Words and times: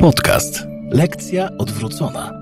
Podcast. 0.00 0.66
Lekcja 0.90 1.48
odwrócona. 1.58 2.32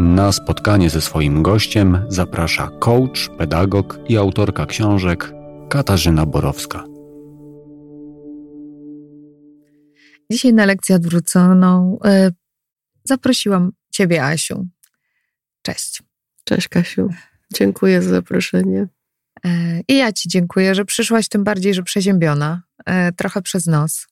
Na 0.00 0.32
spotkanie 0.32 0.90
ze 0.90 1.00
swoim 1.00 1.42
gościem 1.42 2.06
zaprasza 2.08 2.68
coach, 2.80 3.28
pedagog 3.38 3.98
i 4.08 4.16
autorka 4.16 4.66
książek 4.66 5.32
Katarzyna 5.70 6.26
Borowska. 6.26 6.84
Dzisiaj 10.30 10.52
na 10.52 10.66
lekcję 10.66 10.96
odwróconą 10.96 11.98
y, 12.04 12.32
zaprosiłam 13.04 13.72
Ciebie, 13.90 14.24
Asiu. 14.24 14.66
Cześć. 15.62 16.02
Cześć, 16.44 16.68
Kasiu. 16.68 17.08
Dziękuję 17.54 18.02
za 18.02 18.10
zaproszenie. 18.10 18.88
Y, 19.46 19.82
I 19.88 19.96
ja 19.96 20.12
Ci 20.12 20.28
dziękuję, 20.28 20.74
że 20.74 20.84
przyszłaś, 20.84 21.28
tym 21.28 21.44
bardziej, 21.44 21.74
że 21.74 21.82
przeziębiona. 21.82 22.62
Y, 22.80 23.12
trochę 23.12 23.42
przez 23.42 23.66
nos. 23.66 24.06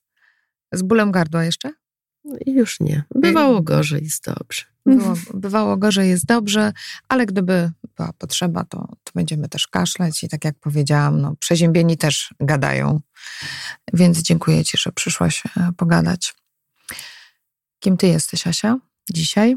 Z 0.71 0.81
bólem 0.81 1.11
gardła 1.11 1.43
jeszcze? 1.43 1.82
Już 2.45 2.79
nie. 2.79 3.03
Bywało 3.15 3.61
gorzej, 3.61 4.03
jest 4.03 4.23
dobrze. 4.23 4.63
Było, 4.85 5.13
bywało 5.33 5.77
gorzej, 5.77 6.09
jest 6.09 6.25
dobrze, 6.25 6.73
ale 7.09 7.25
gdyby 7.25 7.71
była 7.97 8.13
potrzeba, 8.13 8.63
to, 8.65 8.77
to 9.03 9.11
będziemy 9.15 9.49
też 9.49 9.67
kaszleć 9.67 10.23
i 10.23 10.29
tak 10.29 10.45
jak 10.45 10.59
powiedziałam, 10.59 11.21
no, 11.21 11.35
przeziębieni 11.39 11.97
też 11.97 12.33
gadają. 12.39 13.01
Więc 13.93 14.21
dziękuję 14.21 14.63
Ci, 14.65 14.77
że 14.77 14.91
przyszłaś 14.91 15.43
e, 15.57 15.71
pogadać. 15.77 16.35
Kim 17.79 17.97
Ty 17.97 18.07
jesteś, 18.07 18.47
Asia, 18.47 18.79
dzisiaj? 19.09 19.55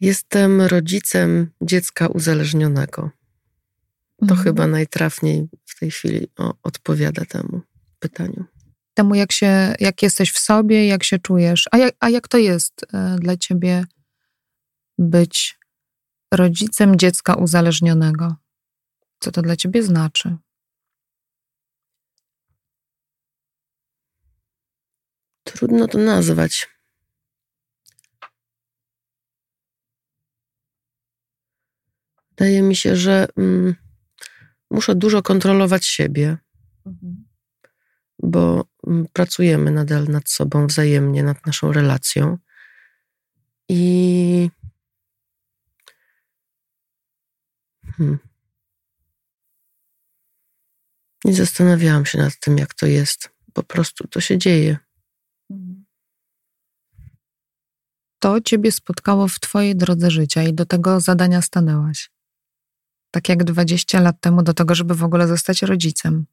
Jestem 0.00 0.62
rodzicem 0.62 1.50
dziecka 1.62 2.06
uzależnionego. 2.06 3.10
To 4.18 4.22
Mhm. 4.34 4.42
chyba 4.42 4.66
najtrafniej 4.66 5.48
w 5.64 5.78
tej 5.78 5.90
chwili 5.90 6.26
o, 6.38 6.54
odpowiada 6.62 7.24
temu 7.24 7.60
pytaniu. 7.98 8.44
Temu, 8.98 9.14
jak, 9.14 9.32
się, 9.32 9.74
jak 9.80 10.02
jesteś 10.02 10.32
w 10.32 10.38
sobie, 10.38 10.86
jak 10.86 11.04
się 11.04 11.18
czujesz. 11.18 11.64
A 11.70 11.76
jak, 11.78 11.94
a 12.00 12.08
jak 12.10 12.28
to 12.28 12.38
jest 12.38 12.86
e, 12.94 13.16
dla 13.18 13.36
Ciebie 13.36 13.84
być 14.98 15.58
rodzicem 16.34 16.96
dziecka 16.96 17.34
uzależnionego? 17.34 18.36
Co 19.18 19.30
to 19.30 19.42
dla 19.42 19.56
Ciebie 19.56 19.82
znaczy? 19.82 20.36
Trudno 25.44 25.88
to 25.88 25.98
nazwać. 25.98 26.68
Wydaje 32.30 32.62
mi 32.62 32.76
się, 32.76 32.96
że 32.96 33.26
mm, 33.36 33.74
muszę 34.70 34.94
dużo 34.94 35.22
kontrolować 35.22 35.86
siebie, 35.86 36.38
bo 38.22 38.64
mm, 38.86 39.06
pracujemy 39.12 39.70
nadal 39.70 40.04
nad 40.04 40.30
sobą 40.30 40.66
wzajemnie, 40.66 41.22
nad 41.22 41.46
naszą 41.46 41.72
relacją. 41.72 42.38
I. 43.68 44.50
Hmm. 47.96 48.18
Nie 51.24 51.34
zastanawiałam 51.34 52.06
się 52.06 52.18
nad 52.18 52.38
tym, 52.40 52.58
jak 52.58 52.74
to 52.74 52.86
jest. 52.86 53.30
Po 53.52 53.62
prostu 53.62 54.08
to 54.08 54.20
się 54.20 54.38
dzieje. 54.38 54.78
To 58.18 58.40
Ciebie 58.40 58.72
spotkało 58.72 59.28
w 59.28 59.40
Twojej 59.40 59.76
drodze 59.76 60.10
życia 60.10 60.42
i 60.42 60.54
do 60.54 60.66
tego 60.66 61.00
zadania 61.00 61.42
stanęłaś. 61.42 62.10
Tak 63.10 63.28
jak 63.28 63.44
20 63.44 64.00
lat 64.00 64.20
temu 64.20 64.42
do 64.42 64.54
tego, 64.54 64.74
żeby 64.74 64.94
w 64.94 65.04
ogóle 65.04 65.28
zostać 65.28 65.62
rodzicem. 65.62 66.26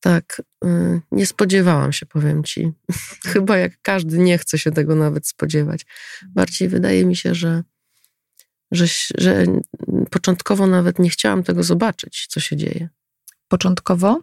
Tak, 0.00 0.42
y, 0.64 1.00
nie 1.12 1.26
spodziewałam 1.26 1.92
się, 1.92 2.06
powiem 2.06 2.44
ci. 2.44 2.72
Chyba 3.32 3.56
jak 3.56 3.72
każdy 3.82 4.18
nie 4.18 4.38
chce 4.38 4.58
się 4.58 4.70
tego 4.70 4.94
nawet 4.94 5.26
spodziewać. 5.26 5.86
Bardziej 6.28 6.68
wydaje 6.68 7.06
mi 7.06 7.16
się, 7.16 7.34
że, 7.34 7.62
że, 8.72 8.86
że 9.18 9.44
początkowo 10.10 10.66
nawet 10.66 10.98
nie 10.98 11.10
chciałam 11.10 11.42
tego 11.42 11.62
zobaczyć, 11.62 12.26
co 12.30 12.40
się 12.40 12.56
dzieje. 12.56 12.88
Początkowo, 13.48 14.22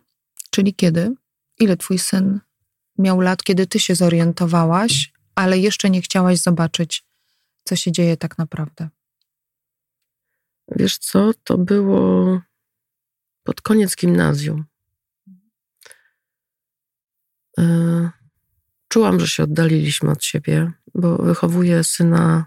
czyli 0.51 0.73
kiedy? 0.73 1.15
Ile 1.59 1.77
Twój 1.77 1.99
syn 1.99 2.39
miał 2.97 3.21
lat, 3.21 3.43
kiedy 3.43 3.67
Ty 3.67 3.79
się 3.79 3.95
zorientowałaś, 3.95 5.13
ale 5.35 5.57
jeszcze 5.57 5.89
nie 5.89 6.01
chciałaś 6.01 6.39
zobaczyć, 6.39 7.05
co 7.63 7.75
się 7.75 7.91
dzieje 7.91 8.17
tak 8.17 8.37
naprawdę? 8.37 8.89
Wiesz 10.75 10.97
co, 10.97 11.31
to 11.43 11.57
było 11.57 12.41
pod 13.43 13.61
koniec 13.61 13.95
gimnazjum. 13.95 14.65
Y, 17.59 18.09
Czułam, 18.93 19.19
że 19.19 19.27
się 19.27 19.43
oddaliliśmy 19.43 20.11
od 20.11 20.23
siebie, 20.23 20.71
bo 20.95 21.17
wychowuję 21.17 21.83
syna 21.83 22.45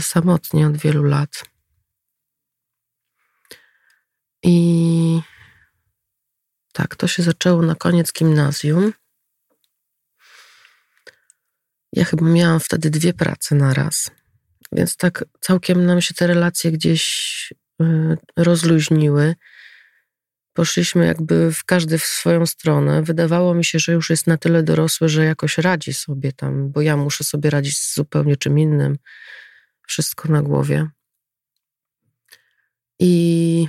samotnie 0.00 0.66
od 0.66 0.76
wielu 0.76 1.02
lat. 1.02 1.44
I 4.42 5.20
tak, 6.72 6.96
to 6.96 7.08
się 7.08 7.22
zaczęło 7.22 7.62
na 7.62 7.74
koniec 7.74 8.12
gimnazjum. 8.12 8.92
Ja 11.92 12.04
chyba 12.04 12.26
miałam 12.26 12.60
wtedy 12.60 12.90
dwie 12.90 13.14
prace 13.14 13.54
na 13.54 13.74
raz, 13.74 14.10
więc 14.72 14.96
tak 14.96 15.24
całkiem 15.40 15.86
nam 15.86 16.00
się 16.00 16.14
te 16.14 16.26
relacje 16.26 16.72
gdzieś 16.72 17.04
y, 17.82 18.16
rozluźniły. 18.36 19.34
Poszliśmy 20.58 21.06
jakby 21.06 21.52
w 21.52 21.64
każdy 21.64 21.98
w 21.98 22.04
swoją 22.04 22.46
stronę. 22.46 23.02
Wydawało 23.02 23.54
mi 23.54 23.64
się, 23.64 23.78
że 23.78 23.92
już 23.92 24.10
jest 24.10 24.26
na 24.26 24.36
tyle 24.36 24.62
dorosły, 24.62 25.08
że 25.08 25.24
jakoś 25.24 25.58
radzi 25.58 25.92
sobie 25.92 26.32
tam, 26.32 26.70
bo 26.72 26.80
ja 26.80 26.96
muszę 26.96 27.24
sobie 27.24 27.50
radzić 27.50 27.78
z 27.78 27.94
zupełnie 27.94 28.36
czym 28.36 28.58
innym. 28.58 28.98
Wszystko 29.86 30.28
na 30.28 30.42
głowie. 30.42 30.86
I 32.98 33.68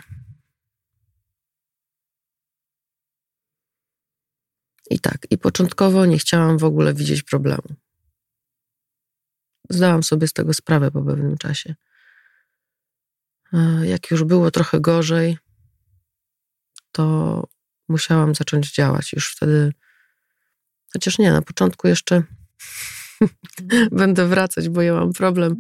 I 4.90 5.00
tak, 5.00 5.28
i 5.30 5.38
początkowo 5.38 6.06
nie 6.06 6.18
chciałam 6.18 6.58
w 6.58 6.64
ogóle 6.64 6.94
widzieć 6.94 7.24
problemu. 7.24 7.76
Zdałam 9.70 10.04
sobie 10.04 10.28
z 10.28 10.34
tego 10.34 10.54
sprawę 10.54 10.92
po 10.92 11.02
pewnym 11.02 11.38
czasie. 11.38 11.76
E, 13.54 13.88
Jak 13.88 14.12
już 14.12 14.24
było 14.24 14.52
trochę 14.52 14.80
gorzej, 14.80 15.38
to 16.92 17.44
musiałam 17.90 18.36
zacząć 18.36 18.72
działać. 18.74 19.14
Już 19.14 19.32
wtedy, 19.32 19.74
chociaż 20.94 21.18
nie, 21.20 21.32
na 21.32 21.42
początku 21.42 21.88
jeszcze 21.88 22.24
będę 23.92 24.28
wracać, 24.28 24.70
bo 24.70 24.82
ja 24.82 24.94
mam 24.94 25.14
problem 25.14 25.56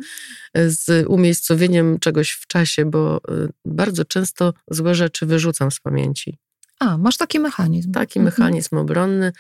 z 0.55 1.05
umiejscowieniem 1.07 1.99
czegoś 1.99 2.31
w 2.31 2.47
czasie, 2.47 2.85
bo 2.85 3.17
e, 3.17 3.47
bardzo 3.65 4.05
często 4.05 4.53
złe 4.71 4.95
rzeczy 4.95 5.25
wyrzucam 5.25 5.71
z 5.71 5.79
pamięci 5.79 6.37
A, 6.79 6.97
masz 6.97 7.17
taki 7.17 7.39
mechanizm. 7.39 7.91
taki 7.91 8.19
Mhm. 8.19 8.25
mechanizm 8.25 8.77
obronny 8.77 9.31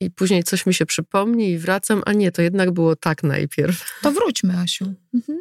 i 0.00 0.10
później 0.10 0.44
coś 0.44 0.66
mi 0.66 0.74
się 0.74 0.86
przypomni 0.86 1.50
i 1.50 1.58
wracam, 1.58 2.02
a 2.06 2.12
nie, 2.12 2.32
to 2.32 2.42
jednak 2.42 2.70
było 2.70 2.96
tak 2.96 3.22
najpierw. 3.22 3.84
To 4.02 4.12
wróćmy, 4.12 4.56
Asiu. 4.58 4.94
Mhm. 5.14 5.38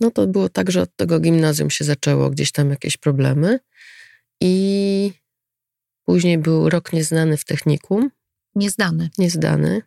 No 0.00 0.10
to 0.10 0.26
było 0.26 0.48
tak, 0.48 0.70
że 0.70 0.82
od 0.82 0.96
tego 0.96 1.20
gimnazjum 1.20 1.70
się 1.70 1.84
zaczęło 1.84 2.30
gdzieś 2.30 2.52
tam 2.52 2.70
jakieś 2.70 2.96
problemy 2.96 3.58
i 4.40 5.12
później 6.04 6.38
był 6.38 6.68
rok 6.68 6.92
nieznany 6.92 7.36
w 7.36 7.44
technikum, 7.44 8.10
Niezdany. 8.54 9.10
niezdany. 9.18 9.82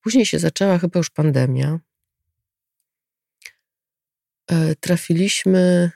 Później 0.00 0.26
się 0.26 0.38
zaczęła 0.38 0.78
chyba 0.78 0.98
już 0.98 1.10
pandemia. 1.10 1.80
E, 4.50 4.74
Trafiliśmy 4.74 5.90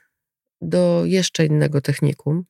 do 0.60 1.02
jeszcze 1.04 1.46
innego 1.46 1.80
technikum, 1.80 2.44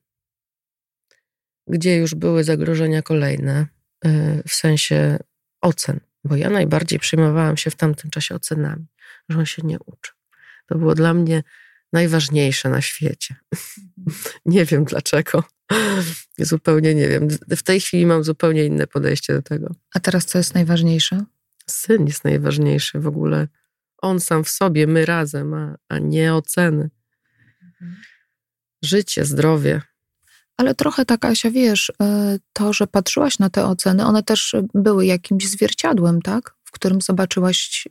gdzie 1.67 1.95
już 1.97 2.15
były 2.15 2.43
zagrożenia 2.43 3.01
kolejne, 3.01 3.67
e, 4.05 4.43
w 4.47 4.53
sensie 4.53 5.17
ocen, 5.61 5.99
bo 6.23 6.35
ja 6.35 6.49
najbardziej 6.49 6.99
przejmowałam 6.99 7.57
się 7.57 7.71
w 7.71 7.75
tamtym 7.75 8.09
czasie 8.11 8.35
ocenami, 8.35 8.85
że 9.29 9.39
on 9.39 9.45
się 9.45 9.61
nie 9.65 9.79
uczy. 9.79 10.16
To 10.67 10.77
było 10.77 10.95
dla 10.95 11.13
mnie 11.13 11.43
najważniejsze 11.93 12.69
na 12.69 12.81
świecie. 12.81 13.35
nie 14.45 14.65
wiem 14.65 14.85
dlaczego. 14.85 15.43
Zupełnie 16.37 16.95
nie 16.95 17.07
wiem. 17.07 17.27
W 17.49 17.63
tej 17.63 17.81
chwili 17.81 18.05
mam 18.05 18.23
zupełnie 18.23 18.65
inne 18.65 18.87
podejście 18.87 19.33
do 19.33 19.41
tego. 19.41 19.75
A 19.93 19.99
teraz 19.99 20.25
co 20.25 20.37
jest 20.37 20.53
najważniejsze? 20.53 21.23
Syn 21.69 22.05
jest 22.05 22.23
najważniejszy 22.23 22.99
w 22.99 23.07
ogóle. 23.07 23.47
On 23.97 24.19
sam 24.19 24.43
w 24.43 24.49
sobie, 24.49 24.87
my 24.87 25.05
razem, 25.05 25.53
a, 25.53 25.75
a 25.89 25.99
nie 25.99 26.33
oceny. 26.33 26.89
Życie, 28.83 29.25
zdrowie. 29.25 29.81
Ale 30.57 30.75
trochę 30.75 31.05
tak, 31.05 31.25
Asia, 31.25 31.51
wiesz, 31.51 31.89
y, 31.89 31.93
to, 32.53 32.73
że 32.73 32.87
patrzyłaś 32.87 33.39
na 33.39 33.49
te 33.49 33.65
oceny, 33.65 34.05
one 34.05 34.23
też 34.23 34.55
były 34.73 35.05
jakimś 35.05 35.47
zwierciadłem, 35.47 36.21
tak? 36.21 36.55
W 36.63 36.71
którym 36.71 37.01
zobaczyłaś 37.01 37.87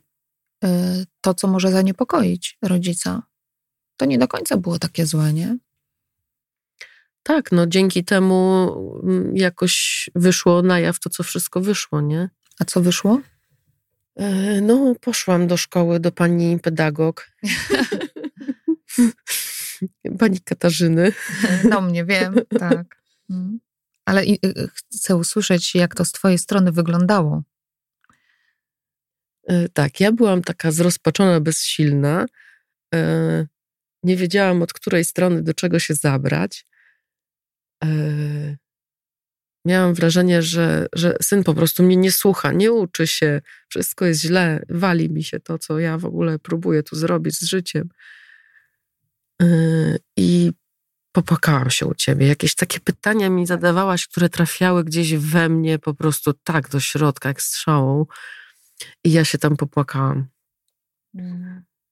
to, 1.21 1.33
co 1.33 1.47
może 1.47 1.71
zaniepokoić 1.71 2.57
rodzica. 2.61 3.23
To 3.97 4.05
nie 4.05 4.17
do 4.17 4.27
końca 4.27 4.57
było 4.57 4.79
takie 4.79 5.05
złe, 5.05 5.33
nie? 5.33 5.57
tak, 7.27 7.51
no 7.51 7.67
dzięki 7.67 8.03
temu 8.03 8.71
mm, 9.03 9.37
jakoś 9.37 10.09
wyszło 10.15 10.61
na 10.61 10.79
jaw 10.79 10.99
to, 10.99 11.09
co 11.09 11.23
wszystko 11.23 11.61
wyszło, 11.61 12.01
nie? 12.01 12.29
A 12.59 12.65
co 12.65 12.81
wyszło? 12.81 13.21
E, 14.15 14.61
no, 14.61 14.95
poszłam 15.01 15.47
do 15.47 15.57
szkoły, 15.57 15.99
do 15.99 16.11
pani 16.11 16.59
pedagog. 16.59 17.31
pani 20.19 20.41
Katarzyny. 20.41 21.13
Do 21.71 21.81
mnie, 21.81 22.05
wiem, 22.05 22.35
tak. 22.59 23.01
Mm. 23.29 23.59
Ale 24.05 24.21
y, 24.21 24.37
y, 24.45 24.69
chcę 24.75 25.15
usłyszeć, 25.15 25.75
jak 25.75 25.95
to 25.95 26.05
z 26.05 26.11
twojej 26.11 26.37
strony 26.37 26.71
wyglądało. 26.71 27.43
E, 29.49 29.69
tak, 29.69 29.99
ja 29.99 30.11
byłam 30.11 30.41
taka 30.41 30.71
zrozpaczona, 30.71 31.39
bezsilna. 31.39 32.25
E, 32.95 33.47
nie 34.03 34.15
wiedziałam, 34.15 34.61
od 34.61 34.73
której 34.73 35.05
strony 35.05 35.41
do 35.43 35.53
czego 35.53 35.79
się 35.79 35.93
zabrać. 35.93 36.65
Miałam 39.65 39.93
wrażenie, 39.93 40.41
że, 40.41 40.87
że 40.93 41.15
syn 41.21 41.43
po 41.43 41.53
prostu 41.53 41.83
mnie 41.83 41.95
nie 41.95 42.11
słucha, 42.11 42.51
nie 42.51 42.71
uczy 42.71 43.07
się, 43.07 43.41
wszystko 43.69 44.05
jest 44.05 44.21
źle, 44.21 44.63
wali 44.69 45.09
mi 45.09 45.23
się 45.23 45.39
to, 45.39 45.57
co 45.57 45.79
ja 45.79 45.97
w 45.97 46.05
ogóle 46.05 46.39
próbuję 46.39 46.83
tu 46.83 46.95
zrobić 46.95 47.35
z 47.35 47.43
życiem. 47.43 47.89
I 50.17 50.51
popłakałam 51.11 51.69
się 51.69 51.85
u 51.85 51.95
ciebie. 51.95 52.27
Jakieś 52.27 52.55
takie 52.55 52.79
pytania 52.79 53.29
mi 53.29 53.45
zadawałaś, 53.45 54.07
które 54.07 54.29
trafiały 54.29 54.83
gdzieś 54.83 55.15
we 55.15 55.49
mnie 55.49 55.79
po 55.79 55.93
prostu 55.93 56.33
tak 56.33 56.69
do 56.69 56.79
środka, 56.79 57.29
jak 57.29 57.41
strzałą. 57.41 58.05
I 59.03 59.11
ja 59.11 59.25
się 59.25 59.37
tam 59.37 59.57
popłakałam. 59.57 60.27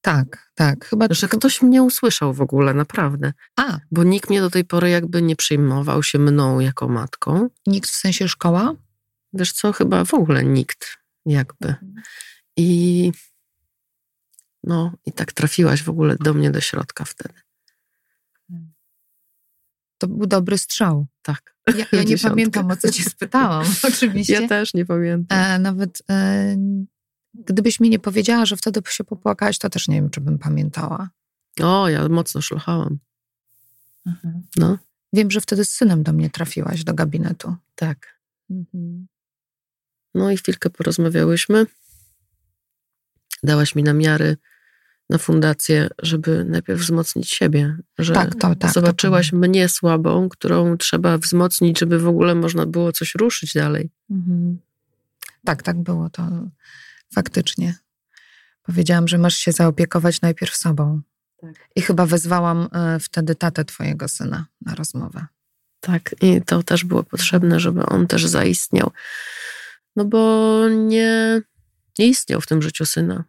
Tak, 0.00 0.50
tak. 0.54 0.84
Chyba, 0.84 1.06
że 1.10 1.28
ktoś 1.28 1.62
mnie 1.62 1.82
usłyszał 1.82 2.34
w 2.34 2.40
ogóle, 2.40 2.74
naprawdę. 2.74 3.32
A. 3.56 3.78
Bo 3.90 4.04
nikt 4.04 4.30
mnie 4.30 4.40
do 4.40 4.50
tej 4.50 4.64
pory 4.64 4.90
jakby 4.90 5.22
nie 5.22 5.36
przejmował 5.36 6.02
się 6.02 6.18
mną 6.18 6.60
jako 6.60 6.88
matką. 6.88 7.48
Nikt 7.66 7.90
w 7.90 7.96
sensie 7.96 8.28
szkoła? 8.28 8.74
Wiesz 9.32 9.52
co, 9.52 9.72
chyba 9.72 10.04
w 10.04 10.14
ogóle 10.14 10.44
nikt 10.44 10.96
jakby. 11.26 11.68
Mhm. 11.68 12.02
I 12.56 13.12
no, 14.64 14.92
i 15.06 15.12
tak 15.12 15.32
trafiłaś 15.32 15.82
w 15.82 15.88
ogóle 15.88 16.16
do 16.20 16.34
mnie 16.34 16.50
do 16.50 16.60
środka 16.60 17.04
wtedy. 17.04 17.45
To 19.98 20.08
był 20.08 20.26
dobry 20.26 20.58
strzał. 20.58 21.06
Tak. 21.22 21.56
Ja, 21.76 21.86
ja 21.92 22.02
nie 22.02 22.18
pamiętam, 22.28 22.70
o 22.70 22.76
co 22.76 22.90
cię 22.90 23.02
spytałam, 23.02 23.66
oczywiście. 23.88 24.32
Ja 24.32 24.48
też 24.48 24.74
nie 24.74 24.86
pamiętam. 24.86 25.38
E, 25.38 25.58
nawet 25.58 26.02
e, 26.10 26.56
gdybyś 27.34 27.80
mi 27.80 27.90
nie 27.90 27.98
powiedziała, 27.98 28.46
że 28.46 28.56
wtedy 28.56 28.80
się 28.88 29.04
popłakałaś, 29.04 29.58
to 29.58 29.70
też 29.70 29.88
nie 29.88 29.94
wiem, 29.94 30.10
czy 30.10 30.20
bym 30.20 30.38
pamiętała. 30.38 31.10
O, 31.60 31.88
ja 31.88 32.08
mocno 32.08 32.40
szlochałam. 32.40 32.98
Mhm. 34.06 34.42
No. 34.56 34.78
Wiem, 35.12 35.30
że 35.30 35.40
wtedy 35.40 35.64
z 35.64 35.70
synem 35.70 36.02
do 36.02 36.12
mnie 36.12 36.30
trafiłaś 36.30 36.84
do 36.84 36.94
gabinetu. 36.94 37.56
Tak. 37.74 38.20
Mhm. 38.50 39.06
No 40.14 40.30
i 40.30 40.36
chwilkę 40.36 40.70
porozmawiałyśmy. 40.70 41.66
Dałaś 43.42 43.74
mi 43.74 43.82
namiary 43.82 44.36
na 45.10 45.18
fundację, 45.18 45.88
żeby 46.02 46.44
najpierw 46.44 46.80
wzmocnić 46.80 47.30
siebie. 47.30 47.76
Że 47.98 48.14
tak, 48.14 48.34
to, 48.34 48.54
tak, 48.54 48.72
zobaczyłaś 48.72 49.30
to 49.30 49.36
mnie 49.36 49.68
słabą, 49.68 50.28
którą 50.28 50.76
trzeba 50.76 51.18
wzmocnić, 51.18 51.78
żeby 51.78 51.98
w 51.98 52.08
ogóle 52.08 52.34
można 52.34 52.66
było 52.66 52.92
coś 52.92 53.14
ruszyć 53.14 53.54
dalej. 53.54 53.90
Mhm. 54.10 54.58
Tak, 55.44 55.62
tak 55.62 55.82
było 55.82 56.10
to 56.10 56.22
faktycznie. 57.14 57.74
Powiedziałam, 58.62 59.08
że 59.08 59.18
masz 59.18 59.36
się 59.36 59.52
zaopiekować 59.52 60.20
najpierw 60.20 60.56
sobą. 60.56 61.00
Tak. 61.40 61.54
I 61.76 61.82
chyba 61.82 62.06
wezwałam 62.06 62.68
e, 62.72 62.98
wtedy 63.00 63.34
tatę 63.34 63.64
twojego 63.64 64.08
syna 64.08 64.46
na 64.60 64.74
rozmowę. 64.74 65.26
Tak, 65.80 66.14
i 66.22 66.42
to 66.42 66.62
też 66.62 66.84
było 66.84 67.02
potrzebne, 67.02 67.60
żeby 67.60 67.86
on 67.86 68.06
też 68.06 68.26
zaistniał. 68.26 68.90
No 69.96 70.04
bo 70.04 70.60
nie, 70.68 71.42
nie 71.98 72.06
istniał 72.06 72.40
w 72.40 72.46
tym 72.46 72.62
życiu 72.62 72.86
syna 72.86 73.24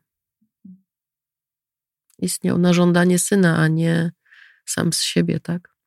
istniał 2.20 2.58
na 2.58 2.74
żądanie 2.74 3.20
syna, 3.20 3.58
a 3.58 3.68
nie 3.68 4.12
sam 4.66 4.94
z 4.94 5.02
siebie, 5.02 5.40
tak? 5.40 5.78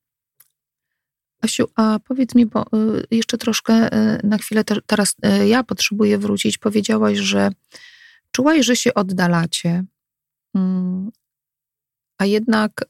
Asiu, 1.42 1.68
a 1.76 1.98
powiedz 2.04 2.34
mi, 2.34 2.46
bo 2.46 2.62
y, 2.62 3.06
jeszcze 3.10 3.38
troszkę 3.38 3.94
y, 4.14 4.20
na 4.26 4.38
chwilę 4.38 4.64
teraz 4.86 5.16
y, 5.42 5.48
ja 5.48 5.64
potrzebuję 5.64 6.18
wrócić. 6.18 6.58
Powiedziałaś, 6.58 7.18
że 7.18 7.50
czułaś, 8.32 8.66
że 8.66 8.76
się 8.76 8.94
oddalacie, 8.94 9.84
mm, 10.54 11.10
a 12.18 12.24
jednak 12.24 12.84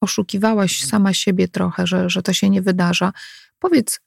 oszukiwałaś 0.00 0.84
sama 0.84 1.14
siebie 1.14 1.48
trochę, 1.48 1.86
że, 1.86 2.10
że 2.10 2.22
to 2.22 2.32
się 2.32 2.50
nie 2.50 2.62
wydarza. 2.62 3.12
Powiedz 3.58 4.00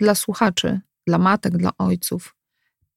dla 0.00 0.14
słuchaczy, 0.14 0.80
dla 1.06 1.18
matek, 1.18 1.56
dla 1.56 1.70
ojców, 1.78 2.36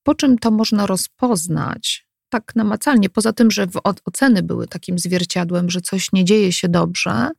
po 0.03 0.15
czym 0.15 0.37
to 0.37 0.51
można 0.51 0.85
rozpoznać, 0.85 2.07
tak 2.33 2.55
namacalnie. 2.55 3.09
Poza 3.09 3.33
tym, 3.33 3.51
że 3.51 3.67
oceny 4.05 4.43
były 4.43 4.67
takim 4.67 4.99
zwierciadłem, 4.99 5.69
że 5.69 5.81
coś 5.81 6.13
nie 6.13 6.25
dzieje 6.25 6.51
się 6.53 6.69
dobrze, 6.69 7.29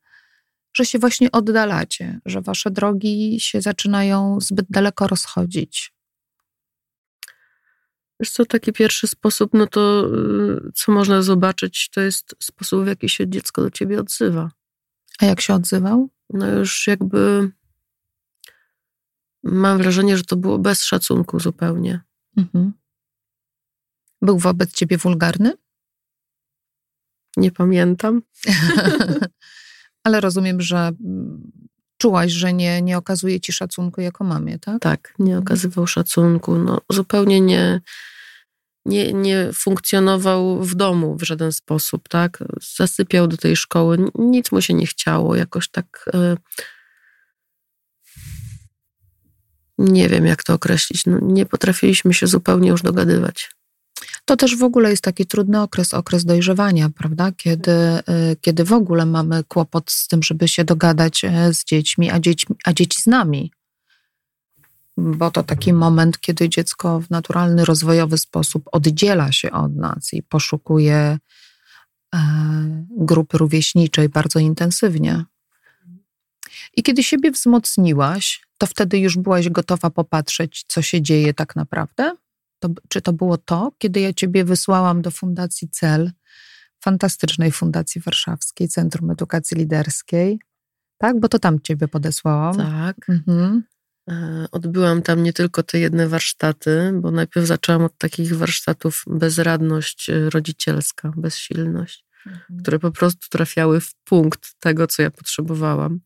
że 0.76 0.85
się 0.85 0.99
właśnie 0.99 1.32
oddalacie, 1.32 2.20
że 2.26 2.41
wasze 2.41 2.70
drogi 2.70 3.41
się 3.41 3.61
zaczynają 3.61 4.41
zbyt 4.41 4.67
daleko 4.70 5.08
rozchodzić. 5.08 5.93
Wiesz 8.20 8.31
co, 8.31 8.44
taki 8.44 8.73
pierwszy 8.73 9.06
sposób, 9.06 9.50
no 9.55 9.67
to 9.67 10.06
y, 10.69 10.73
co 10.75 10.93
można 10.93 11.23
zobaczyć, 11.23 11.91
to 11.91 12.00
jest 12.00 12.35
sposób, 12.43 12.85
w 12.85 12.87
jaki 12.87 13.08
się 13.08 13.29
dziecko 13.29 13.62
do 13.62 13.70
ciebie 13.70 14.00
odzywa. 14.00 14.50
A 15.20 15.26
jak 15.26 15.41
się 15.41 15.55
odzywał? 15.55 16.08
No 16.31 16.50
już 16.50 16.87
jakby 16.87 17.50
mam 19.43 19.79
wrażenie, 19.79 20.17
że 20.17 20.25
to 20.25 20.37
było 20.37 20.58
bez 20.58 20.85
szacunku 20.85 21.41
zupełnie. 21.41 22.00
Mhm. 22.37 22.73
Był 24.25 24.38
wobec 24.38 24.73
ciebie 24.73 24.99
wulgarny? 24.99 25.53
Nie 27.37 27.50
pamiętam. 27.50 28.23
Ale 30.05 30.21
rozumiem, 30.21 30.61
że 30.61 30.76
mm, 30.76 31.53
czułaś, 31.99 32.32
że 32.32 32.53
nie, 32.53 32.82
nie 32.82 32.99
okazuje 32.99 33.41
ci 33.41 33.53
szacunku 33.53 34.00
jako 34.00 34.25
mamie, 34.25 34.59
tak? 34.59 34.82
Tak, 34.82 35.15
nie 35.19 35.38
okazywał 35.38 35.87
szacunku. 35.87 36.59
No, 36.59 36.81
zupełnie 36.91 37.41
nie, 37.41 37.81
nie, 38.87 39.12
nie 39.12 39.50
funkcjonował 39.55 40.62
w 40.65 40.75
domu 40.75 41.17
w 41.17 41.23
żaden 41.23 41.53
sposób, 41.53 42.09
tak? 42.09 42.44
Zasypiał 42.77 43.29
do 43.29 43.37
tej 43.37 43.56
szkoły, 43.56 43.99
nic 44.15 44.53
mu 44.53 44.61
się 44.61 44.75
nie 44.75 44.87
chciało, 44.87 45.37
jakoś 45.37 45.69
tak. 45.69 46.11
E, 46.15 46.37
nie 49.79 50.08
wiem, 50.08 50.27
jak 50.27 50.44
to 50.44 50.55
określić. 50.55 51.06
No, 51.06 51.19
nie 51.22 51.46
potrafiliśmy 51.46 52.15
się 52.15 52.27
zupełnie 52.27 52.69
już 52.69 52.82
dogadywać. 52.82 53.51
To 54.25 54.37
też 54.37 54.56
w 54.56 54.63
ogóle 54.63 54.91
jest 54.91 55.03
taki 55.03 55.27
trudny 55.27 55.61
okres, 55.61 55.94
okres 55.94 56.25
dojrzewania, 56.25 56.91
prawda? 56.91 57.32
Kiedy, 57.37 57.73
y, 57.73 58.37
kiedy 58.41 58.65
w 58.65 58.73
ogóle 58.73 59.06
mamy 59.06 59.44
kłopot 59.44 59.91
z 59.91 60.08
tym, 60.08 60.23
żeby 60.23 60.49
się 60.49 60.65
dogadać 60.65 61.25
e, 61.25 61.55
z 61.55 61.65
dziećmi, 61.65 62.11
a, 62.11 62.20
dzieci, 62.20 62.46
a 62.65 62.73
dzieci 62.73 63.01
z 63.03 63.06
nami. 63.06 63.53
Bo 64.96 65.31
to 65.31 65.43
taki 65.43 65.73
moment, 65.73 66.20
kiedy 66.20 66.49
dziecko 66.49 67.01
w 67.01 67.11
naturalny, 67.11 67.65
rozwojowy 67.65 68.19
sposób 68.19 68.69
oddziela 68.73 69.32
się 69.32 69.51
od 69.51 69.77
nas 69.77 70.13
i 70.13 70.23
poszukuje 70.23 71.19
e, 72.15 72.19
grupy 72.91 73.39
rówieśniczej 73.39 74.08
bardzo 74.08 74.39
intensywnie. 74.39 75.25
I 76.77 76.82
kiedy 76.82 77.03
siebie 77.03 77.31
wzmocniłaś, 77.31 78.43
to 78.58 78.67
wtedy 78.67 78.99
już 78.99 79.17
byłaś 79.17 79.49
gotowa 79.49 79.91
popatrzeć, 79.91 80.65
co 80.69 80.82
się 80.82 81.03
dzieje 81.03 81.34
tak 81.34 81.56
naprawdę? 81.56 82.13
To, 82.65 82.71
czy 82.89 83.01
to 83.01 83.13
było 83.13 83.39
to, 83.39 83.73
kiedy 83.79 84.01
ja 84.01 84.13
ciebie 84.13 84.44
wysłałam 84.44 85.03
do 85.03 85.11
Fundacji 85.11 85.69
CEL, 85.69 86.11
fantastycznej 86.85 87.53
Fundacji 87.53 88.01
Warszawskiej, 88.01 88.69
Centrum 88.69 89.11
Edukacji 89.11 89.56
Liderskiej, 89.56 90.39
tak? 90.99 91.21
Bo 91.21 91.29
to 91.29 91.39
tam 91.39 91.61
ciebie 91.61 91.89
podesłałam. 91.89 92.56
Tak. 92.56 92.97
Mhm. 93.09 93.63
E, 94.11 94.47
odbyłam 94.53 95.03
tam 95.03 95.23
nie 95.23 95.33
tylko 95.33 95.63
te 95.63 95.79
jedne 95.79 96.09
warsztaty, 96.09 96.93
bo 97.01 97.11
najpierw 97.11 97.47
zaczęłam 97.47 97.83
od 97.83 97.99
takich 97.99 98.37
warsztatów 98.37 99.05
bezradność 99.06 100.11
e, 100.11 100.31
rodzicielska, 100.31 101.13
bezsilność, 101.17 102.06
mhm. 102.27 102.61
które 102.61 102.79
po 102.79 102.91
prostu 102.91 103.29
trafiały 103.31 103.81
w 103.81 103.94
punkt 104.05 104.55
tego, 104.61 104.87
co 104.87 105.03
ja 105.03 105.11
potrzebowałam. 105.11 106.01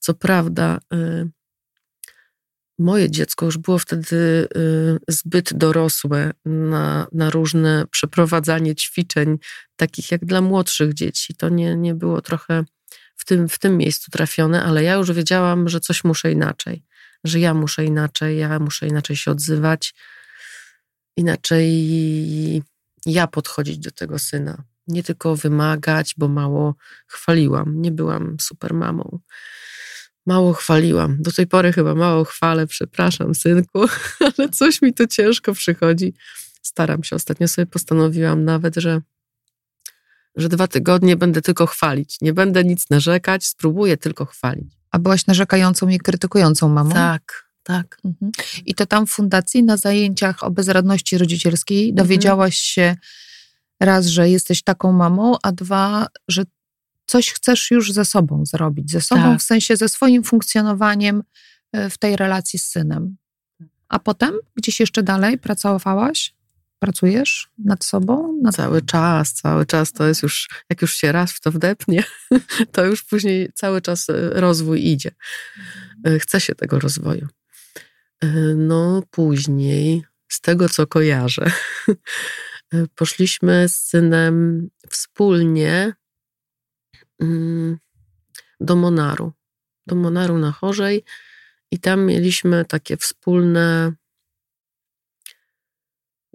Co 0.00 0.14
prawda, 0.14 0.78
e, 0.92 1.28
moje 2.78 3.10
dziecko 3.10 3.46
już 3.46 3.58
było 3.58 3.78
wtedy 3.78 4.48
y, 4.56 4.98
zbyt 5.08 5.54
dorosłe 5.54 6.30
na, 6.44 7.06
na 7.12 7.30
różne 7.30 7.84
przeprowadzanie 7.90 8.74
ćwiczeń, 8.74 9.38
takich 9.76 10.10
jak 10.10 10.24
dla 10.24 10.40
młodszych 10.40 10.94
dzieci. 10.94 11.34
To 11.34 11.48
nie, 11.48 11.76
nie 11.76 11.94
było 11.94 12.20
trochę 12.20 12.64
w 13.16 13.24
tym, 13.24 13.48
w 13.48 13.58
tym 13.58 13.76
miejscu 13.76 14.10
trafione, 14.10 14.64
ale 14.64 14.82
ja 14.82 14.94
już 14.94 15.12
wiedziałam, 15.12 15.68
że 15.68 15.80
coś 15.80 16.04
muszę 16.04 16.32
inaczej, 16.32 16.84
że 17.24 17.40
ja 17.40 17.54
muszę 17.54 17.84
inaczej, 17.84 18.38
ja 18.38 18.58
muszę 18.58 18.86
inaczej 18.86 19.16
się 19.16 19.30
odzywać, 19.30 19.94
inaczej 21.16 22.62
ja 23.06 23.26
podchodzić 23.26 23.78
do 23.78 23.90
tego 23.90 24.18
syna. 24.18 24.64
nie 24.86 25.02
tylko 25.02 25.36
wymagać, 25.36 26.14
bo 26.18 26.28
mało 26.28 26.74
chwaliłam. 27.06 27.82
Nie 27.82 27.90
byłam 27.90 28.36
super 28.40 28.74
mamą. 28.74 29.18
Mało 30.26 30.52
chwaliłam. 30.52 31.16
Do 31.20 31.32
tej 31.32 31.46
pory 31.46 31.72
chyba 31.72 31.94
mało 31.94 32.24
chwalę, 32.24 32.66
przepraszam, 32.66 33.34
synku, 33.34 33.80
ale 34.38 34.48
coś 34.48 34.82
mi 34.82 34.94
to 34.94 35.06
ciężko 35.06 35.54
przychodzi. 35.54 36.14
Staram 36.62 37.04
się. 37.04 37.16
Ostatnio 37.16 37.48
sobie 37.48 37.66
postanowiłam 37.66 38.44
nawet, 38.44 38.76
że, 38.76 39.00
że 40.36 40.48
dwa 40.48 40.68
tygodnie 40.68 41.16
będę 41.16 41.42
tylko 41.42 41.66
chwalić. 41.66 42.16
Nie 42.20 42.32
będę 42.32 42.64
nic 42.64 42.90
narzekać, 42.90 43.46
spróbuję 43.46 43.96
tylko 43.96 44.24
chwalić. 44.24 44.72
A 44.90 44.98
byłaś 44.98 45.26
narzekającą 45.26 45.88
i 45.88 45.98
krytykującą 45.98 46.68
mamą? 46.68 46.94
Tak, 46.94 47.48
tak. 47.62 47.98
Mhm. 48.04 48.32
I 48.66 48.74
to 48.74 48.86
tam 48.86 49.06
w 49.06 49.10
fundacji 49.10 49.62
na 49.62 49.76
zajęciach 49.76 50.44
o 50.44 50.50
bezradności 50.50 51.18
rodzicielskiej 51.18 51.94
dowiedziałaś 51.94 52.56
się 52.56 52.96
raz, 53.80 54.06
że 54.06 54.30
jesteś 54.30 54.62
taką 54.62 54.92
mamą, 54.92 55.36
a 55.42 55.52
dwa, 55.52 56.06
że 56.28 56.44
coś 57.12 57.32
chcesz 57.32 57.70
już 57.70 57.92
ze 57.92 58.04
sobą 58.04 58.46
zrobić, 58.46 58.90
ze 58.90 59.00
sobą 59.00 59.22
Tak. 59.22 59.40
w 59.40 59.42
sensie 59.42 59.76
ze 59.76 59.88
swoim 59.88 60.24
funkcjonowaniem 60.24 61.22
e, 61.72 61.90
w 61.90 61.98
tej 61.98 62.16
relacji 62.16 62.58
z 62.58 62.66
synem. 62.66 63.16
A 63.88 63.98
potem 63.98 64.34
gdzieś 64.56 64.80
jeszcze 64.80 65.02
dalej 65.02 65.38
pracowałaś? 65.38 66.34
Pracujesz 66.78 67.50
nad 67.58 67.84
sobą? 67.84 68.38
Nad... 68.42 68.54
Cały 68.54 68.82
czas, 68.82 69.32
cały 69.32 69.66
czas 69.66 69.92
to 69.92 70.06
jest 70.06 70.22
już, 70.22 70.48
jak 70.70 70.82
już 70.82 70.96
się 70.96 71.12
raz 71.12 71.32
w 71.32 71.40
to 71.40 71.52
wdepnie, 71.52 72.04
to 72.72 72.84
już 72.84 73.02
później 73.04 73.50
cały 73.54 73.80
czas 73.80 74.10
e, 74.10 74.30
rozwój 74.30 74.86
idzie. 74.86 75.10
E, 76.06 76.18
Chce 76.18 76.40
się 76.40 76.54
tego 76.54 76.78
rozwoju. 76.78 77.28
No, 78.56 79.02
później, 79.10 80.04
z 80.28 80.40
tego 80.40 80.68
co 80.68 80.86
kojarzę, 80.86 81.50
poszliśmy 82.98 83.68
z 83.68 83.76
synem 83.76 84.68
wspólnie 84.90 85.92
do 88.60 88.76
Monaru. 88.76 89.32
Do 89.86 89.96
Monaru 89.96 90.38
na 90.38 90.52
Chorzej 90.52 91.04
i 91.70 91.78
tam 91.78 92.06
mieliśmy 92.06 92.64
takie 92.64 92.96
wspólne 92.96 93.92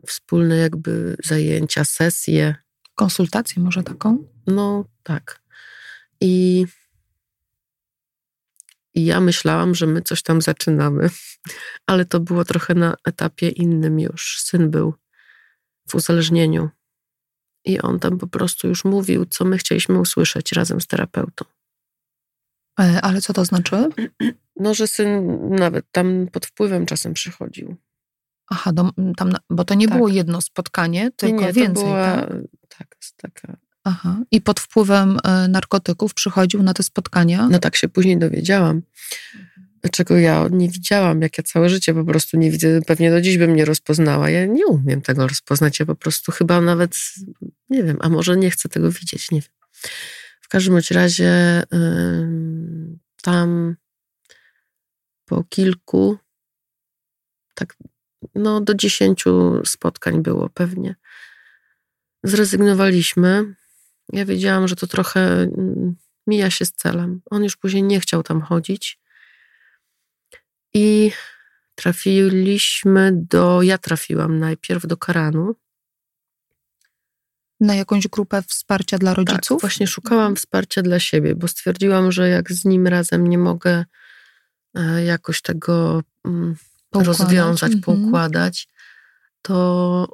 wspólne 0.06 0.58
jakby 0.58 1.15
zajęcia, 1.24 1.86
sesje. 1.86 2.56
Konsultację 2.96 3.63
może 3.63 3.84
taką? 3.84 4.27
No 4.48 4.86
tak. 5.03 5.41
I, 6.22 6.65
I 8.94 9.06
ja 9.06 9.20
myślałam, 9.20 9.75
że 9.75 9.88
my 9.88 10.01
coś 10.01 10.24
tam 10.24 10.41
zaczynamy, 10.41 11.10
ale 11.88 12.06
to 12.06 12.20
było 12.20 12.46
trochę 12.46 12.74
na 12.74 12.96
etapie 13.06 13.50
innym 13.50 14.00
już. 14.00 14.41
Syn 14.41 14.72
był 14.72 14.94
w 15.89 15.96
uzależnieniu 15.96 16.70
i 17.67 17.79
on 17.81 18.00
tam 18.00 18.17
po 18.17 18.27
prostu 18.27 18.67
już 18.67 18.86
mówił, 18.86 19.25
co 19.25 19.45
my 19.45 19.57
chcieliśmy 19.57 20.00
usłyszeć 20.00 20.51
razem 20.51 20.81
z 20.81 20.88
terapeutą. 20.88 21.45
E, 22.79 23.01
Ale 23.01 23.21
co 23.21 23.33
to 23.33 23.45
znaczy? 23.45 23.89
No, 24.55 24.74
że 24.74 24.88
syn 24.88 25.39
nawet 25.50 25.86
tam 25.91 26.27
pod 26.31 26.45
wpływem 26.45 26.86
czasem 26.86 27.13
przychodził. 27.13 27.75
Aha, 28.50 28.71
do, 28.74 28.89
tam, 29.17 29.31
bo 29.50 29.65
to 29.65 29.74
nie 29.74 29.88
Tak. 29.88 29.97
było 29.97 30.09
jedno 30.09 30.41
spotkanie, 30.41 31.12
tylko 31.12 31.41
nie, 31.41 31.47
nie, 31.47 31.53
więcej. 31.53 31.83
była 31.83 32.15
tak? 32.15 32.29
tak, 32.77 32.97
taka 33.17 33.57
Aha. 33.83 34.17
I 34.31 34.41
pod 34.41 34.59
wpływem 34.59 35.17
e, 35.24 35.47
narkotyków 35.47 36.13
przychodził 36.13 36.63
na 36.63 36.74
te 36.74 36.83
spotkania? 36.83 37.47
No 37.51 37.59
tak 37.59 37.75
się 37.75 37.89
później 37.89 38.17
dowiedziałam, 38.17 38.81
czego 39.89 40.17
ja 40.17 40.48
nie 40.51 40.70
widziałam, 40.70 41.22
jak 41.22 41.38
ja 41.38 41.44
całe 41.44 41.70
życie 41.70 41.94
po 41.94 42.06
prostu 42.06 42.38
nie 42.38 42.51
widzę. 42.51 42.82
Pewnie 42.82 43.12
do 43.12 43.22
dziś 43.22 43.38
bym 43.38 43.56
nie 43.56 43.65
rozpoznała. 43.65 44.29
Ja 44.29 44.46
nie 44.46 44.67
umiem 44.67 45.01
tego 45.01 45.27
rozpoznać. 45.27 45.79
Ja 45.79 45.86
po 45.86 45.96
prostu 45.96 46.32
chyba 46.32 46.62
nawet, 46.62 46.96
nie 47.70 47.84
wiem, 47.84 47.98
a 48.01 48.10
może 48.10 48.38
nie 48.38 48.51
chcę 48.51 48.70
tego 48.70 48.91
widzieć, 48.91 49.32
nie 49.32 49.41
wiem. 49.41 49.51
W 50.41 50.48
każdym 50.48 50.79
razie 50.91 51.63
ym, 51.74 53.00
tam 53.22 53.75
po 55.25 55.44
kilku, 55.44 56.17
tak, 57.53 57.75
no 58.36 58.62
do 58.62 58.74
dziesięciu 58.74 59.65
spotkań 59.65 60.24
było 60.24 60.50
pewnie. 60.50 60.96
Zrezygnowaliśmy. 62.24 63.56
Ja 64.13 64.25
wiedziałam, 64.25 64.67
że 64.67 64.75
to 64.75 64.88
trochę 64.88 65.41
mm, 65.41 65.96
mija 66.27 66.50
się 66.50 66.65
z 66.65 66.72
celem. 66.72 67.22
On 67.25 67.44
już 67.44 67.58
później 67.58 67.84
nie 67.84 68.00
chciał 68.00 68.24
tam 68.24 68.41
chodzić. 68.41 69.00
I 70.77 71.12
trafiliśmy 71.75 73.12
do. 73.13 73.62
Ja 73.62 73.77
trafiłam 73.77 74.39
najpierw 74.39 74.88
do 74.88 74.98
Karanu. 74.98 75.55
Na 77.60 77.75
jakąś 77.75 78.07
grupę 78.07 78.41
wsparcia 78.48 78.98
dla 78.98 79.13
rodziców? 79.13 79.57
Tak, 79.57 79.62
właśnie 79.62 79.88
szukałam 79.88 80.36
wsparcia 80.36 80.81
dla 80.81 81.00
siebie, 81.00 81.36
bo 81.36 81.48
stwierdziłam, 81.48 82.12
że 82.12 82.29
jak 82.29 82.51
z 82.51 82.65
nim 82.65 82.88
razem 82.88 83.27
nie 83.27 83.38
mogę 83.38 83.86
e, 84.75 85.03
jakoś 85.03 85.41
tego 85.41 86.03
mm, 86.25 86.55
Poukładać, 86.89 87.19
rozwiązać, 87.19 87.74
mhm. 87.74 87.81
poukładać, 87.81 88.67
to, 89.41 90.07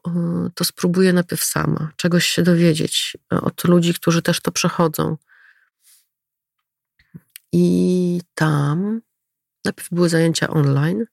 y, 0.47 0.51
to 0.55 0.63
spróbuję 0.65 1.13
najpierw 1.13 1.43
sama 1.43 1.91
czegoś 1.95 2.27
się 2.27 2.43
dowiedzieć 2.43 3.17
e, 3.33 3.41
od 3.41 3.63
ludzi, 3.63 3.93
którzy 3.93 4.21
też 4.21 4.39
to 4.39 4.51
przechodzą. 4.51 5.17
I 7.51 8.21
tam 8.35 9.01
najpierw 9.65 9.89
były 9.91 10.09
zajęcia 10.09 10.47
online. 10.49 11.05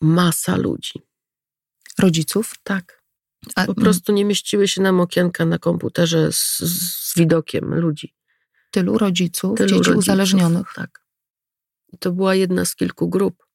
Masa 0.00 0.56
ludzi. 0.56 1.02
Rodziców? 1.98 2.54
Tak. 2.62 3.02
A, 3.56 3.66
Po 3.66 3.74
prostu 3.74 4.12
nie 4.12 4.24
mieściły 4.24 4.68
się 4.68 4.82
nam 4.82 5.00
okienka 5.00 5.44
na 5.44 5.58
komputerze 5.58 6.32
z, 6.32 6.58
z 6.58 7.14
widokiem 7.18 7.74
ludzi. 7.74 8.14
Tylu 8.70 8.98
rodziców, 8.98 9.56
Tylu 9.58 9.68
dzieci 9.68 9.78
rodziców, 9.78 9.96
uzależnionych. 9.98 10.72
Tak. 10.74 11.04
I 11.92 11.98
to 11.98 12.12
była 12.12 12.34
jedna 12.34 12.64
z 12.64 12.74
kilku 12.76 13.08
grup. 13.08 13.46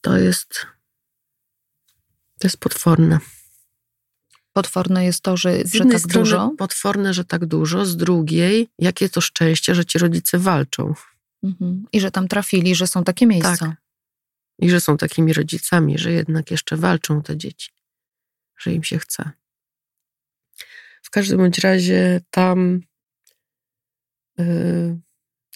To 0.00 0.16
jest. 0.18 0.66
To 2.38 2.46
jest 2.46 2.56
potworne. 2.56 3.18
Potworne 4.52 5.04
jest 5.04 5.20
to, 5.22 5.36
że, 5.36 5.64
Z 5.64 5.72
że 5.72 5.78
jednej 5.78 5.92
tak 6.00 6.10
strony 6.10 6.24
dużo. 6.24 6.50
potworne, 6.58 7.14
że 7.14 7.24
tak 7.24 7.46
dużo, 7.46 7.86
z 7.86 7.96
drugiej, 7.96 8.68
jakie 8.78 9.08
to 9.08 9.20
szczęście, 9.20 9.74
że 9.74 9.84
ci 9.84 9.98
rodzice 9.98 10.38
walczą 10.38 10.94
Mhm. 11.42 11.84
I 11.92 12.00
że 12.00 12.10
tam 12.10 12.28
trafili, 12.28 12.74
że 12.74 12.86
są 12.86 13.04
takie 13.04 13.26
miejsca. 13.26 13.56
Tak. 13.56 13.76
i 14.58 14.70
że 14.70 14.80
są 14.80 14.96
takimi 14.96 15.32
rodzicami, 15.32 15.98
że 15.98 16.12
jednak 16.12 16.50
jeszcze 16.50 16.76
walczą 16.76 17.22
te 17.22 17.36
dzieci, 17.36 17.70
że 18.58 18.72
im 18.72 18.84
się 18.84 18.98
chce. 18.98 19.30
W 21.02 21.10
każdym 21.10 21.38
bądź 21.38 21.58
razie 21.58 22.20
tam 22.30 22.80
yy, 24.38 24.98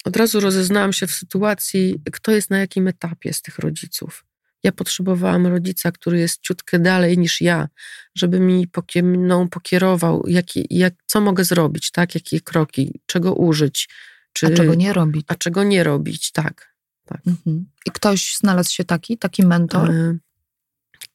od 0.05 0.17
razu 0.17 0.39
rozeznałam 0.39 0.93
się 0.93 1.07
w 1.07 1.11
sytuacji, 1.11 2.01
kto 2.11 2.31
jest 2.31 2.49
na 2.49 2.59
jakim 2.59 2.87
etapie 2.87 3.33
z 3.33 3.41
tych 3.41 3.59
rodziców. 3.59 4.25
Ja 4.63 4.71
potrzebowałam 4.71 5.47
rodzica, 5.47 5.91
który 5.91 6.19
jest 6.19 6.41
ciutkę 6.41 6.79
dalej 6.79 7.17
niż 7.17 7.41
ja, 7.41 7.67
żeby 8.15 8.39
mi 8.39 8.67
pokie, 8.67 9.03
mną 9.03 9.49
pokierował, 9.49 10.23
jaki, 10.27 10.67
jak, 10.69 10.93
co 11.05 11.21
mogę 11.21 11.43
zrobić, 11.43 11.91
tak? 11.91 12.15
jakie 12.15 12.41
kroki, 12.41 12.99
czego 13.05 13.33
użyć. 13.33 13.89
Czy, 14.33 14.47
A 14.47 14.49
czego 14.51 14.75
nie 14.75 14.93
robić? 14.93 15.25
a 15.27 15.35
czego 15.35 15.63
nie 15.63 15.83
robić, 15.83 16.31
tak. 16.31 16.75
tak. 17.05 17.21
Mhm. 17.27 17.65
I 17.85 17.91
ktoś 17.91 18.35
znalazł 18.37 18.71
się 18.73 18.83
taki, 18.83 19.17
taki 19.17 19.45
mentor? 19.45 19.91
E, 19.91 20.17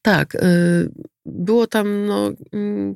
tak. 0.01 0.35
e, 0.35 0.39
Było 1.25 1.67
tam 1.67 2.05
no, 2.05 2.31
mm, 2.53 2.95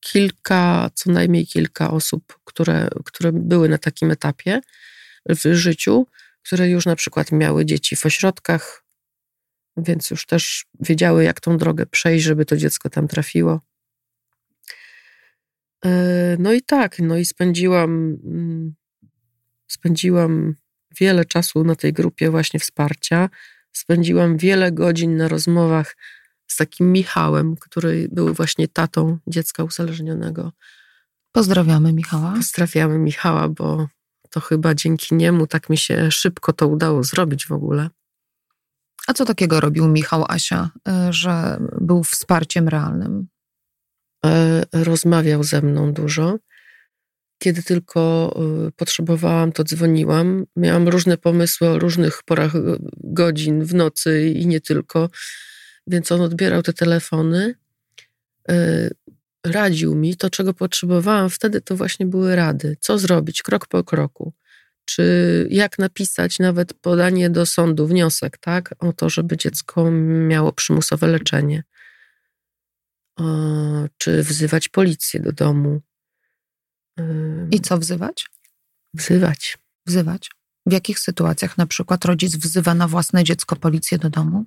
kilka, 0.00 0.90
co 0.94 1.10
najmniej 1.12 1.46
kilka 1.46 1.90
osób, 1.90 2.38
które, 2.44 2.88
które 3.04 3.32
były 3.32 3.68
na 3.68 3.78
takim 3.78 4.10
etapie 4.10 4.60
w 5.28 5.54
życiu, 5.54 6.06
które 6.42 6.68
już 6.68 6.86
na 6.86 6.96
przykład 6.96 7.32
miały 7.32 7.64
dzieci 7.64 7.96
w 7.96 8.06
ośrodkach, 8.06 8.84
więc 9.76 10.10
już 10.10 10.26
też 10.26 10.66
wiedziały, 10.80 11.24
jak 11.24 11.40
tą 11.40 11.56
drogę 11.56 11.86
przejść, 11.86 12.24
żeby 12.24 12.44
to 12.44 12.56
dziecko 12.56 12.90
tam 12.90 13.08
trafiło. 13.08 13.60
E, 15.84 16.36
No 16.38 16.52
i 16.52 16.62
tak, 16.62 16.98
no 16.98 17.16
i 17.16 17.24
spędziłam, 17.24 18.18
mm, 18.24 18.74
spędziłam 19.70 20.54
wiele 21.00 21.24
czasu 21.24 21.64
na 21.64 21.74
tej 21.74 21.92
grupie 21.92 22.30
właśnie 22.30 22.60
wsparcia. 22.60 23.28
Spędziłam 23.72 24.36
wiele 24.36 24.72
godzin 24.72 25.16
na 25.16 25.28
rozmowach 25.28 25.96
z 26.46 26.56
takim 26.56 26.92
Michałem, 26.92 27.56
który 27.56 28.08
był 28.12 28.34
właśnie 28.34 28.68
tatą 28.68 29.18
dziecka 29.26 29.64
uzależnionego. 29.64 30.52
Pozdrawiamy 31.32 31.92
Michała. 31.92 32.32
Pozdrawiamy 32.36 32.98
Michała, 32.98 33.48
bo 33.48 33.88
to 34.30 34.40
chyba 34.40 34.74
dzięki 34.74 35.14
niemu 35.14 35.46
tak 35.46 35.70
mi 35.70 35.78
się 35.78 36.10
szybko 36.10 36.52
to 36.52 36.68
udało 36.68 37.04
zrobić 37.04 37.46
w 37.46 37.52
ogóle. 37.52 37.90
A 39.06 39.12
co 39.12 39.24
takiego 39.24 39.60
robił 39.60 39.88
Michał 39.88 40.24
Asia, 40.28 40.70
y, 40.88 41.12
że 41.12 41.58
był 41.80 42.04
wsparciem 42.04 42.68
realnym? 42.68 43.28
E, 44.24 44.62
Rozmawiał 44.72 45.44
ze 45.44 45.62
mną 45.62 45.92
dużo. 45.92 46.38
Kiedy 47.42 47.62
tylko 47.62 48.34
y, 48.68 48.72
potrzebowałam, 48.72 49.52
to 49.52 49.64
dzwoniłam. 49.64 50.46
Miałam 50.56 50.88
różne 50.88 51.16
pomysły 51.16 51.68
o 51.68 51.78
różnych 51.78 52.22
porach 52.22 52.54
y, 52.54 52.60
godzin 52.96 53.64
w 53.64 53.74
nocy 53.74 54.28
i 54.28 54.46
nie 54.46 54.60
tylko, 54.60 55.10
więc 55.86 56.12
on 56.12 56.20
odbierał 56.20 56.62
te 56.62 56.72
telefony. 56.72 57.54
Y, 58.50 58.90
radził 59.46 59.94
mi 59.94 60.16
to, 60.16 60.30
czego 60.30 60.54
potrzebowałam 60.54 61.30
wtedy, 61.30 61.60
to 61.60 61.76
właśnie 61.76 62.06
były 62.06 62.36
rady. 62.36 62.76
Co 62.80 62.98
zrobić 62.98 63.42
krok 63.42 63.66
po 63.66 63.84
kroku? 63.84 64.32
Czy 64.84 65.46
jak 65.50 65.78
napisać 65.78 66.38
nawet 66.38 66.74
podanie 66.74 67.30
do 67.30 67.46
sądu, 67.46 67.86
wniosek, 67.86 68.38
tak? 68.38 68.74
O 68.78 68.92
to, 68.92 69.10
żeby 69.10 69.36
dziecko 69.36 69.90
miało 70.28 70.52
przymusowe 70.52 71.06
leczenie. 71.06 71.64
O, 73.16 73.24
czy 73.98 74.22
wzywać 74.22 74.68
policję 74.68 75.20
do 75.20 75.32
domu. 75.32 75.80
I 77.50 77.60
co 77.60 77.78
wzywać? 77.78 78.26
Wzywać. 78.94 79.58
Wzywać. 79.86 80.30
W 80.66 80.72
jakich 80.72 80.98
sytuacjach 80.98 81.58
na 81.58 81.66
przykład 81.66 82.04
rodzic 82.04 82.36
wzywa 82.36 82.74
na 82.74 82.88
własne 82.88 83.24
dziecko 83.24 83.56
policję 83.56 83.98
do 83.98 84.10
domu? 84.10 84.44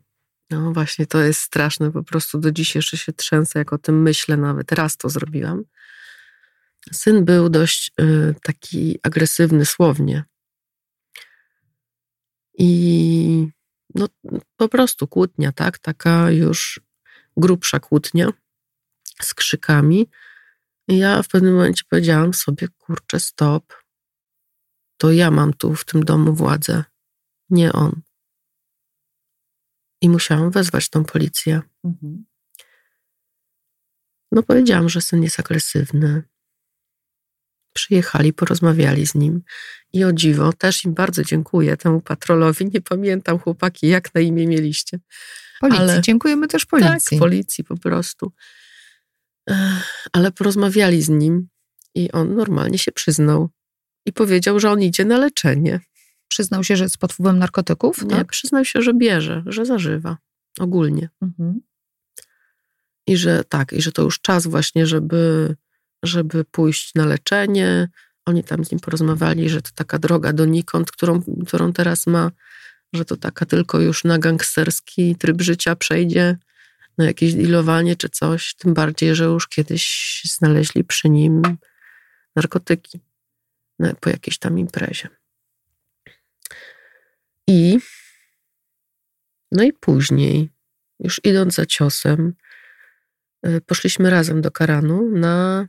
No 0.49 0.73
właśnie, 0.73 1.05
to 1.05 1.21
jest 1.21 1.41
straszne. 1.41 1.91
Po 1.91 2.03
prostu 2.03 2.39
do 2.39 2.51
dziś 2.51 2.75
jeszcze 2.75 2.97
się 2.97 3.13
trzęsę, 3.13 3.59
jak 3.59 3.73
o 3.73 3.77
tym 3.77 4.01
myślę 4.01 4.37
nawet. 4.37 4.71
Raz 4.71 4.97
to 4.97 5.09
zrobiłam. 5.09 5.63
Syn 6.91 7.25
był 7.25 7.49
dość 7.49 7.91
y, 8.01 8.35
taki 8.43 8.99
agresywny 9.03 9.65
słownie. 9.65 10.23
I 12.57 13.47
no, 13.95 14.07
po 14.57 14.69
prostu 14.69 15.07
kłótnia, 15.07 15.51
tak? 15.51 15.79
Taka 15.79 16.31
już 16.31 16.79
grubsza 17.37 17.79
kłótnia 17.79 18.29
z 19.21 19.33
krzykami. 19.33 20.09
I 20.87 20.97
ja 20.97 21.23
w 21.23 21.27
pewnym 21.27 21.53
momencie 21.53 21.83
powiedziałam 21.89 22.33
sobie, 22.33 22.67
kurczę, 22.77 23.19
stop. 23.19 23.73
To 24.97 25.11
ja 25.11 25.31
mam 25.31 25.53
tu 25.53 25.75
w 25.75 25.85
tym 25.85 26.03
domu 26.03 26.33
władzę, 26.33 26.83
nie 27.49 27.73
on. 27.73 28.01
I 30.01 30.09
musiałam 30.09 30.51
wezwać 30.51 30.89
tą 30.89 31.03
policję. 31.03 31.61
Mhm. 31.83 32.25
No, 34.31 34.43
powiedziałam, 34.43 34.89
że 34.89 35.01
syn 35.01 35.23
jest 35.23 35.39
agresywny. 35.39 36.23
Przyjechali, 37.73 38.33
porozmawiali 38.33 39.07
z 39.07 39.15
nim 39.15 39.41
i 39.93 40.03
o 40.03 40.13
dziwo, 40.13 40.53
też 40.53 40.85
im 40.85 40.93
bardzo 40.93 41.23
dziękuję 41.23 41.77
temu 41.77 42.01
patrolowi. 42.01 42.65
Nie 42.65 42.81
pamiętam, 42.81 43.39
chłopaki, 43.39 43.87
jak 43.87 44.15
na 44.15 44.21
imię 44.21 44.47
mieliście. 44.47 44.99
Policji, 45.59 45.81
ale, 45.81 46.01
dziękujemy 46.01 46.47
też 46.47 46.65
policji. 46.65 47.17
Tak, 47.17 47.19
policji 47.19 47.63
po 47.63 47.77
prostu. 47.77 48.31
Ale 50.13 50.31
porozmawiali 50.31 51.01
z 51.01 51.09
nim 51.09 51.47
i 51.95 52.11
on 52.11 52.35
normalnie 52.35 52.77
się 52.77 52.91
przyznał 52.91 53.49
i 54.05 54.13
powiedział, 54.13 54.59
że 54.59 54.71
on 54.71 54.81
idzie 54.81 55.05
na 55.05 55.17
leczenie. 55.17 55.79
Przyznał 56.27 56.63
się, 56.63 56.77
że 56.77 56.83
jest 56.83 56.97
pod 56.97 57.13
wpływem 57.13 57.39
narkotyków? 57.39 58.01
Nie, 58.01 58.09
tak? 58.09 58.27
przyznał 58.27 58.65
się, 58.65 58.81
że 58.81 58.93
bierze, 58.93 59.43
że 59.45 59.65
zażywa 59.65 60.17
ogólnie. 60.59 61.09
Mhm. 61.21 61.61
I 63.07 63.17
że 63.17 63.43
tak, 63.43 63.73
i 63.73 63.81
że 63.81 63.91
to 63.91 64.01
już 64.01 64.21
czas 64.21 64.47
właśnie, 64.47 64.87
żeby, 64.87 65.55
żeby 66.03 66.45
pójść 66.45 66.95
na 66.95 67.05
leczenie. 67.05 67.89
Oni 68.25 68.43
tam 68.43 68.65
z 68.65 68.71
nim 68.71 68.79
porozmawiali, 68.79 69.49
że 69.49 69.61
to 69.61 69.69
taka 69.75 69.99
droga 69.99 70.33
donikąd, 70.33 70.91
którą, 70.91 71.21
którą 71.47 71.73
teraz 71.73 72.07
ma, 72.07 72.31
że 72.93 73.05
to 73.05 73.17
taka 73.17 73.45
tylko 73.45 73.79
już 73.79 74.03
na 74.03 74.19
gangsterski 74.19 75.15
tryb 75.15 75.41
życia 75.41 75.75
przejdzie, 75.75 76.37
na 76.97 77.05
jakieś 77.05 77.33
dealowanie 77.33 77.95
czy 77.95 78.09
coś. 78.09 78.55
Tym 78.55 78.73
bardziej, 78.73 79.15
że 79.15 79.23
już 79.23 79.47
kiedyś 79.47 80.21
znaleźli 80.25 80.83
przy 80.83 81.09
nim 81.09 81.41
narkotyki 82.35 82.99
po 83.99 84.09
jakiejś 84.09 84.37
tam 84.37 84.59
imprezie. 84.59 85.09
I 87.47 87.79
no 89.51 89.63
i 89.63 89.73
później, 89.73 90.49
już 90.99 91.21
idąc 91.23 91.53
za 91.53 91.65
ciosem, 91.65 92.33
y, 93.47 93.61
poszliśmy 93.61 94.09
razem 94.09 94.41
do 94.41 94.51
Karanu 94.51 95.09
na, 95.09 95.67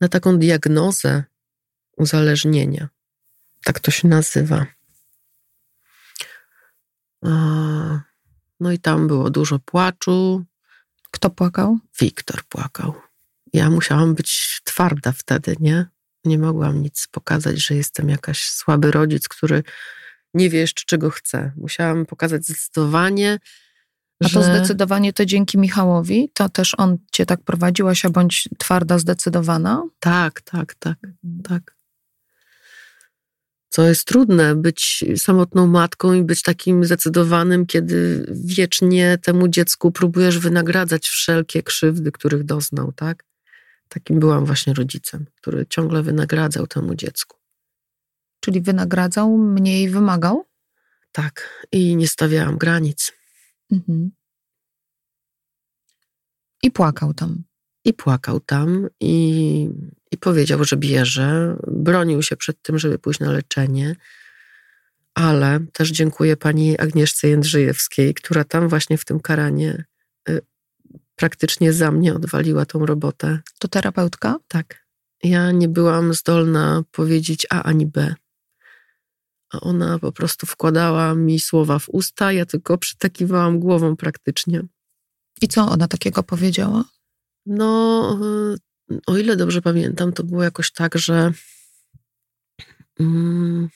na 0.00 0.08
taką 0.08 0.38
diagnozę 0.38 1.24
uzależnienia. 1.96 2.88
Tak 3.64 3.80
to 3.80 3.90
się 3.90 4.08
nazywa. 4.08 4.66
No 8.60 8.72
i 8.72 8.78
tam 8.78 9.06
było 9.08 9.30
dużo 9.30 9.58
płaczu. 9.58 10.44
Kto 11.10 11.30
płakał? 11.30 11.78
Wiktor 12.00 12.42
płakał. 12.44 12.94
Ja 13.52 13.70
musiałam 13.70 14.14
być 14.14 14.60
twarda 14.64 15.12
wtedy, 15.12 15.56
nie? 15.60 15.86
Nie 16.24 16.38
mogłam 16.38 16.82
nic 16.82 17.08
pokazać, 17.10 17.66
że 17.66 17.74
jestem 17.74 18.08
jakaś 18.08 18.42
słaby 18.42 18.90
rodzic, 18.90 19.28
który 19.28 19.62
nie 20.34 20.50
wie 20.50 20.58
jeszcze, 20.58 20.84
czego 20.86 21.10
chce. 21.10 21.52
Musiałam 21.56 22.06
pokazać 22.06 22.44
zdecydowanie. 22.44 23.38
A 24.24 24.28
to 24.28 24.42
zdecydowanie 24.42 25.12
to 25.12 25.26
dzięki 25.26 25.58
Michałowi? 25.58 26.30
To 26.34 26.48
też 26.48 26.74
on 26.78 26.98
cię 27.12 27.26
tak 27.26 27.42
prowadził, 27.42 27.88
Asia 27.88 28.10
bądź 28.10 28.48
twarda, 28.58 28.98
zdecydowana? 28.98 29.82
Tak, 30.00 30.40
tak, 30.40 30.74
tak, 30.74 30.98
tak. 31.44 31.77
Co 33.78 33.88
jest 33.88 34.04
trudne, 34.04 34.54
być 34.54 35.04
samotną 35.16 35.66
matką 35.66 36.12
i 36.12 36.22
być 36.22 36.42
takim 36.42 36.84
zdecydowanym, 36.84 37.66
kiedy 37.66 38.26
wiecznie 38.30 39.18
temu 39.22 39.48
dziecku 39.48 39.92
próbujesz 39.92 40.38
wynagradzać 40.38 41.08
wszelkie 41.08 41.62
krzywdy, 41.62 42.12
których 42.12 42.44
doznał, 42.44 42.92
tak? 42.92 43.24
Takim 43.88 44.20
byłam 44.20 44.44
właśnie 44.44 44.74
rodzicem, 44.74 45.26
który 45.34 45.66
ciągle 45.66 46.02
wynagradzał 46.02 46.66
temu 46.66 46.94
dziecku. 46.94 47.36
Czyli 48.40 48.60
wynagradzał, 48.60 49.38
mniej 49.38 49.90
wymagał? 49.90 50.44
Tak, 51.12 51.66
i 51.72 51.96
nie 51.96 52.08
stawiałam 52.08 52.58
granic. 52.58 53.12
Mhm. 53.72 54.10
I 56.62 56.70
płakał 56.70 57.14
tam. 57.14 57.44
I 57.84 57.94
płakał 57.94 58.40
tam 58.40 58.88
i, 59.00 59.70
i 60.10 60.18
powiedział, 60.18 60.64
że 60.64 60.76
bierze. 60.76 61.56
Bronił 61.66 62.22
się 62.22 62.36
przed 62.36 62.62
tym, 62.62 62.78
żeby 62.78 62.98
pójść 62.98 63.20
na 63.20 63.32
leczenie. 63.32 63.96
Ale 65.14 65.60
też 65.72 65.90
dziękuję 65.90 66.36
pani 66.36 66.78
Agnieszce 66.78 67.28
Jędrzejewskiej, 67.28 68.14
która 68.14 68.44
tam 68.44 68.68
właśnie 68.68 68.98
w 68.98 69.04
tym 69.04 69.20
karanie 69.20 69.84
y, 70.28 70.40
praktycznie 71.16 71.72
za 71.72 71.90
mnie 71.90 72.14
odwaliła 72.14 72.66
tą 72.66 72.86
robotę. 72.86 73.38
To 73.58 73.68
terapeutka? 73.68 74.36
Tak. 74.48 74.84
Ja 75.22 75.52
nie 75.52 75.68
byłam 75.68 76.14
zdolna 76.14 76.82
powiedzieć 76.92 77.46
A 77.50 77.62
ani 77.62 77.86
B 77.86 78.14
a 79.52 79.60
ona 79.60 79.98
po 79.98 80.12
prostu 80.12 80.46
wkładała 80.46 81.14
mi 81.14 81.40
słowa 81.40 81.78
w 81.78 81.88
usta, 81.88 82.32
ja 82.32 82.46
tylko 82.46 82.78
przytakiwałam 82.78 83.58
głową 83.58 83.96
praktycznie. 83.96 84.62
I 85.42 85.48
co 85.48 85.68
ona 85.68 85.88
takiego 85.88 86.22
powiedziała? 86.22 86.84
No, 87.46 88.18
o 89.06 89.16
ile 89.16 89.36
dobrze 89.36 89.62
pamiętam, 89.62 90.12
to 90.12 90.24
było 90.24 90.42
jakoś 90.42 90.72
tak, 90.72 90.98
że 90.98 91.32
mm, 93.00 93.68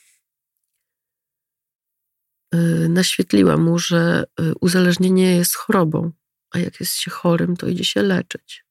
naświetliła 2.89 3.57
mu, 3.57 3.79
że 3.79 4.23
y, 4.39 4.53
uzależnienie 4.61 5.35
jest 5.35 5.55
chorobą, 5.55 6.11
a 6.51 6.59
jak 6.59 6.79
jest 6.79 6.93
się 6.93 7.11
chorym, 7.11 7.57
to 7.57 7.67
idzie 7.67 7.83
się 7.83 8.01
leczyć 8.01 8.63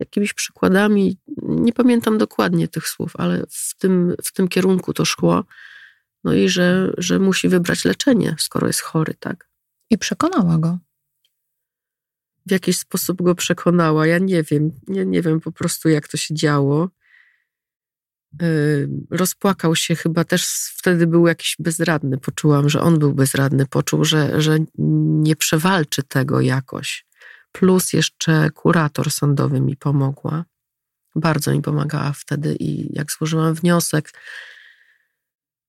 jakimiś 0.00 0.32
przykładami, 0.32 1.18
nie 1.42 1.72
pamiętam 1.72 2.18
dokładnie 2.18 2.68
tych 2.68 2.88
słów, 2.88 3.12
ale 3.18 3.44
w 3.50 3.76
tym, 3.78 4.14
w 4.24 4.32
tym 4.32 4.48
kierunku 4.48 4.92
to 4.92 5.04
szło. 5.04 5.44
No 6.24 6.34
i 6.34 6.48
że, 6.48 6.92
że 6.98 7.18
musi 7.18 7.48
wybrać 7.48 7.84
leczenie, 7.84 8.36
skoro 8.38 8.66
jest 8.66 8.80
chory, 8.80 9.14
tak. 9.20 9.48
I 9.90 9.98
przekonała 9.98 10.58
go. 10.58 10.78
W 12.46 12.50
jakiś 12.50 12.78
sposób 12.78 13.22
go 13.22 13.34
przekonała. 13.34 14.06
Ja 14.06 14.18
nie 14.18 14.42
wiem, 14.42 14.70
nie, 14.88 15.06
nie 15.06 15.22
wiem 15.22 15.40
po 15.40 15.52
prostu, 15.52 15.88
jak 15.88 16.08
to 16.08 16.16
się 16.16 16.34
działo. 16.34 16.88
Rozpłakał 19.10 19.76
się 19.76 19.94
chyba 19.96 20.24
też 20.24 20.46
wtedy 20.76 21.06
był 21.06 21.26
jakiś 21.26 21.56
bezradny. 21.58 22.18
Poczułam, 22.18 22.68
że 22.68 22.80
on 22.80 22.98
był 22.98 23.14
bezradny. 23.14 23.66
Poczuł, 23.66 24.04
że, 24.04 24.40
że 24.42 24.58
nie 24.78 25.36
przewalczy 25.36 26.02
tego 26.02 26.40
jakoś 26.40 27.06
plus 27.52 27.92
jeszcze 27.92 28.50
kurator 28.50 29.10
sądowy 29.10 29.60
mi 29.60 29.76
pomogła. 29.76 30.44
Bardzo 31.14 31.52
mi 31.52 31.62
pomagała 31.62 32.12
wtedy 32.12 32.56
i 32.60 32.96
jak 32.96 33.12
złożyłam 33.12 33.54
wniosek, 33.54 34.12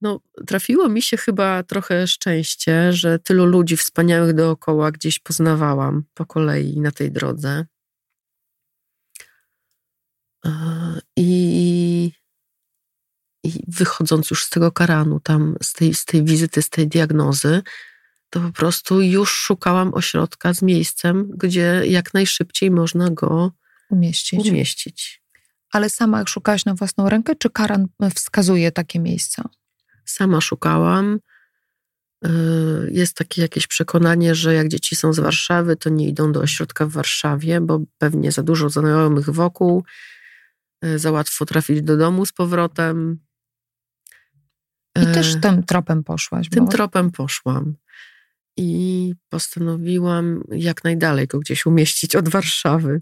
no, 0.02 0.20
trafiło 0.48 0.90
mi 0.90 1.02
się 1.02 1.18
chyba 1.18 1.64
trochę 1.64 2.08
szczęście, 2.08 2.94
że 2.94 3.20
tylu 3.20 3.46
ludzi 3.46 3.78
wspaniałych 3.78 4.34
dookoła 4.34 4.92
gdzieś 4.92 5.20
poznawałam 5.20 6.04
po 6.14 6.26
kolei 6.26 6.80
na 6.80 6.92
tej 6.92 7.12
drodze. 7.12 7.66
I, 11.16 12.12
i 13.44 13.52
wychodząc 13.68 14.30
już 14.30 14.44
z 14.44 14.50
tego 14.50 14.72
karanu, 14.72 15.20
tam 15.20 15.56
z 15.64 15.74
tej, 15.74 15.94
z 15.94 16.06
tej 16.06 16.24
wizyty, 16.24 16.62
z 16.62 16.70
tej 16.70 16.88
diagnozy, 16.88 17.62
to 18.30 18.40
po 18.40 18.52
prostu 18.52 19.02
już 19.02 19.32
szukałam 19.32 19.94
ośrodka 19.94 20.54
z 20.54 20.62
miejscem, 20.62 21.32
gdzie 21.36 21.82
jak 21.86 22.14
najszybciej 22.14 22.72
można 22.72 23.10
go 23.10 23.52
umieścić. 23.90 24.50
umieścić. 24.50 25.24
Ale 25.72 25.90
sama 25.90 26.24
szukałaś 26.28 26.66
na 26.66 26.74
własną 26.74 27.10
rękę, 27.10 27.36
czy 27.36 27.50
Karan 27.50 27.88
wskazuje 28.16 28.72
takie 28.72 29.00
miejsca? 29.00 29.50
Sama 30.08 30.42
szukałam. 30.42 31.20
jest 32.92 33.14
takie 33.14 33.42
jakieś 33.42 33.68
przekonanie, 33.68 34.36
że 34.36 34.54
jak 34.54 34.68
dzieci 34.68 34.96
są 34.96 35.14
z 35.14 35.20
Warszawy, 35.20 35.76
to 35.76 35.90
nie 35.90 36.08
idą 36.08 36.32
do 36.32 36.40
ośrodka 36.40 36.86
w 36.86 36.92
Warszawie, 36.92 37.62
bo 37.62 37.80
pewnie 37.98 38.32
za 38.32 38.44
dużo 38.44 38.70
znajomych 38.70 39.30
wokół, 39.30 39.84
y, 40.86 41.00
za 41.00 41.12
łatwo 41.12 41.46
trafić 41.46 41.82
do 41.82 41.98
domu 41.98 42.26
z 42.26 42.34
powrotem. 42.34 43.20
I 44.96 45.14
też 45.14 45.42
tym 45.42 45.64
tropem 45.64 46.04
poszłaś. 46.04 46.50
Tym 46.50 46.66
bo... 46.66 46.72
tropem 46.72 47.12
poszłam. 47.12 47.76
I 48.58 49.14
postanowiłam 49.30 50.44
jak 50.52 50.84
najdalej 50.84 51.28
go 51.28 51.40
gdzieś 51.40 51.66
umieścić 51.66 52.16
od 52.16 52.30
Warszawy. 52.30 53.02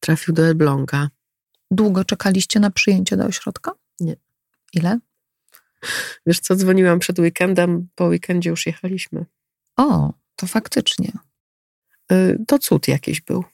Trafił 0.00 0.34
do 0.34 0.46
Elbląga. 0.46 1.08
Długo 1.70 2.04
czekaliście 2.04 2.60
na 2.60 2.70
przyjęcie 2.70 3.16
do 3.16 3.24
ośrodka? 3.24 3.72
Nie. 4.00 4.16
Ile? 4.72 4.98
Wiesz 6.26 6.40
co, 6.40 6.56
dzwoniłam 6.56 6.98
przed 6.98 7.18
weekendem, 7.18 7.88
po 7.94 8.04
weekendzie 8.04 8.50
już 8.50 8.66
jechaliśmy. 8.66 9.24
O, 9.76 10.12
to 10.36 10.46
faktycznie. 10.46 11.12
Y, 12.12 12.38
to 12.46 12.58
cud 12.58 12.88
jakiś 12.88 13.20
był. 13.20 13.44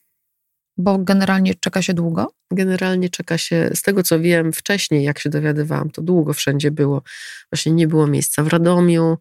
Bo 0.76 0.98
generalnie 0.98 1.54
czeka 1.54 1.82
się 1.82 1.94
długo? 1.94 2.32
Generalnie 2.50 3.10
czeka 3.10 3.38
się, 3.38 3.70
z 3.74 3.82
tego 3.82 4.02
co 4.02 4.20
wiem 4.20 4.52
wcześniej, 4.52 5.04
jak 5.04 5.18
się 5.18 5.30
dowiadywałam, 5.30 5.90
to 5.90 6.02
długo 6.02 6.32
wszędzie 6.32 6.70
było. 6.70 7.02
Właśnie 7.52 7.72
nie 7.72 7.88
było 7.88 8.06
miejsca 8.06 8.42
w 8.42 8.48
Radomiu. 8.48 9.18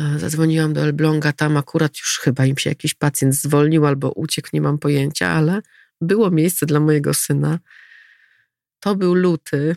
Y, 0.00 0.18
zadzwoniłam 0.18 0.72
do 0.72 0.80
Elbląga, 0.80 1.32
tam 1.32 1.56
akurat 1.56 1.98
już 1.98 2.18
chyba 2.18 2.46
im 2.46 2.58
się 2.58 2.70
jakiś 2.70 2.94
pacjent 2.94 3.34
zwolnił 3.34 3.86
albo 3.86 4.10
uciekł, 4.10 4.48
nie 4.52 4.60
mam 4.60 4.78
pojęcia, 4.78 5.28
ale 5.28 5.60
było 6.00 6.30
miejsce 6.30 6.66
dla 6.66 6.80
mojego 6.80 7.14
syna. 7.14 7.58
To 8.80 8.96
był 8.96 9.14
luty, 9.14 9.76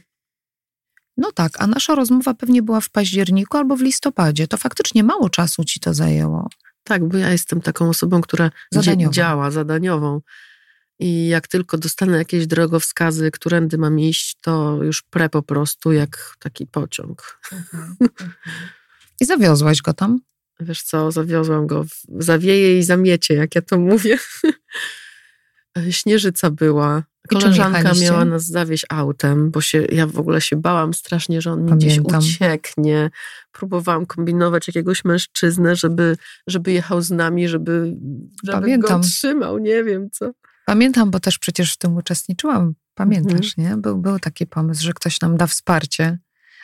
no 1.18 1.32
tak, 1.32 1.52
a 1.62 1.68
nasza 1.68 1.96
rozmowa 1.96 2.34
pewnie 2.34 2.62
była 2.62 2.82
w 2.82 2.90
październiku 2.90 3.58
albo 3.58 3.76
w 3.76 3.82
listopadzie. 3.82 4.48
To 4.48 4.58
faktycznie 4.58 5.04
mało 5.04 5.30
czasu 5.30 5.64
ci 5.64 5.80
to 5.80 5.94
zajęło. 5.94 6.50
Tak, 6.84 7.08
bo 7.08 7.18
ja 7.18 7.32
jestem 7.32 7.62
taką 7.62 7.90
osobą, 7.90 8.22
która 8.22 8.52
działa 9.10 9.52
zadaniową. 9.52 10.22
I 11.00 11.28
jak 11.28 11.48
tylko 11.48 11.78
dostanę 11.78 12.18
jakieś 12.18 12.48
drogowskazy, 12.48 13.32
którędy 13.32 13.78
mam 13.78 14.00
iść, 14.00 14.38
to 14.42 14.84
już 14.84 15.02
pre 15.02 15.30
po 15.30 15.44
prostu 15.44 15.92
jak 15.92 16.36
taki 16.40 16.68
pociąg. 16.68 17.40
Mhm. 17.52 17.96
I 19.22 19.26
zawiozłaś 19.26 19.82
go 19.82 19.94
tam? 19.94 20.20
Wiesz 20.60 20.84
co, 20.84 21.12
zawiozłam 21.12 21.68
go 21.68 21.84
w 21.84 22.24
zawieje 22.24 22.80
i 22.80 22.84
zamiecie, 22.84 23.34
jak 23.34 23.56
ja 23.56 23.62
to 23.62 23.78
mówię. 23.80 24.18
Śnieżyca 25.92 26.52
była, 26.52 27.04
Koleżanka 27.30 27.92
miała 28.02 28.26
nas 28.26 28.46
zawieźć 28.46 28.86
autem, 28.90 29.52
bo 29.52 29.62
się, 29.62 29.86
ja 29.92 30.08
w 30.08 30.20
ogóle 30.20 30.42
się 30.42 30.56
bałam 30.56 30.94
strasznie, 30.94 31.42
że 31.42 31.52
on 31.52 31.66
mi 31.66 31.72
gdzieś 31.72 32.00
ucieknie. 32.00 33.10
Próbowałam 33.52 34.06
kombinować 34.06 34.68
jakiegoś 34.68 35.06
mężczyznę, 35.06 35.76
żeby, 35.76 36.18
żeby 36.48 36.72
jechał 36.72 37.02
z 37.02 37.12
nami, 37.12 37.48
żeby, 37.48 37.96
żeby 38.44 38.62
Pamiętam. 38.62 39.02
go 39.02 39.08
trzymał, 39.08 39.58
nie 39.58 39.84
wiem 39.84 40.10
co. 40.12 40.32
Pamiętam, 40.66 41.12
bo 41.12 41.20
też 41.20 41.40
przecież 41.40 41.74
w 41.74 41.78
tym 41.78 41.98
uczestniczyłam. 41.98 42.74
Pamiętasz, 42.96 43.58
mhm. 43.58 43.78
nie? 43.78 43.82
Był, 43.82 43.98
był 43.98 44.20
taki 44.20 44.48
pomysł, 44.48 44.84
że 44.84 44.94
ktoś 44.94 45.22
nam 45.22 45.38
da 45.38 45.48
wsparcie, 45.48 46.20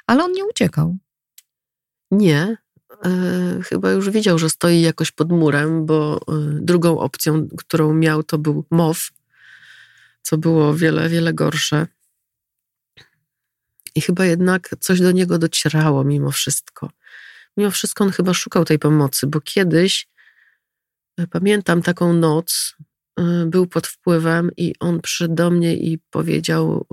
ale 0.07 0.23
on 0.23 0.31
nie 0.31 0.45
uciekał. 0.45 0.97
Nie. 2.11 2.57
E, 3.05 3.59
chyba 3.63 3.91
już 3.91 4.09
widział, 4.09 4.39
że 4.39 4.49
stoi 4.49 4.81
jakoś 4.81 5.11
pod 5.11 5.31
murem, 5.31 5.85
bo 5.85 6.17
e, 6.17 6.33
drugą 6.61 6.99
opcją, 6.99 7.47
którą 7.57 7.93
miał, 7.93 8.23
to 8.23 8.37
był 8.37 8.65
MOW, 8.71 9.11
co 10.21 10.37
było 10.37 10.73
wiele, 10.73 11.09
wiele 11.09 11.33
gorsze. 11.33 11.87
I 13.95 14.01
chyba 14.01 14.25
jednak 14.25 14.75
coś 14.79 15.01
do 15.01 15.11
niego 15.11 15.37
docierało 15.37 16.03
mimo 16.03 16.31
wszystko. 16.31 16.89
Mimo 17.57 17.71
wszystko 17.71 18.03
on 18.03 18.11
chyba 18.11 18.33
szukał 18.33 18.65
tej 18.65 18.79
pomocy, 18.79 19.27
bo 19.27 19.41
kiedyś 19.41 20.07
e, 21.17 21.27
pamiętam 21.27 21.81
taką 21.81 22.13
noc, 22.13 22.75
był 23.45 23.67
pod 23.67 23.87
wpływem 23.87 24.51
i 24.57 24.75
on 24.79 25.01
przyszedł 25.01 25.35
do 25.35 25.49
mnie 25.49 25.77
i 25.77 25.97
powiedział, 26.09 26.87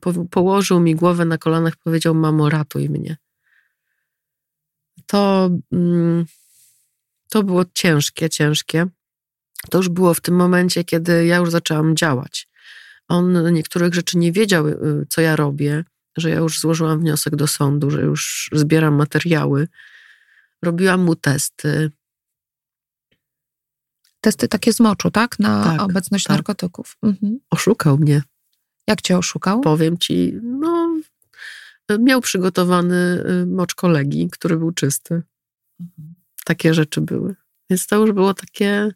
po, 0.00 0.12
położył 0.30 0.80
mi 0.80 0.94
głowę 0.94 1.24
na 1.24 1.38
kolanach, 1.38 1.76
powiedział: 1.76 2.14
Mamo, 2.14 2.50
ratuj 2.50 2.90
mnie. 2.90 3.16
To, 5.12 5.50
mm, 5.72 6.24
to 7.28 7.42
było 7.42 7.64
ciężkie, 7.74 8.30
ciężkie. 8.30 8.86
To 9.70 9.78
już 9.78 9.88
było 9.88 10.14
w 10.14 10.20
tym 10.20 10.34
momencie, 10.34 10.84
kiedy 10.84 11.26
ja 11.26 11.36
już 11.36 11.50
zaczęłam 11.50 11.96
działać. 11.96 12.48
On 13.08 13.52
niektórych 13.54 13.94
rzeczy 13.94 14.18
nie 14.18 14.32
wiedział, 14.32 14.68
y, 14.68 15.06
co 15.08 15.20
ja 15.20 15.36
robię, 15.36 15.84
że 16.16 16.30
ja 16.30 16.36
już 16.36 16.60
złożyłam 16.60 17.00
wniosek 17.00 17.36
do 17.36 17.46
sądu, 17.46 17.90
że 17.90 18.02
już 18.02 18.50
zbieram 18.52 18.94
materiały. 18.94 19.68
Robiłam 20.62 21.00
mu 21.00 21.16
testy. 21.16 21.90
Testy 24.20 24.48
takie 24.48 24.72
z 24.72 24.80
moczu, 24.80 25.10
tak? 25.10 25.38
Na 25.38 25.64
tak, 25.64 25.82
obecność 25.82 26.24
tak. 26.24 26.36
narkotyków. 26.36 26.96
Mhm. 27.02 27.38
Oszukał 27.50 27.98
mnie. 27.98 28.22
Jak 28.86 29.02
cię 29.02 29.18
oszukał? 29.18 29.60
Powiem 29.60 29.98
ci, 29.98 30.32
no, 30.42 31.00
miał 31.98 32.20
przygotowany 32.20 33.24
y, 33.42 33.46
mocz 33.46 33.74
kolegi, 33.74 34.28
który 34.30 34.56
był 34.56 34.72
czysty. 34.72 35.22
Mhm. 35.80 36.14
Takie 36.44 36.74
rzeczy 36.74 37.00
były. 37.00 37.36
Więc 37.70 37.86
to 37.86 37.96
już 37.96 38.12
było 38.12 38.34
takie 38.34 38.92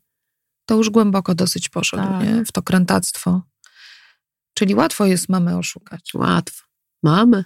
to 0.67 0.75
już 0.75 0.91
głęboko 0.91 1.35
dosyć 1.35 1.69
poszedł 1.69 2.03
tak. 2.03 2.25
nie? 2.25 2.45
w 2.45 2.53
to 2.53 2.63
krętactwo. 2.63 3.43
Czyli 4.55 4.75
łatwo 4.75 5.07
jest 5.07 5.29
mamę 5.29 5.59
oszukać. 5.59 6.15
Łatwo. 6.15 6.65
Mamy. 7.03 7.45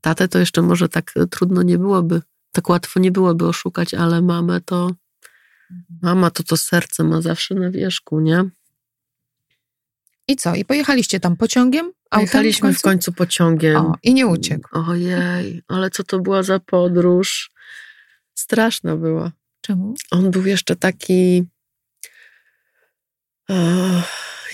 Tatę 0.00 0.28
to 0.28 0.38
jeszcze 0.38 0.62
może 0.62 0.88
tak 0.88 1.12
e, 1.16 1.26
trudno 1.26 1.62
nie 1.62 1.78
byłoby, 1.78 2.22
tak 2.52 2.68
łatwo 2.68 3.00
nie 3.00 3.12
byłoby 3.12 3.48
oszukać, 3.48 3.94
ale 3.94 4.22
mamę 4.22 4.60
to, 4.60 4.82
mhm. 4.82 5.98
mama 6.02 6.30
to 6.30 6.42
to 6.42 6.56
serce 6.56 7.04
ma 7.04 7.20
zawsze 7.20 7.54
na 7.54 7.70
wierzchu, 7.70 8.20
nie? 8.20 8.44
I 10.28 10.36
co? 10.36 10.54
I 10.54 10.64
pojechaliście 10.64 11.20
tam 11.20 11.36
pociągiem? 11.36 11.92
Pojechaliśmy 12.14 12.58
w 12.58 12.62
końcu, 12.62 12.80
w 12.80 12.82
końcu 12.82 13.12
pociągiem. 13.12 13.76
O, 13.76 13.94
I 14.02 14.14
nie 14.14 14.26
uciekł. 14.26 14.68
Ojej, 14.72 15.62
ale 15.68 15.90
co 15.90 16.04
to 16.04 16.18
była 16.18 16.42
za 16.42 16.60
podróż? 16.60 17.50
Straszna 18.34 18.96
była. 18.96 19.32
Czemu? 19.60 19.94
On 20.10 20.30
był 20.30 20.46
jeszcze 20.46 20.76
taki 20.76 21.46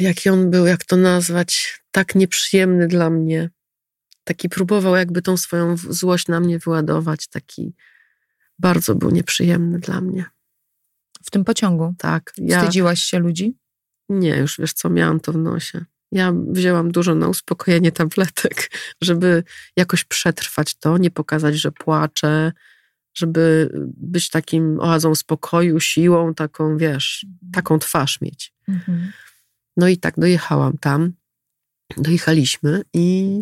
jaki 0.00 0.30
on 0.30 0.50
był, 0.50 0.66
jak 0.66 0.84
to 0.84 0.96
nazwać, 0.96 1.82
tak 1.90 2.14
nieprzyjemny 2.14 2.88
dla 2.88 3.10
mnie. 3.10 3.50
Taki 4.24 4.48
próbował 4.48 4.96
jakby 4.96 5.22
tą 5.22 5.36
swoją 5.36 5.76
złość 5.76 6.28
na 6.28 6.40
mnie 6.40 6.58
wyładować, 6.58 7.28
taki 7.28 7.74
bardzo 8.58 8.94
był 8.94 9.10
nieprzyjemny 9.10 9.78
dla 9.78 10.00
mnie. 10.00 10.24
W 11.24 11.30
tym 11.30 11.44
pociągu? 11.44 11.94
Tak. 11.98 12.32
Ja... 12.36 12.60
Wstydziłaś 12.60 13.00
się 13.00 13.18
ludzi? 13.18 13.56
Nie, 14.08 14.36
już 14.36 14.58
wiesz 14.58 14.72
co, 14.72 14.90
miałam 14.90 15.20
to 15.20 15.32
w 15.32 15.36
nosie. 15.36 15.84
Ja 16.12 16.32
wzięłam 16.48 16.92
dużo 16.92 17.14
na 17.14 17.28
uspokojenie 17.28 17.92
tabletek, 17.92 18.70
żeby 19.00 19.44
jakoś 19.76 20.04
przetrwać 20.04 20.74
to, 20.74 20.98
nie 20.98 21.10
pokazać, 21.10 21.56
że 21.56 21.72
płaczę, 21.72 22.52
żeby 23.14 23.70
być 23.96 24.30
takim 24.30 24.80
oazą 24.80 25.14
spokoju, 25.14 25.80
siłą, 25.80 26.34
taką, 26.34 26.76
wiesz, 26.76 27.24
mhm. 27.24 27.52
taką 27.52 27.78
twarz 27.78 28.20
mieć. 28.20 28.52
Mhm. 28.68 29.12
No 29.76 29.88
i 29.88 29.96
tak 29.96 30.14
dojechałam 30.16 30.78
tam. 30.78 31.12
Dojechaliśmy 31.96 32.82
i 32.94 33.40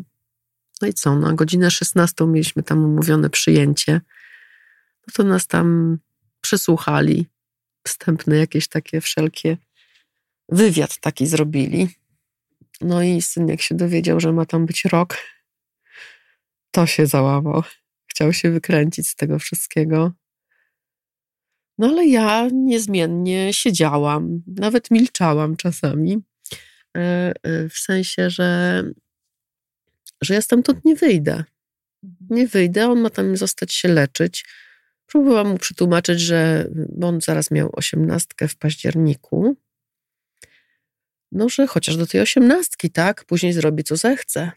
no 0.82 0.88
i 0.88 0.92
co, 0.92 1.18
na 1.18 1.32
godzinę 1.32 1.70
16 1.70 2.26
mieliśmy 2.26 2.62
tam 2.62 2.84
umówione 2.84 3.30
przyjęcie. 3.30 4.00
No 5.06 5.12
to 5.14 5.24
nas 5.24 5.46
tam 5.46 5.98
przesłuchali. 6.40 7.26
Wstępne 7.86 8.36
jakieś 8.36 8.68
takie 8.68 9.00
wszelkie 9.00 9.56
wywiad 10.48 10.98
taki 11.00 11.26
zrobili. 11.26 11.88
No 12.80 13.02
i 13.02 13.22
syn 13.22 13.48
jak 13.48 13.60
się 13.60 13.74
dowiedział, 13.74 14.20
że 14.20 14.32
ma 14.32 14.46
tam 14.46 14.66
być 14.66 14.84
rok, 14.84 15.16
to 16.70 16.86
się 16.86 17.06
załamał 17.06 17.62
chciał 18.18 18.32
się 18.32 18.50
wykręcić 18.50 19.08
z 19.08 19.14
tego 19.14 19.38
wszystkiego. 19.38 20.12
No 21.78 21.86
ale 21.86 22.06
ja 22.06 22.48
niezmiennie 22.52 23.52
siedziałam, 23.52 24.42
nawet 24.46 24.90
milczałam 24.90 25.56
czasami. 25.56 26.18
E, 26.96 27.32
e, 27.42 27.68
w 27.68 27.78
sensie, 27.78 28.30
że, 28.30 28.82
że 30.22 30.34
ja 30.34 30.42
stamtąd 30.42 30.84
nie 30.84 30.96
wyjdę. 30.96 31.44
Nie 32.30 32.48
wyjdę, 32.48 32.88
on 32.88 33.00
ma 33.00 33.10
tam 33.10 33.36
zostać 33.36 33.74
się 33.74 33.88
leczyć. 33.88 34.46
Próbowałam 35.06 35.48
mu 35.48 35.58
przetłumaczyć, 35.58 36.20
że 36.20 36.68
on 37.02 37.20
zaraz 37.20 37.50
miał 37.50 37.70
osiemnastkę 37.72 38.48
w 38.48 38.56
październiku. 38.56 39.56
No, 41.32 41.48
że 41.48 41.66
chociaż 41.66 41.96
do 41.96 42.06
tej 42.06 42.20
osiemnastki, 42.20 42.90
tak? 42.90 43.24
Później 43.24 43.52
zrobi 43.52 43.84
co 43.84 43.96
zechce. 43.96 44.52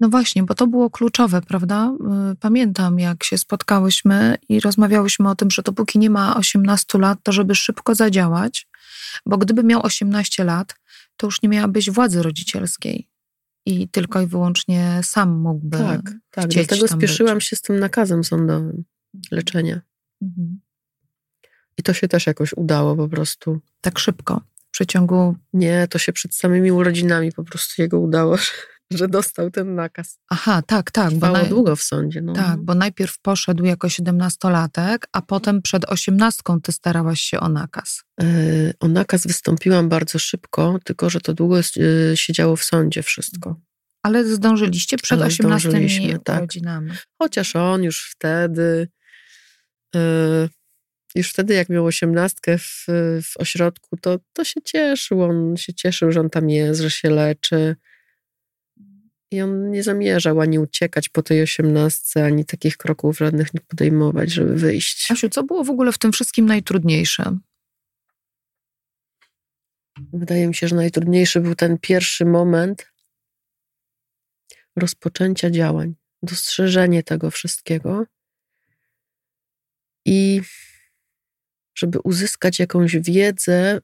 No 0.00 0.08
właśnie, 0.08 0.42
bo 0.42 0.54
to 0.54 0.66
było 0.66 0.90
kluczowe, 0.90 1.42
prawda? 1.42 1.92
Y, 2.32 2.36
pamiętam, 2.36 2.98
jak 2.98 3.24
się 3.24 3.38
spotkałyśmy 3.38 4.36
i 4.48 4.60
rozmawiałyśmy 4.60 5.30
o 5.30 5.34
tym, 5.34 5.50
że 5.50 5.62
dopóki 5.62 5.98
nie 5.98 6.10
ma 6.10 6.36
18 6.36 6.98
lat, 6.98 7.18
to 7.22 7.32
żeby 7.32 7.54
szybko 7.54 7.94
zadziałać, 7.94 8.68
bo 9.26 9.38
gdyby 9.38 9.64
miał 9.64 9.82
18 9.82 10.44
lat, 10.44 10.74
to 11.16 11.26
już 11.26 11.42
nie 11.42 11.48
miałabyś 11.48 11.90
władzy 11.90 12.22
rodzicielskiej. 12.22 13.08
i 13.66 13.88
tylko 13.88 14.20
i 14.20 14.26
wyłącznie 14.26 15.00
sam 15.02 15.40
mógłby. 15.40 15.78
Tak, 15.78 16.12
tak. 16.30 16.48
Dlatego 16.48 16.88
spieszyłam 16.88 17.34
być. 17.34 17.44
się 17.46 17.56
z 17.56 17.62
tym 17.62 17.78
nakazem 17.78 18.24
sądowym 18.24 18.84
leczenia. 19.30 19.80
Mhm. 20.22 20.60
I 21.78 21.82
to 21.82 21.92
się 21.92 22.08
też 22.08 22.26
jakoś 22.26 22.52
udało 22.52 22.96
po 22.96 23.08
prostu. 23.08 23.60
Tak 23.80 23.98
szybko. 23.98 24.40
Przeciągu. 24.74 25.36
Nie, 25.52 25.88
to 25.90 25.98
się 25.98 26.12
przed 26.12 26.34
samymi 26.34 26.72
urodzinami 26.72 27.32
po 27.32 27.44
prostu 27.44 27.82
jego 27.82 28.00
udało, 28.00 28.36
że 28.90 29.08
dostał 29.08 29.50
ten 29.50 29.74
nakaz. 29.74 30.18
Aha, 30.28 30.62
tak, 30.66 30.90
tak. 30.90 31.10
Trwało 31.10 31.32
bo 31.34 31.40
naj... 31.40 31.48
długo 31.48 31.76
w 31.76 31.82
sądzie. 31.82 32.20
No. 32.20 32.32
Tak, 32.32 32.60
bo 32.60 32.74
najpierw 32.74 33.18
poszedł 33.18 33.64
jako 33.64 33.88
siedemnastolatek, 33.88 35.06
a 35.12 35.22
potem 35.22 35.62
przed 35.62 35.84
osiemnastką 35.84 36.60
ty 36.60 36.72
starałaś 36.72 37.20
się 37.20 37.40
o 37.40 37.48
nakaz. 37.48 38.02
Yy, 38.20 38.74
o 38.80 38.88
nakaz 38.88 39.26
wystąpiłam 39.26 39.88
bardzo 39.88 40.18
szybko, 40.18 40.78
tylko 40.84 41.10
że 41.10 41.20
to 41.20 41.34
długo 41.34 41.56
yy, 41.56 42.12
siedziało 42.14 42.56
w 42.56 42.64
sądzie 42.64 43.02
wszystko. 43.02 43.60
Ale 44.02 44.24
zdążyliście 44.24 44.96
przed 44.96 45.20
osiemnastymi 45.20 46.18
tak. 46.24 46.38
urodzinami. 46.38 46.90
Chociaż 47.18 47.56
on 47.56 47.82
już 47.82 48.10
wtedy... 48.10 48.88
Yy, 49.94 50.48
już 51.14 51.30
wtedy, 51.30 51.54
jak 51.54 51.68
miał 51.68 51.86
osiemnastkę 51.86 52.58
w, 52.58 52.86
w 53.22 53.36
ośrodku, 53.36 53.96
to, 53.96 54.18
to 54.32 54.44
się 54.44 54.62
cieszył. 54.62 55.22
On 55.22 55.56
się 55.56 55.74
cieszył, 55.74 56.12
że 56.12 56.20
on 56.20 56.30
tam 56.30 56.50
jest, 56.50 56.80
że 56.80 56.90
się 56.90 57.10
leczy. 57.10 57.76
I 59.30 59.40
on 59.40 59.70
nie 59.70 59.82
zamierzał 59.82 60.40
ani 60.40 60.58
uciekać 60.58 61.08
po 61.08 61.22
tej 61.22 61.42
osiemnastce, 61.42 62.24
ani 62.24 62.44
takich 62.44 62.76
kroków 62.76 63.18
żadnych 63.18 63.54
nie 63.54 63.60
podejmować, 63.60 64.30
żeby 64.30 64.54
wyjść. 64.54 65.10
Asiu, 65.10 65.28
co 65.28 65.42
było 65.42 65.64
w 65.64 65.70
ogóle 65.70 65.92
w 65.92 65.98
tym 65.98 66.12
wszystkim 66.12 66.46
najtrudniejsze? 66.46 67.38
Wydaje 70.12 70.48
mi 70.48 70.54
się, 70.54 70.68
że 70.68 70.76
najtrudniejszy 70.76 71.40
był 71.40 71.54
ten 71.54 71.78
pierwszy 71.78 72.24
moment 72.24 72.92
rozpoczęcia 74.76 75.50
działań, 75.50 75.94
dostrzeżenie 76.22 77.02
tego 77.02 77.30
wszystkiego 77.30 78.04
i 80.06 80.42
żeby 81.74 81.98
uzyskać 82.00 82.58
jakąś 82.58 82.96
wiedzę, 82.96 83.80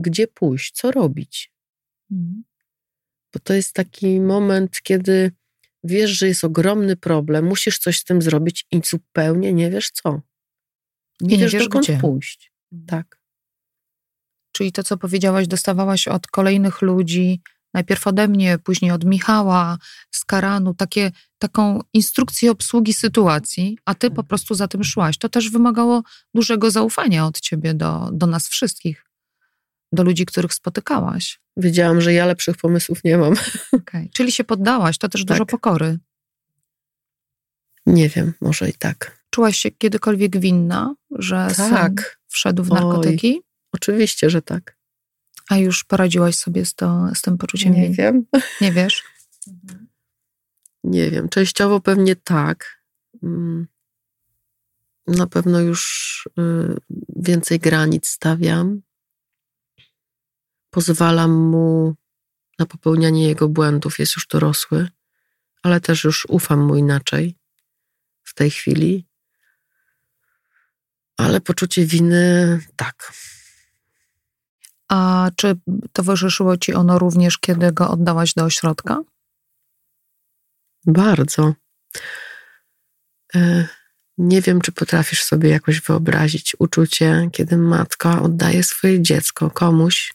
gdzie 0.00 0.26
pójść, 0.26 0.72
co 0.74 0.90
robić. 0.90 1.52
Mhm. 2.10 2.44
Bo 3.34 3.40
to 3.40 3.54
jest 3.54 3.72
taki 3.72 4.20
moment, 4.20 4.82
kiedy 4.82 5.32
wiesz, 5.84 6.10
że 6.10 6.28
jest 6.28 6.44
ogromny 6.44 6.96
problem, 6.96 7.44
musisz 7.44 7.78
coś 7.78 7.98
z 7.98 8.04
tym 8.04 8.22
zrobić 8.22 8.66
i 8.70 8.80
zupełnie 8.84 9.52
nie 9.52 9.70
wiesz 9.70 9.90
co. 9.90 10.22
Nie, 11.20 11.36
nie 11.36 11.42
wiesz, 11.42 11.52
wiesz 11.52 11.64
dokąd 11.64 11.84
gdzie. 11.84 11.98
pójść. 11.98 12.52
Mhm. 12.72 12.86
Tak. 12.86 13.20
Czyli 14.52 14.72
to, 14.72 14.82
co 14.82 14.96
powiedziałaś, 14.96 15.46
dostawałaś 15.46 16.08
od 16.08 16.26
kolejnych 16.26 16.82
ludzi, 16.82 17.42
najpierw 17.76 18.06
ode 18.06 18.28
mnie, 18.28 18.58
później 18.58 18.90
od 18.90 19.04
Michała 19.04 19.78
z 20.10 20.24
Karanu, 20.24 20.74
takie, 20.74 21.10
taką 21.38 21.80
instrukcję 21.92 22.50
obsługi 22.50 22.92
sytuacji, 22.92 23.78
a 23.84 23.94
ty 23.94 24.08
po 24.10 24.12
mhm. 24.12 24.26
prostu 24.26 24.54
za 24.54 24.68
tym 24.68 24.84
szłaś. 24.84 25.18
To 25.18 25.28
też 25.28 25.50
wymagało 25.50 26.02
dużego 26.34 26.70
zaufania 26.70 27.26
od 27.26 27.40
ciebie 27.40 27.74
do, 27.74 28.10
do 28.12 28.26
nas 28.26 28.48
wszystkich, 28.48 29.06
do 29.92 30.02
ludzi, 30.02 30.26
których 30.26 30.54
spotykałaś. 30.54 31.40
Wiedziałam, 31.56 32.00
że 32.00 32.12
ja 32.12 32.26
lepszych 32.26 32.56
pomysłów 32.56 33.04
nie 33.04 33.18
mam. 33.18 33.34
Okay. 33.72 34.08
Czyli 34.12 34.32
się 34.32 34.44
poddałaś, 34.44 34.98
to 34.98 35.08
też 35.08 35.20
tak. 35.20 35.28
dużo 35.28 35.46
pokory. 35.46 35.98
Nie 37.86 38.08
wiem, 38.08 38.32
może 38.40 38.68
i 38.68 38.72
tak. 38.72 39.24
Czułaś 39.30 39.56
się 39.56 39.70
kiedykolwiek 39.70 40.38
winna, 40.38 40.94
że 41.10 41.48
tak. 41.56 42.20
wszedł 42.28 42.62
w 42.62 42.68
narkotyki? 42.68 43.34
Oj, 43.34 43.42
oczywiście, 43.72 44.30
że 44.30 44.42
tak. 44.42 44.75
A 45.50 45.56
już 45.56 45.84
poradziłaś 45.84 46.36
sobie 46.36 46.64
z, 46.64 46.74
to, 46.74 47.08
z 47.14 47.22
tym 47.22 47.38
poczuciem 47.38 47.72
Nie 47.72 47.82
winy? 47.82 47.94
wiem. 47.94 48.26
Nie 48.60 48.72
wiesz? 48.72 49.04
Nie 50.84 51.10
wiem. 51.10 51.28
Częściowo 51.28 51.80
pewnie 51.80 52.16
tak. 52.16 52.82
Mm. 53.22 53.66
Na 55.06 55.26
pewno 55.26 55.60
już 55.60 56.28
y, 56.38 56.76
więcej 57.16 57.58
granic 57.58 58.08
stawiam 58.08 58.82
pozwalam 60.76 61.30
mu 61.30 61.94
na 62.58 62.66
popełnianie 62.66 63.28
jego 63.28 63.48
błędów, 63.48 63.98
jest 63.98 64.16
już 64.16 64.26
dorosły, 64.26 64.88
ale 65.62 65.80
też 65.80 66.04
już 66.04 66.26
ufam 66.28 66.60
mu 66.60 66.76
inaczej 66.76 67.38
w 68.22 68.34
tej 68.34 68.50
chwili. 68.50 69.06
Ale 71.16 71.40
poczucie 71.40 71.86
winy 71.86 72.60
tak. 72.76 73.12
A 74.88 75.30
czy 75.36 75.56
towarzyszyło 75.92 76.56
ci 76.56 76.74
ono 76.74 76.98
również, 76.98 77.38
kiedy 77.38 77.72
go 77.72 77.90
oddałaś 77.90 78.34
do 78.34 78.44
ośrodka? 78.44 79.02
Bardzo. 80.86 81.54
E, 83.34 83.68
nie 84.18 84.42
wiem, 84.42 84.60
czy 84.60 84.72
potrafisz 84.72 85.22
sobie 85.22 85.50
jakoś 85.50 85.80
wyobrazić 85.80 86.56
uczucie, 86.58 87.28
kiedy 87.32 87.56
matka 87.56 88.22
oddaje 88.22 88.62
swoje 88.62 89.02
dziecko 89.02 89.50
komuś, 89.50 90.14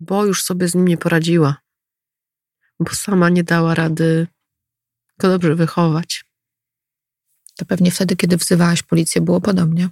bo 0.00 0.24
już 0.24 0.44
sobie 0.44 0.68
z 0.68 0.74
nim 0.74 0.88
nie 0.88 0.96
poradziła, 0.96 1.56
bo 2.80 2.94
sama 2.94 3.28
nie 3.28 3.44
dała 3.44 3.74
rady 3.74 4.26
go 5.18 5.28
dobrze 5.28 5.54
wychować. 5.54 6.24
To 7.56 7.64
pewnie 7.64 7.90
wtedy, 7.90 8.16
kiedy 8.16 8.36
wzywałaś 8.36 8.82
policję, 8.82 9.20
było 9.20 9.40
podobnie. 9.40 9.88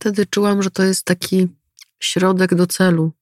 Wtedy 0.00 0.26
czułam, 0.26 0.62
że 0.62 0.70
to 0.70 0.82
jest 0.82 1.04
taki 1.04 1.48
środek 2.00 2.54
do 2.54 2.66
celu, 2.66 3.12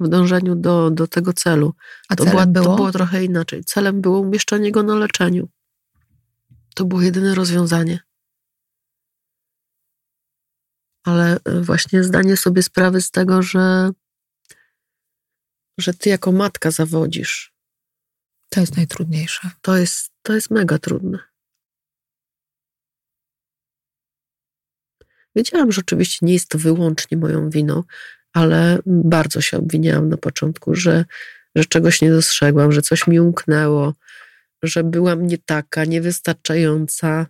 w 0.00 0.08
dążeniu 0.08 0.54
do, 0.54 0.90
do 0.90 1.06
tego 1.06 1.32
celu. 1.32 1.74
A 2.08 2.16
to, 2.16 2.24
była, 2.24 2.46
było? 2.46 2.64
to 2.64 2.76
było 2.76 2.92
trochę 2.92 3.24
inaczej. 3.24 3.64
Celem 3.64 4.00
było 4.00 4.20
umieszczenie 4.20 4.72
go 4.72 4.82
na 4.82 4.94
leczeniu. 4.94 5.48
To 6.74 6.84
było 6.84 7.02
jedyne 7.02 7.34
rozwiązanie 7.34 8.06
ale 11.06 11.40
e, 11.44 11.60
właśnie 11.60 12.04
zdanie 12.04 12.36
sobie 12.36 12.62
sprawy 12.62 13.00
z 13.00 13.10
tego, 13.10 13.42
że, 13.42 13.90
że 15.78 15.94
ty 15.94 16.08
jako 16.08 16.32
matka 16.32 16.70
zawodzisz. 16.70 17.54
To 18.48 18.60
jest 18.60 18.76
najtrudniejsze. 18.76 19.50
To 19.60 19.76
jest, 19.76 20.10
to 20.22 20.32
jest 20.32 20.50
mega 20.50 20.78
trudne. 20.78 21.18
Wiedziałam, 25.36 25.72
że 25.72 25.80
oczywiście 25.80 26.26
nie 26.26 26.32
jest 26.32 26.48
to 26.48 26.58
wyłącznie 26.58 27.18
moją 27.18 27.50
winą, 27.50 27.82
ale 28.32 28.78
bardzo 28.86 29.40
się 29.40 29.58
obwiniałam 29.58 30.08
na 30.08 30.16
początku, 30.16 30.74
że, 30.74 31.04
że 31.54 31.64
czegoś 31.64 32.02
nie 32.02 32.10
dostrzegłam, 32.10 32.72
że 32.72 32.82
coś 32.82 33.06
mi 33.06 33.20
umknęło, 33.20 33.94
że 34.62 34.84
byłam 34.84 35.26
nie 35.26 35.38
taka, 35.38 35.84
niewystarczająca. 35.84 37.26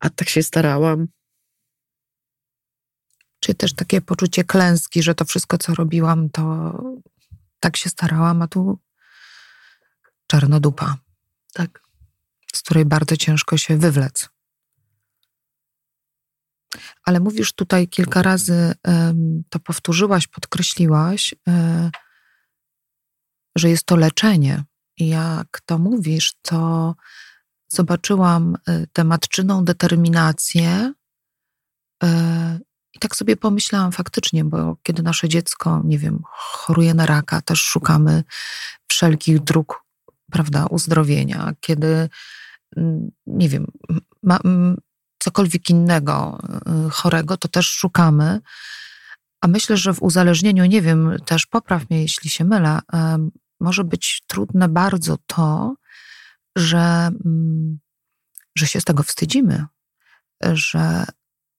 A 0.00 0.10
tak 0.10 0.28
się 0.28 0.42
starałam 0.42 1.08
czy 3.40 3.54
też 3.54 3.74
takie 3.74 4.00
poczucie 4.00 4.44
klęski, 4.44 5.02
że 5.02 5.14
to 5.14 5.24
wszystko, 5.24 5.58
co 5.58 5.74
robiłam, 5.74 6.30
to 6.30 6.72
tak 7.60 7.76
się 7.76 7.90
starałam, 7.90 8.42
a 8.42 8.48
tu 8.48 8.78
czarnodupa. 10.26 10.96
Tak. 11.52 11.82
Z 12.54 12.62
której 12.62 12.84
bardzo 12.84 13.16
ciężko 13.16 13.56
się 13.56 13.76
wywlec. 13.76 14.28
Ale 17.04 17.20
mówisz 17.20 17.52
tutaj 17.52 17.88
kilka 17.88 18.22
razy, 18.22 18.74
to 19.48 19.58
powtórzyłaś, 19.58 20.26
podkreśliłaś, 20.26 21.34
e, 21.48 21.90
że 23.56 23.70
jest 23.70 23.84
to 23.84 23.96
leczenie. 23.96 24.64
I 24.98 25.08
jak 25.08 25.60
to 25.66 25.78
mówisz, 25.78 26.34
to 26.42 26.94
zobaczyłam 27.68 28.56
e, 28.68 28.86
tę 28.92 29.04
matczyną 29.04 29.64
determinację 29.64 30.92
e, 32.02 32.60
i 32.94 32.98
tak 32.98 33.16
sobie 33.16 33.36
pomyślałam 33.36 33.92
faktycznie, 33.92 34.44
bo 34.44 34.76
kiedy 34.82 35.02
nasze 35.02 35.28
dziecko, 35.28 35.82
nie 35.84 35.98
wiem, 35.98 36.22
choruje 36.32 36.94
na 36.94 37.06
raka, 37.06 37.40
też 37.40 37.62
szukamy 37.62 38.24
wszelkich 38.88 39.40
dróg, 39.40 39.84
prawda, 40.30 40.66
uzdrowienia. 40.66 41.52
Kiedy, 41.60 42.08
mm, 42.76 43.10
nie 43.26 43.48
wiem, 43.48 43.66
ma, 44.22 44.38
cokolwiek 45.26 45.70
innego 45.70 46.38
y, 46.86 46.90
chorego, 46.90 47.36
to 47.36 47.48
też 47.48 47.68
szukamy. 47.68 48.40
A 49.40 49.48
myślę, 49.48 49.76
że 49.76 49.94
w 49.94 50.02
uzależnieniu, 50.02 50.64
nie 50.64 50.82
wiem, 50.82 51.16
też 51.24 51.46
popraw 51.46 51.90
mnie, 51.90 52.02
jeśli 52.02 52.30
się 52.30 52.44
mylę, 52.44 52.78
może 53.60 53.84
być 53.84 54.22
trudne 54.26 54.68
bardzo 54.68 55.16
to, 55.26 55.74
że, 56.56 57.10
mm, 57.24 57.78
że 58.58 58.66
się 58.66 58.80
z 58.80 58.84
tego 58.84 59.02
wstydzimy, 59.02 59.64
że 60.42 61.04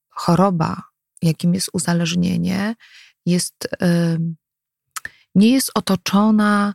choroba 0.10 0.82
jakim 1.22 1.54
jest 1.54 1.70
uzależnienie, 1.74 2.76
jest, 3.26 3.68
nie 5.36 5.52
jest 5.52 5.72
otoczona 5.76 6.74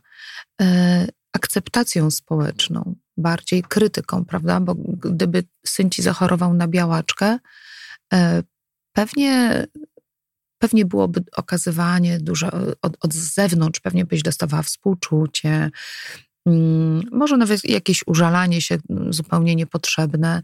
akceptacją 1.33 2.11
społeczną, 2.11 2.95
bardziej 3.17 3.63
krytyką, 3.63 4.25
prawda? 4.25 4.59
Bo 4.59 4.75
gdyby 4.75 5.43
syn 5.65 5.89
ci 5.89 6.01
zachorował 6.01 6.53
na 6.53 6.67
białaczkę, 6.67 7.39
e, 8.13 8.43
pewnie, 8.93 9.65
pewnie 10.57 10.85
byłoby 10.85 11.23
okazywanie 11.35 12.19
dużo 12.19 12.51
od, 12.81 12.97
od 13.01 13.13
zewnątrz, 13.13 13.79
pewnie 13.79 14.05
byś 14.05 14.21
dostawała 14.21 14.63
współczucie, 14.63 15.71
mm, 16.45 17.01
może 17.11 17.37
nawet 17.37 17.69
jakieś 17.69 18.03
użalanie 18.07 18.61
się 18.61 18.77
mm, 18.89 19.13
zupełnie 19.13 19.55
niepotrzebne, 19.55 20.41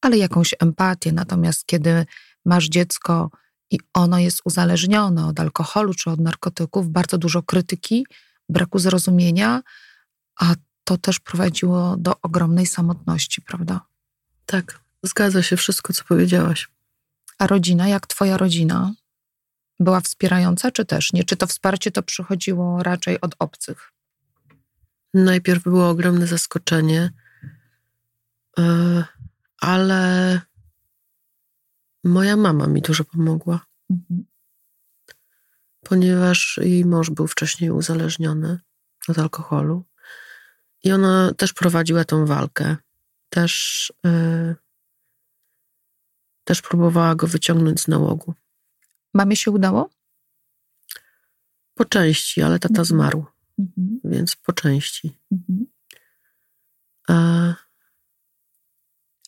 ale 0.00 0.18
jakąś 0.18 0.54
empatię. 0.60 1.12
Natomiast 1.12 1.66
kiedy 1.66 2.06
masz 2.44 2.68
dziecko 2.68 3.30
i 3.70 3.78
ono 3.94 4.18
jest 4.18 4.40
uzależnione 4.44 5.26
od 5.26 5.40
alkoholu 5.40 5.94
czy 5.94 6.10
od 6.10 6.20
narkotyków, 6.20 6.88
bardzo 6.88 7.18
dużo 7.18 7.42
krytyki, 7.42 8.06
braku 8.48 8.78
zrozumienia, 8.78 9.62
a 10.40 10.54
to 10.84 10.98
też 10.98 11.20
prowadziło 11.20 11.96
do 11.96 12.20
ogromnej 12.20 12.66
samotności, 12.66 13.42
prawda? 13.42 13.80
Tak, 14.46 14.80
zgadza 15.02 15.42
się 15.42 15.56
wszystko, 15.56 15.92
co 15.92 16.04
powiedziałaś. 16.04 16.68
A 17.38 17.46
rodzina, 17.46 17.88
jak 17.88 18.06
twoja 18.06 18.36
rodzina, 18.36 18.92
była 19.80 20.00
wspierająca, 20.00 20.70
czy 20.70 20.84
też 20.84 21.12
nie? 21.12 21.24
Czy 21.24 21.36
to 21.36 21.46
wsparcie 21.46 21.90
to 21.90 22.02
przychodziło 22.02 22.82
raczej 22.82 23.20
od 23.20 23.34
obcych? 23.38 23.92
Najpierw 25.14 25.62
było 25.62 25.88
ogromne 25.88 26.26
zaskoczenie, 26.26 27.12
e, 28.58 29.04
ale 29.60 30.40
moja 32.04 32.36
mama 32.36 32.66
mi 32.66 32.82
dużo 32.82 33.04
pomogła. 33.04 33.66
Mhm. 33.90 34.24
Ponieważ 35.80 36.60
jej 36.62 36.84
mąż 36.84 37.10
był 37.10 37.26
wcześniej 37.26 37.70
uzależniony 37.70 38.58
od 39.08 39.18
alkoholu. 39.18 39.84
I 40.84 40.92
ona 40.92 41.34
też 41.34 41.52
prowadziła 41.52 42.04
tą 42.04 42.26
walkę. 42.26 42.76
Też, 43.28 43.92
yy, 44.04 44.54
też 46.44 46.62
próbowała 46.62 47.14
go 47.14 47.26
wyciągnąć 47.26 47.80
z 47.80 47.88
nałogu. 47.88 48.34
Mamie 49.14 49.36
się 49.36 49.50
udało? 49.50 49.90
Po 51.74 51.84
części, 51.84 52.42
ale 52.42 52.58
tata 52.58 52.68
mhm. 52.68 52.84
zmarł. 52.84 53.24
Mhm. 53.58 54.00
Więc 54.04 54.36
po 54.36 54.52
części. 54.52 55.18
Mhm. 55.32 55.66
E... 57.10 57.54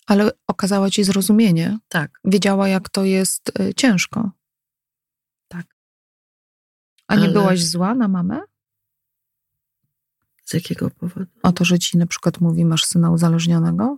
Ale 0.07 0.31
okazała 0.47 0.91
ci 0.91 1.05
zrozumienie. 1.05 1.79
Tak. 1.89 2.21
Wiedziała, 2.25 2.69
jak 2.69 2.89
to 2.89 3.05
jest 3.05 3.61
y, 3.61 3.75
ciężko. 3.75 4.31
Tak. 5.49 5.67
A 7.07 7.15
nie 7.15 7.25
ale... 7.25 7.33
byłaś 7.33 7.65
zła 7.65 7.95
na 7.95 8.09
mamę? 8.09 8.41
Z 10.47 10.55
jakiego 10.55 10.91
powodu? 10.91 11.27
O 11.43 11.53
to, 11.53 11.65
że 11.65 11.79
ci 11.79 11.99
na 11.99 12.07
przykład 12.07 12.41
mówi, 12.41 12.65
masz 12.65 12.85
syna 12.85 13.11
uzależnionego? 13.11 13.97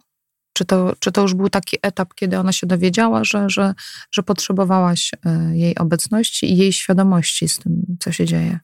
Czy 0.53 0.65
to, 0.65 0.97
czy 0.99 1.13
to 1.13 1.23
już 1.23 1.35
był 1.35 1.49
taki 1.49 1.79
etap, 1.83 2.15
kiedy 2.15 2.39
ona 2.39 2.53
się 2.53 2.67
dowiedziała, 2.67 3.25
że, 3.25 3.51
że, 3.51 3.75
że 4.11 4.23
potrzebowałaś 4.23 5.11
e, 5.27 5.57
jej 5.57 5.79
obecności 5.79 6.53
i 6.53 6.57
jej 6.57 6.73
świadomości 6.73 7.49
z 7.49 7.59
tym, 7.59 7.97
co 8.01 8.13
się 8.13 8.27
dzieje? 8.27 8.61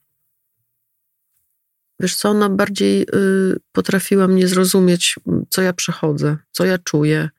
Wiesz 2.00 2.16
co, 2.16 2.28
ona 2.28 2.50
bardziej 2.50 3.02
y, 3.02 3.56
potrafiła 3.72 4.28
mnie 4.28 4.48
zrozumieć, 4.48 5.16
co 5.48 5.62
ja 5.62 5.72
przechodzę, 5.72 6.36
co 6.50 6.64
ja 6.64 6.78
czuję, 6.78 7.30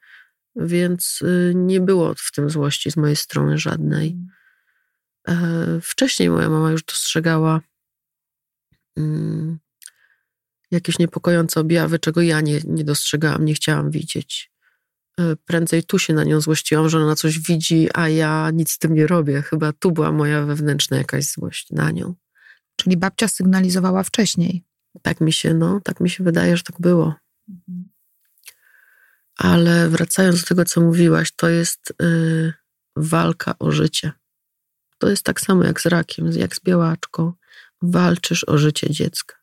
więc 0.55 1.19
y, 1.21 1.53
nie 1.55 1.81
było 1.81 2.13
w 2.17 2.31
tym 2.31 2.49
złości 2.49 2.91
z 2.91 2.97
mojej 2.97 3.15
strony 3.15 3.57
żadnej. 3.57 4.17
E, 5.27 5.79
wcześniej 5.81 6.29
moja 6.29 6.49
mama 6.49 6.71
już 6.71 6.83
dostrzegała 6.83 7.61
mm, 8.97 9.59
jakieś 10.71 10.99
niepokojące 10.99 11.59
objawy, 11.59 11.99
czego 11.99 12.21
ja 12.21 12.41
nie, 12.41 12.59
nie 12.65 12.83
dostrzegałam, 12.83 13.45
nie 13.45 13.53
chciałam 13.53 13.91
widzieć. 13.91 14.51
E, 15.19 15.35
prędzej 15.35 15.83
tu 15.83 15.99
się 15.99 16.13
na 16.13 16.23
nią 16.23 16.41
złościłam, 16.41 16.89
że 16.89 16.99
ona 16.99 17.15
coś 17.15 17.39
widzi, 17.39 17.89
a 17.93 18.09
ja 18.09 18.49
nic 18.53 18.71
z 18.71 18.77
tym 18.77 18.93
nie 18.93 19.07
robię. 19.07 19.41
Chyba 19.41 19.73
tu 19.73 19.91
była 19.91 20.11
moja 20.11 20.45
wewnętrzna 20.45 20.97
jakaś 20.97 21.25
złość 21.25 21.71
na 21.71 21.91
nią. 21.91 22.15
Czyli 22.75 22.97
babcia 22.97 23.27
sygnalizowała 23.27 24.03
wcześniej. 24.03 24.63
Tak 25.01 25.21
mi 25.21 25.33
się, 25.33 25.53
no, 25.53 25.81
tak 25.83 25.99
mi 25.99 26.09
się 26.09 26.23
wydaje, 26.23 26.57
że 26.57 26.63
tak 26.63 26.81
było. 26.81 27.15
Mhm. 27.49 27.89
Ale 29.37 29.89
wracając 29.89 30.41
do 30.41 30.47
tego, 30.47 30.65
co 30.65 30.81
mówiłaś, 30.81 31.31
to 31.35 31.49
jest 31.49 31.93
yy, 32.01 32.53
walka 32.95 33.55
o 33.59 33.71
życie. 33.71 34.11
To 34.97 35.09
jest 35.09 35.23
tak 35.23 35.41
samo 35.41 35.63
jak 35.63 35.81
z 35.81 35.85
rakiem, 35.85 36.31
jak 36.31 36.55
z 36.55 36.59
białaczką. 36.59 37.33
Walczysz 37.81 38.43
o 38.43 38.57
życie 38.57 38.89
dziecka. 38.89 39.35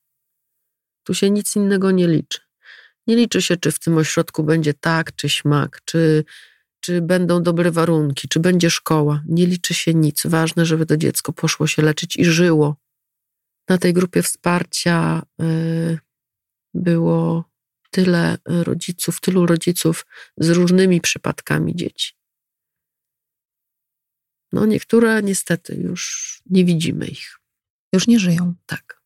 Tu 1.04 1.14
się 1.14 1.30
nic 1.30 1.56
innego 1.56 1.90
nie 1.90 2.08
liczy. 2.08 2.40
Nie 3.06 3.16
liczy 3.16 3.42
się, 3.42 3.56
czy 3.56 3.72
w 3.72 3.78
tym 3.78 3.98
ośrodku 3.98 4.44
będzie 4.44 4.74
tak, 4.74 5.16
czy 5.16 5.28
śmak, 5.28 5.80
czy, 5.84 6.24
czy 6.80 7.00
będą 7.02 7.42
dobre 7.42 7.70
warunki, 7.70 8.28
czy 8.28 8.40
będzie 8.40 8.70
szkoła. 8.70 9.22
Nie 9.28 9.46
liczy 9.46 9.74
się 9.74 9.94
nic. 9.94 10.26
Ważne, 10.26 10.66
żeby 10.66 10.86
to 10.86 10.96
dziecko 10.96 11.32
poszło 11.32 11.66
się 11.66 11.82
leczyć 11.82 12.16
i 12.16 12.24
żyło. 12.24 12.76
Na 13.68 13.78
tej 13.78 13.92
grupie 13.92 14.22
wsparcia 14.22 15.22
y, 15.42 15.98
było 16.74 17.44
tyle 17.90 18.38
rodziców, 18.46 19.20
tylu 19.20 19.46
rodziców 19.46 20.06
z 20.36 20.50
różnymi 20.50 21.00
przypadkami 21.00 21.76
dzieci. 21.76 22.12
No, 24.52 24.66
niektóre 24.66 25.22
niestety 25.22 25.74
już 25.74 26.42
nie 26.46 26.64
widzimy 26.64 27.06
ich. 27.06 27.38
Już 27.92 28.06
nie 28.06 28.18
żyją. 28.18 28.54
Tak. 28.66 29.01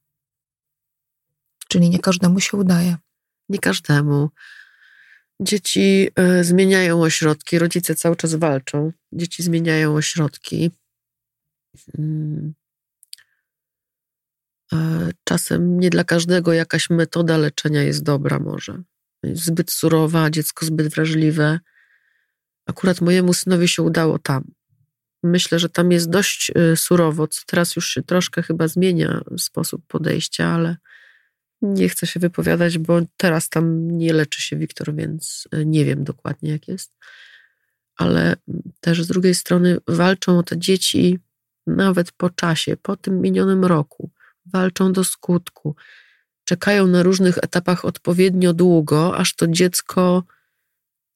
Czyli 1.77 1.91
nie 1.91 1.99
każdemu 1.99 2.41
się 2.41 2.57
udaje. 2.57 2.97
Nie 3.49 3.59
każdemu. 3.59 4.31
Dzieci 5.41 6.11
y, 6.41 6.45
zmieniają 6.45 7.03
ośrodki, 7.03 7.59
rodzice 7.59 7.95
cały 7.95 8.17
czas 8.17 8.35
walczą. 8.35 8.93
Dzieci 9.13 9.43
zmieniają 9.43 9.95
ośrodki. 9.95 10.71
Mm. 11.99 12.55
E, 14.73 15.11
czasem 15.25 15.81
nie 15.81 15.91
dla 15.91 16.05
każdego 16.05 16.53
jakaś 16.53 16.91
metoda 16.91 17.37
leczenia 17.37 17.83
jest 17.83 18.03
dobra, 18.03 18.39
może. 18.39 18.83
Zbyt 19.23 19.71
surowa, 19.71 20.31
dziecko 20.31 20.67
zbyt 20.67 20.89
wrażliwe. 20.95 21.61
Akurat 22.67 23.01
mojemu 23.01 23.35
synowi 23.35 23.69
się 23.69 23.83
udało 23.83 24.19
tam. 24.19 24.45
Myślę, 25.23 25.59
że 25.59 25.69
tam 25.69 25.93
jest 25.93 26.11
dość 26.11 26.53
y, 26.73 26.77
surowo, 26.77 27.29
co 27.29 27.41
teraz 27.47 27.77
już 27.77 27.89
się 27.89 28.03
troszkę 28.03 28.43
chyba 28.43 28.69
zmienia 28.69 29.21
sposób 29.39 29.83
podejścia, 29.89 30.49
ale 30.49 30.77
nie 31.63 31.89
chcę 31.89 32.07
się 32.07 32.21
wypowiadać, 32.21 32.79
bo 32.79 33.01
teraz 33.17 33.49
tam 33.49 33.91
nie 33.91 34.13
leczy 34.13 34.43
się 34.43 34.57
Wiktor, 34.57 34.95
więc 34.95 35.49
e, 35.53 35.65
nie 35.65 35.85
wiem 35.85 36.05
dokładnie 36.05 36.51
jak 36.51 36.69
jest. 36.69 36.93
Ale 37.97 38.37
też 38.81 39.03
z 39.03 39.07
drugiej 39.07 39.35
strony 39.35 39.79
walczą 39.89 40.39
o 40.39 40.43
te 40.43 40.59
dzieci 40.59 41.19
nawet 41.67 42.13
po 42.13 42.31
czasie, 42.31 42.77
po 42.77 42.97
tym 42.97 43.21
minionym 43.21 43.65
roku. 43.65 44.11
Walczą 44.47 44.93
do 44.93 45.05
skutku. 45.05 45.77
Czekają 46.45 46.87
na 46.87 47.03
różnych 47.03 47.39
etapach 47.39 47.85
odpowiednio 47.85 48.53
długo, 48.53 49.17
aż 49.17 49.35
to 49.35 49.47
dziecko 49.47 50.25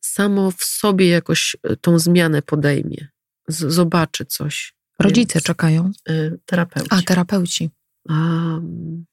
samo 0.00 0.50
w 0.50 0.64
sobie 0.64 1.08
jakoś 1.08 1.56
e, 1.62 1.76
tą 1.76 1.98
zmianę 1.98 2.42
podejmie. 2.42 3.08
Z 3.48 3.72
zobaczy 3.74 4.24
coś. 4.24 4.74
Rodzice 4.98 5.34
więc, 5.34 5.44
czekają. 5.44 5.90
Y, 6.10 6.38
terapeuci. 6.46 6.88
A, 6.90 7.02
terapeuci. 7.02 7.70
Um, 8.08 9.04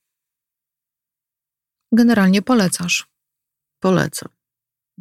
Generalnie 1.91 2.41
polecasz. 2.41 3.07
Polecam. 3.79 4.29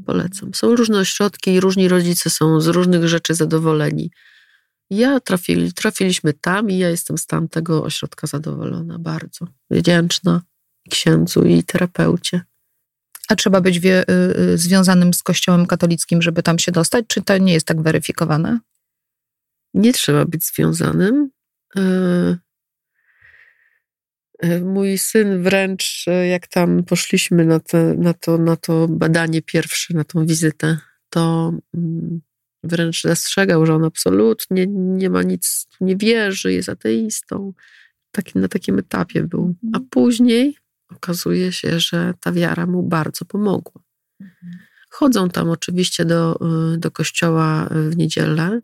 Polecam. 0.07 0.55
Są 0.55 0.77
różne 0.77 0.99
ośrodki 0.99 1.51
i 1.51 1.61
różni 1.61 1.88
rodzice 1.88 2.31
są 2.31 2.61
z 2.61 2.66
różnych 2.66 3.09
rzeczy 3.09 3.35
zadowoleni. 3.35 4.11
Ja 4.90 5.20
trafili, 5.20 5.72
trafiliśmy 5.72 6.33
tam 6.33 6.70
i 6.70 6.79
ja 6.79 6.90
jestem 6.90 7.18
z 7.18 7.27
tamtego 7.27 7.85
ośrodka 7.85 8.27
zadowolona 8.27 8.99
bardzo. 8.99 9.46
Wdzięczna 9.70 10.42
księdzu 10.90 11.44
i 11.44 11.64
terapeucie. 11.64 12.40
A 13.29 13.37
trzeba 13.37 13.61
być 13.61 13.81
wie, 13.81 14.05
y, 14.11 14.38
y, 14.38 14.59
związanym 14.59 15.14
z 15.14 15.22
Kościołem 15.22 15.66
katolickim, 15.66 16.22
żeby 16.22 16.42
tam 16.42 16.59
się 16.59 16.72
dostać, 16.72 17.05
czy 17.09 17.22
to 17.22 17.38
nie 17.38 17.53
jest 17.53 17.66
tak 17.66 17.83
weryfikowane? 17.83 18.59
Nie 19.75 19.92
trzeba 19.92 20.25
być 20.25 20.44
związanym. 20.44 21.31
Y, 21.79 22.38
mój 24.64 24.99
syn 24.99 25.42
wręcz, 25.42 26.05
e, 26.09 26.27
jak 26.27 26.46
tam 26.46 26.85
poszliśmy 26.85 27.44
na, 27.44 27.61
te, 27.61 27.94
na, 27.94 28.14
to, 28.14 28.38
na 28.38 28.57
to 28.57 28.88
badanie 28.88 29.42
pierwsze, 29.42 29.94
na 29.94 30.05
tą 30.05 30.27
wizytę, 30.27 30.79
to 31.11 31.53
mm, 31.75 32.21
wręcz 32.63 33.02
zastrzegał, 33.02 33.67
że 33.67 33.75
on 33.75 33.85
absolutnie 33.85 34.67
nie 34.69 35.11
ma 35.11 35.23
nic, 35.23 35.67
nie 35.81 35.96
wierzy, 35.96 36.52
jest 36.52 36.69
ateistą. 36.69 37.52
Taki, 38.11 38.38
na 38.38 38.48
takim 38.48 38.79
etapie 38.79 39.23
był. 39.23 39.54
A 39.63 39.67
mhm. 39.67 39.88
później 39.90 40.56
okazuje 40.90 41.52
się, 41.52 41.81
że 41.81 42.15
ta 42.21 42.33
wiara 42.33 42.67
mu 42.67 42.83
bardzo 42.83 43.25
pomogła. 43.25 43.83
Mhm. 44.21 44.58
Chodzą 44.90 45.29
tam 45.29 45.50
oczywiście 45.50 46.04
do, 46.04 46.38
e, 46.75 46.79
do 46.79 46.90
kościoła 46.90 47.69
w 47.71 47.96
niedzielę. 47.96 48.61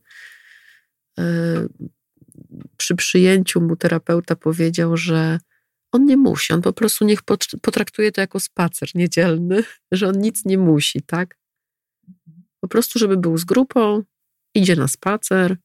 Przy 2.76 2.96
przyjęciu 2.96 3.60
mu 3.60 3.76
terapeuta 3.76 4.36
powiedział, 4.36 4.96
że 4.96 5.38
on 5.92 6.04
nie 6.04 6.16
musi, 6.16 6.52
on 6.52 6.62
po 6.62 6.72
prostu 6.72 7.04
niech 7.04 7.22
potraktuje 7.62 8.12
to 8.12 8.20
jako 8.20 8.40
spacer 8.40 8.88
niedzielny, 8.94 9.64
że 9.92 10.08
on 10.08 10.18
nic 10.18 10.44
nie 10.44 10.58
musi, 10.58 11.02
tak? 11.02 11.38
Po 12.60 12.68
prostu, 12.68 12.98
żeby 12.98 13.16
był 13.16 13.38
z 13.38 13.44
grupą, 13.44 14.02
idzie 14.54 14.76
na 14.76 14.88
spacer, 14.88 15.56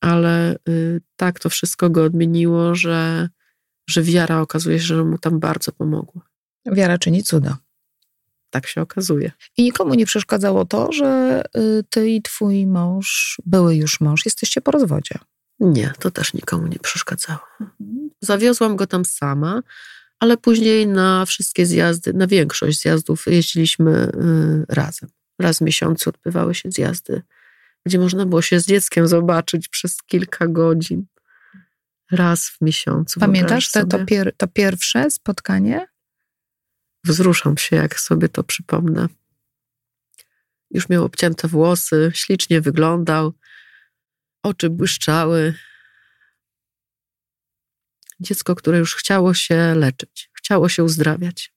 ale 0.00 0.56
y, 0.68 1.00
tak 1.16 1.40
to 1.40 1.50
wszystko 1.50 1.90
go 1.90 2.04
odmieniło, 2.04 2.74
że, 2.74 3.28
że 3.90 4.02
wiara 4.02 4.40
okazuje 4.40 4.80
się, 4.80 4.84
że 4.84 5.04
mu 5.04 5.18
tam 5.18 5.40
bardzo 5.40 5.72
pomogła. 5.72 6.22
Wiara 6.66 6.98
czyni 6.98 7.22
cuda. 7.22 7.58
Tak 8.50 8.66
się 8.66 8.80
okazuje. 8.80 9.32
I 9.56 9.62
nikomu 9.62 9.94
nie 9.94 10.06
przeszkadzało 10.06 10.64
to, 10.64 10.92
że 10.92 11.42
y, 11.56 11.84
ty 11.90 12.10
i 12.10 12.22
twój 12.22 12.66
mąż, 12.66 13.40
były 13.46 13.76
już 13.76 14.00
mąż, 14.00 14.24
jesteście 14.24 14.60
po 14.60 14.70
rozwodzie. 14.70 15.18
Nie, 15.60 15.92
to 15.98 16.10
też 16.10 16.34
nikomu 16.34 16.66
nie 16.66 16.78
przeszkadzało. 16.78 17.40
Zawiozłam 18.20 18.76
go 18.76 18.86
tam 18.86 19.04
sama, 19.04 19.62
ale 20.20 20.36
później 20.36 20.86
na 20.86 21.26
wszystkie 21.26 21.66
zjazdy, 21.66 22.12
na 22.12 22.26
większość 22.26 22.80
zjazdów 22.80 23.26
jeździliśmy 23.26 23.90
y, 23.90 24.74
razem. 24.74 25.10
Raz 25.38 25.58
w 25.58 25.60
miesiącu 25.60 26.10
odbywały 26.10 26.54
się 26.54 26.70
zjazdy, 26.70 27.22
gdzie 27.86 27.98
można 27.98 28.26
było 28.26 28.42
się 28.42 28.60
z 28.60 28.66
dzieckiem 28.66 29.08
zobaczyć 29.08 29.68
przez 29.68 30.02
kilka 30.02 30.46
godzin. 30.46 31.06
Raz 32.10 32.48
w 32.48 32.60
miesiącu. 32.60 33.20
Pamiętasz 33.20 33.70
te, 33.70 33.86
to, 33.86 34.04
pier, 34.04 34.32
to 34.36 34.48
pierwsze 34.48 35.10
spotkanie? 35.10 35.86
Wzruszam 37.04 37.56
się, 37.56 37.76
jak 37.76 38.00
sobie 38.00 38.28
to 38.28 38.44
przypomnę. 38.44 39.08
Już 40.70 40.88
miał 40.88 41.04
obcięte 41.04 41.48
włosy, 41.48 42.12
ślicznie 42.14 42.60
wyglądał, 42.60 43.32
oczy 44.44 44.70
błyszczały. 44.70 45.54
Dziecko, 48.20 48.54
które 48.54 48.78
już 48.78 48.94
chciało 48.94 49.34
się 49.34 49.74
leczyć, 49.74 50.30
chciało 50.32 50.68
się 50.68 50.84
uzdrawiać. 50.84 51.52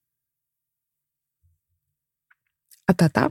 A 2.88 2.94
tata? 2.94 3.30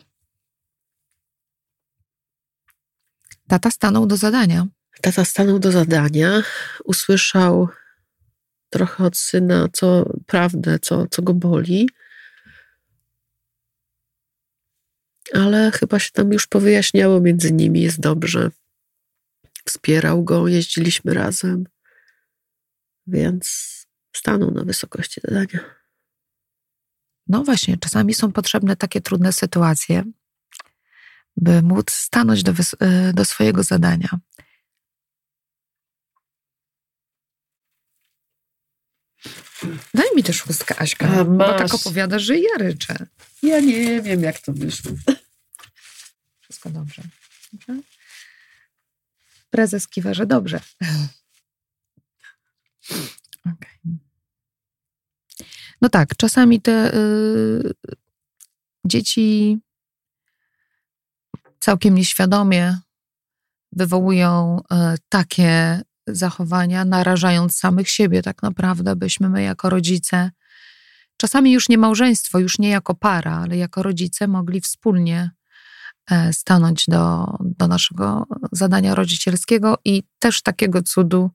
Tata 3.49 3.71
stanął 3.71 4.07
do 4.07 4.17
zadania. 4.17 4.67
Tata 5.01 5.25
stanął 5.25 5.59
do 5.59 5.73
zadania, 5.73 6.43
usłyszał 6.85 7.69
trochę 8.71 9.05
od 9.05 9.17
syna, 9.17 9.69
co 9.73 10.11
prawdę, 10.27 10.79
co, 10.79 11.07
co 11.07 11.23
go 11.23 11.35
boli, 11.35 11.89
ale 15.35 15.71
chyba 15.71 15.99
się 15.99 16.11
tam 16.13 16.33
już 16.33 16.47
powyjaśniało 16.47 17.21
między 17.21 17.53
nimi, 17.53 17.81
jest 17.81 18.01
dobrze. 18.01 18.51
Wspierał 19.69 20.25
go, 20.25 20.49
jeździliśmy 20.49 21.15
razem, 21.15 21.65
więc 23.07 23.47
stanął 24.17 24.51
na 24.51 24.65
wysokości 24.65 25.21
zadania. 25.25 25.77
No 27.27 27.45
właśnie, 27.45 27.77
czasami 27.79 28.15
są 28.15 28.33
potrzebne 28.33 28.77
takie 28.77 29.01
trudne 29.01 29.33
sytuacje, 29.33 30.05
by 31.37 31.63
móc 31.63 31.91
stanąć 31.91 32.43
do, 32.43 32.53
y, 32.53 33.13
do 33.13 33.25
swojego 33.25 33.63
zadania. 33.63 34.09
Daj 39.95 40.07
mi 40.17 40.23
też 40.23 40.43
chustkę, 40.43 40.79
Aśka, 40.79 41.09
A, 41.09 41.25
bo 41.25 41.59
tak 41.59 41.75
opowiadasz, 41.75 42.23
że 42.23 42.39
ja 42.39 42.59
ryczę. 42.59 43.07
Ja 43.43 43.61
nie 43.61 44.03
wiem, 44.03 44.23
jak 44.23 44.41
to 44.41 44.53
wyszło. 44.53 44.93
Wszystko 46.41 46.71
dobrze. 46.71 47.03
dobrze? 47.53 47.96
Prezes 49.57 49.89
kiwa, 49.89 50.15
że 50.15 50.27
dobrze. 50.27 50.61
Okay. 53.41 53.99
No 55.81 55.89
tak, 55.89 56.17
czasami 56.17 56.61
te 56.61 56.95
y, 56.95 57.73
dzieci 58.87 59.59
całkiem 61.61 61.95
nieświadomie 61.95 62.79
wywołują 63.73 64.61
y, 64.61 64.75
takie 65.09 65.83
zachowania, 66.07 66.85
narażając 66.85 67.59
samych 67.59 67.89
siebie 67.89 68.23
tak 68.23 68.43
naprawdę, 68.43 68.97
byśmy 68.97 69.29
my 69.29 69.43
jako 69.43 69.71
rodzice, 69.71 70.31
czasami 71.17 71.53
już 71.53 71.69
nie 71.69 71.79
małżeństwo, 71.79 72.39
już 72.39 72.59
nie 72.59 72.69
jako 72.69 72.95
para, 72.95 73.37
ale 73.37 73.57
jako 73.57 73.83
rodzice 73.83 74.29
mogli 74.29 74.61
wspólnie 74.61 75.31
stanąć 76.33 76.85
do, 76.89 77.35
do 77.41 77.69
naszego 77.69 78.27
zadania 78.53 78.95
rodzicielskiego 78.95 79.79
i 79.85 80.03
też 80.19 80.43
takiego 80.43 80.83
cudu 80.83 81.31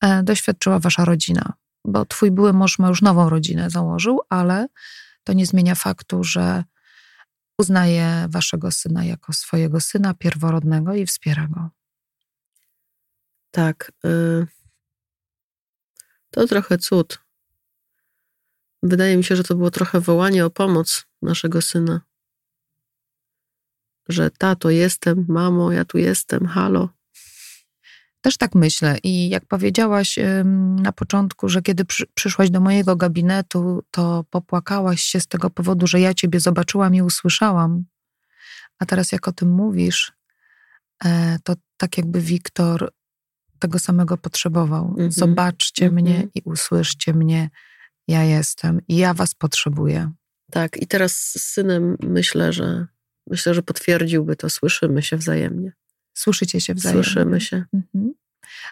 e, 0.00 0.22
doświadczyła 0.22 0.78
wasza 0.78 1.04
rodzina, 1.04 1.52
bo 1.84 2.04
twój 2.04 2.30
były 2.30 2.52
mąż 2.52 2.78
ma 2.78 2.88
już 2.88 3.02
nową 3.02 3.30
rodzinę 3.30 3.70
założył, 3.70 4.20
ale 4.28 4.66
to 5.24 5.32
nie 5.32 5.46
zmienia 5.46 5.74
faktu, 5.74 6.24
że 6.24 6.64
uznaje 7.58 8.26
waszego 8.28 8.70
syna 8.70 9.04
jako 9.04 9.32
swojego 9.32 9.80
syna 9.80 10.14
pierworodnego 10.14 10.94
i 10.94 11.06
wspiera 11.06 11.48
go. 11.50 11.70
Tak. 13.50 13.92
Y, 14.04 14.46
to 16.30 16.46
trochę 16.46 16.78
cud. 16.78 17.18
Wydaje 18.82 19.16
mi 19.16 19.24
się, 19.24 19.36
że 19.36 19.44
to 19.44 19.54
było 19.54 19.70
trochę 19.70 20.00
wołanie 20.00 20.46
o 20.46 20.50
pomoc 20.50 21.06
naszego 21.22 21.62
syna. 21.62 22.07
Że 24.08 24.30
tato, 24.30 24.70
jestem, 24.70 25.24
mamo, 25.28 25.72
ja 25.72 25.84
tu 25.84 25.98
jestem, 25.98 26.46
halo. 26.46 26.88
Też 28.20 28.36
tak 28.36 28.54
myślę. 28.54 28.98
I 29.02 29.28
jak 29.28 29.46
powiedziałaś 29.46 30.18
na 30.82 30.92
początku, 30.92 31.48
że 31.48 31.62
kiedy 31.62 31.84
przyszłaś 32.14 32.50
do 32.50 32.60
mojego 32.60 32.96
gabinetu, 32.96 33.82
to 33.90 34.24
popłakałaś 34.30 35.00
się 35.00 35.20
z 35.20 35.26
tego 35.26 35.50
powodu, 35.50 35.86
że 35.86 36.00
ja 36.00 36.14
ciebie 36.14 36.40
zobaczyłam 36.40 36.94
i 36.94 37.02
usłyszałam. 37.02 37.84
A 38.78 38.86
teraz, 38.86 39.12
jak 39.12 39.28
o 39.28 39.32
tym 39.32 39.50
mówisz, 39.50 40.12
e, 41.04 41.38
to 41.44 41.54
tak 41.76 41.98
jakby 41.98 42.20
Wiktor 42.20 42.92
tego 43.58 43.78
samego 43.78 44.16
potrzebował. 44.16 44.94
Mm 44.98 45.08
-hmm. 45.08 45.12
Zobaczcie 45.12 45.86
mm 45.86 45.96
-hmm. 45.96 46.02
mnie 46.02 46.28
i 46.34 46.42
usłyszcie 46.44 47.14
mnie. 47.14 47.50
Ja 48.08 48.24
jestem 48.24 48.80
i 48.88 48.96
ja 48.96 49.14
was 49.14 49.34
potrzebuję. 49.34 50.12
Tak, 50.50 50.76
i 50.82 50.86
teraz 50.86 51.12
z 51.12 51.40
synem 51.40 51.96
myślę, 52.00 52.52
że 52.52 52.86
myślę, 53.30 53.54
że 53.54 53.62
potwierdziłby 53.62 54.36
to. 54.36 54.50
Słyszymy 54.50 55.02
się 55.02 55.16
wzajemnie. 55.16 55.72
Słyszycie 56.14 56.60
się 56.60 56.74
wzajemnie. 56.74 57.04
Słyszymy 57.04 57.40
się. 57.40 57.64
Mhm. 57.74 58.14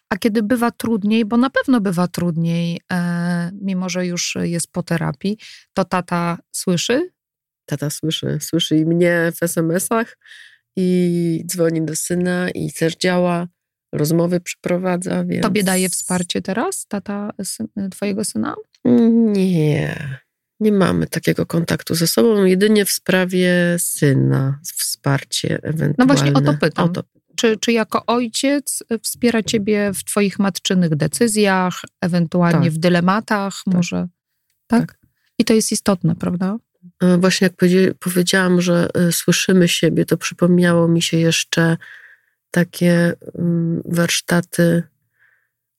A 0.08 0.16
kiedy 0.16 0.42
bywa 0.42 0.70
trudniej, 0.70 1.24
bo 1.24 1.36
na 1.36 1.50
pewno 1.50 1.80
bywa 1.80 2.08
trudniej, 2.08 2.80
e, 2.92 3.50
mimo 3.62 3.88
że 3.88 4.06
już 4.06 4.36
jest 4.42 4.72
po 4.72 4.82
terapii, 4.82 5.38
to 5.74 5.84
tata 5.84 6.38
słyszy? 6.52 7.10
Tata 7.66 7.90
słyszy. 7.90 8.38
Słyszy 8.40 8.76
i 8.76 8.86
mnie 8.86 9.32
w 9.36 9.42
SMS-ach, 9.42 10.18
i 10.76 11.42
dzwoni 11.46 11.82
do 11.82 11.96
syna, 11.96 12.50
i 12.50 12.72
też 12.72 12.96
działa 12.96 13.46
rozmowy 13.92 14.40
przeprowadza. 14.40 15.24
Więc... 15.24 15.42
Tobie 15.42 15.62
daje 15.62 15.88
wsparcie 15.88 16.42
teraz, 16.42 16.86
tata 16.88 17.30
syn, 17.44 17.66
twojego 17.90 18.24
syna? 18.24 18.54
Nie, 18.84 20.18
nie 20.60 20.72
mamy 20.72 21.06
takiego 21.06 21.46
kontaktu 21.46 21.94
ze 21.94 22.06
sobą, 22.06 22.44
jedynie 22.44 22.84
w 22.84 22.90
sprawie 22.90 23.76
syna, 23.78 24.60
wsparcie 24.76 25.58
ewentualne. 25.62 25.94
No 25.98 26.06
właśnie 26.06 26.32
o 26.32 26.40
to 26.40 26.54
pytam. 26.54 26.84
O 26.84 26.88
to. 26.88 27.02
Czy, 27.36 27.56
czy 27.56 27.72
jako 27.72 28.06
ojciec 28.06 28.82
wspiera 29.02 29.42
ciebie 29.42 29.92
w 29.94 30.04
twoich 30.04 30.38
matczynych 30.38 30.96
decyzjach, 30.96 31.80
ewentualnie 32.00 32.66
tak. 32.66 32.72
w 32.72 32.78
dylematach 32.78 33.54
tak. 33.64 33.74
może? 33.74 34.08
Tak? 34.66 34.86
tak? 34.86 34.98
I 35.38 35.44
to 35.44 35.54
jest 35.54 35.72
istotne, 35.72 36.16
prawda? 36.16 36.56
E, 37.02 37.18
właśnie 37.18 37.44
jak 37.44 37.56
powiedziałam, 37.98 38.60
że 38.60 38.88
e, 38.94 39.12
słyszymy 39.12 39.68
siebie, 39.68 40.04
to 40.04 40.16
przypomniało 40.16 40.88
mi 40.88 41.02
się 41.02 41.16
jeszcze 41.16 41.76
takie 42.50 43.12
mm, 43.38 43.82
warsztaty 43.84 44.82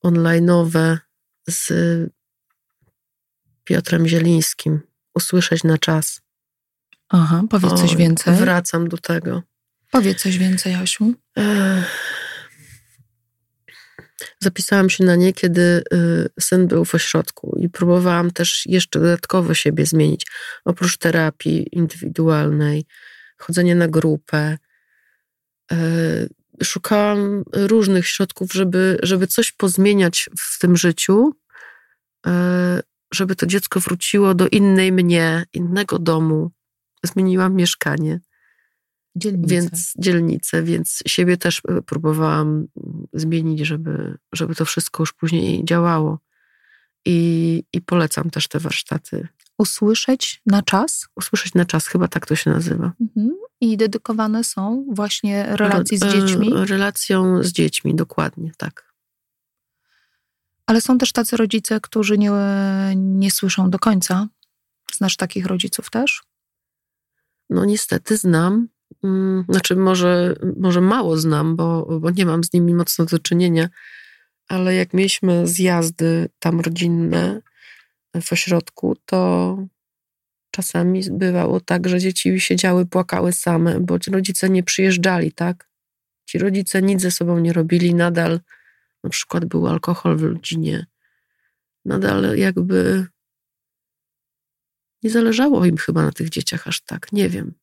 online'owe 0.06 0.98
z 1.50 1.72
Piotrem 3.68 4.08
Zielińskim. 4.08 4.80
Usłyszeć 5.16 5.64
na 5.64 5.78
czas. 5.78 6.22
Aha, 7.10 7.44
powiedz 7.50 7.74
coś 7.74 7.96
więcej. 7.96 8.36
Wracam 8.36 8.90
do 8.90 8.98
tego. 8.98 9.44
Powiedz 9.92 10.22
coś 10.22 10.38
więcej, 10.38 10.76
Asiu. 10.76 11.14
Zapisałam 14.40 14.90
się 14.90 15.04
na 15.04 15.16
nie, 15.16 15.34
kiedy 15.34 15.84
y, 15.94 16.30
syn 16.40 16.68
był 16.68 16.86
w 16.86 16.96
ośrodku 16.96 17.58
i 17.60 17.70
próbowałam 17.70 18.32
też 18.32 18.66
jeszcze 18.66 19.00
dodatkowo 19.00 19.54
siebie 19.54 19.86
zmienić. 19.86 20.26
Oprócz 20.66 20.98
terapii 20.98 21.68
indywidualnej, 21.72 22.86
chodzenie 23.38 23.76
na 23.76 23.88
grupę, 23.88 24.58
y, 25.72 26.30
szukałam 26.64 27.44
różnych 27.54 28.08
środków, 28.08 28.54
żeby, 28.54 29.00
żeby 29.04 29.28
coś 29.28 29.52
pozmieniać 29.52 30.30
w 30.40 30.60
tym 30.60 30.78
życiu, 30.78 31.34
e, 32.28 32.82
żeby 33.14 33.36
to 33.36 33.46
dziecko 33.46 33.80
wróciło 33.80 34.34
do 34.34 34.48
innej 34.48 34.92
mnie, 34.92 35.46
innego 35.54 36.00
domu. 36.00 36.52
Zmieniłam 37.04 37.56
mieszkanie. 37.56 38.20
Dzielnicę. 39.16 39.48
Więc 39.48 39.94
dzielnicę, 39.98 40.64
więc 40.64 41.00
siebie 41.08 41.38
też 41.38 41.62
e, 41.68 41.82
próbowałam 41.82 42.68
zmienić, 43.14 43.60
żeby, 43.60 44.18
żeby 44.34 44.56
to 44.56 44.66
wszystko 44.66 45.04
już 45.04 45.14
później 45.14 45.66
działało. 45.66 46.20
I, 47.06 47.64
I 47.74 47.82
polecam 47.82 48.30
też 48.30 48.48
te 48.48 48.60
warsztaty. 48.60 49.28
Usłyszeć 49.58 50.42
na 50.46 50.62
czas? 50.62 51.08
Usłyszeć 51.16 51.54
na 51.54 51.66
czas, 51.66 51.88
chyba 51.88 52.08
tak 52.08 52.26
to 52.26 52.36
się 52.36 52.50
nazywa. 52.50 52.92
Mhm. 53.02 53.32
i 53.62 53.78
dedykowane 53.78 54.44
są 54.44 54.86
właśnie 54.92 55.46
relacji 55.50 55.98
z 55.98 56.02
dziećmi? 56.02 56.54
Relacją 56.54 57.44
z 57.44 57.52
dziećmi, 57.52 57.96
dokładnie, 57.96 58.52
tak. 58.58 58.94
Ale 60.68 60.82
są 60.82 60.98
też 60.98 61.12
tacy 61.12 61.38
rodzice, 61.38 61.80
którzy 61.82 62.18
nie, 62.18 62.32
nie 62.96 63.32
słyszą 63.32 63.70
do 63.70 63.80
końca. 63.80 64.28
Znasz 64.94 65.16
takich 65.16 65.46
rodziców 65.46 65.90
też? 65.90 66.24
No 67.50 67.66
niestety 67.66 68.18
znam. 68.18 68.68
Mm, 69.04 69.46
znaczy 69.50 69.76
może, 69.76 70.36
może 70.58 70.82
mało 70.82 71.18
znam, 71.18 71.56
bo, 71.56 72.00
bo 72.00 72.12
nie 72.12 72.26
mam 72.26 72.44
z 72.44 72.54
nimi 72.54 72.74
mocno 72.74 73.06
do 73.06 73.20
czynienia, 73.20 73.70
ale 74.48 74.76
jak 74.76 74.94
mieliśmy 74.94 75.48
zjazdy 75.48 76.30
tam 76.40 76.60
rodzinne 76.60 77.42
w 78.22 78.34
ośrodku, 78.34 78.96
to 79.06 79.58
czasami 80.52 81.02
bywało 81.12 81.60
tak, 81.60 81.90
że 81.90 82.00
dzieci 82.00 82.40
siedziały, 82.40 82.86
płakały 82.86 83.34
same, 83.34 83.80
bo 83.80 84.00
ci 84.00 84.12
rodzice 84.12 84.50
nie 84.50 84.64
przyjeżdżali, 84.64 85.32
tak? 85.32 85.70
Ci 86.26 86.38
rodzice 86.38 86.82
nic 86.82 87.02
ze 87.02 87.12
sobą 87.12 87.40
nie 87.40 87.54
robili, 87.54 87.96
nadal 87.96 88.40
na 89.04 89.10
przykład 89.10 89.46
był 89.46 89.68
alkohol 89.68 90.18
w 90.18 90.24
rodzinie, 90.24 90.86
nadal 91.86 92.38
jakby 92.38 93.08
nie 95.04 95.10
zależało 95.10 95.66
im 95.66 95.78
chyba 95.78 96.04
na 96.04 96.12
tych 96.12 96.30
dzieciach 96.30 96.68
aż 96.68 96.82
tak, 96.82 97.12
nie 97.12 97.30
wiem. 97.30 97.54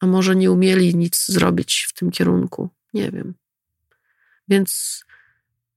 A 0.00 0.06
może 0.06 0.36
nie 0.36 0.50
umieli 0.50 0.96
nic 0.96 1.26
zrobić 1.26 1.86
w 1.88 1.92
tym 1.92 2.10
kierunku, 2.10 2.70
nie 2.94 3.10
wiem. 3.10 3.34
Więc 4.48 5.00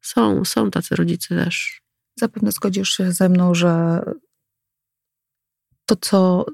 są, 0.01 0.45
są 0.45 0.71
tacy 0.71 0.95
rodzice 0.95 1.35
też. 1.35 1.81
Zapewne 2.15 2.51
zgodzisz 2.51 2.89
się 2.89 3.11
ze 3.11 3.29
mną, 3.29 3.55
że 3.55 4.01
to, 5.85 5.95
co 5.95 6.45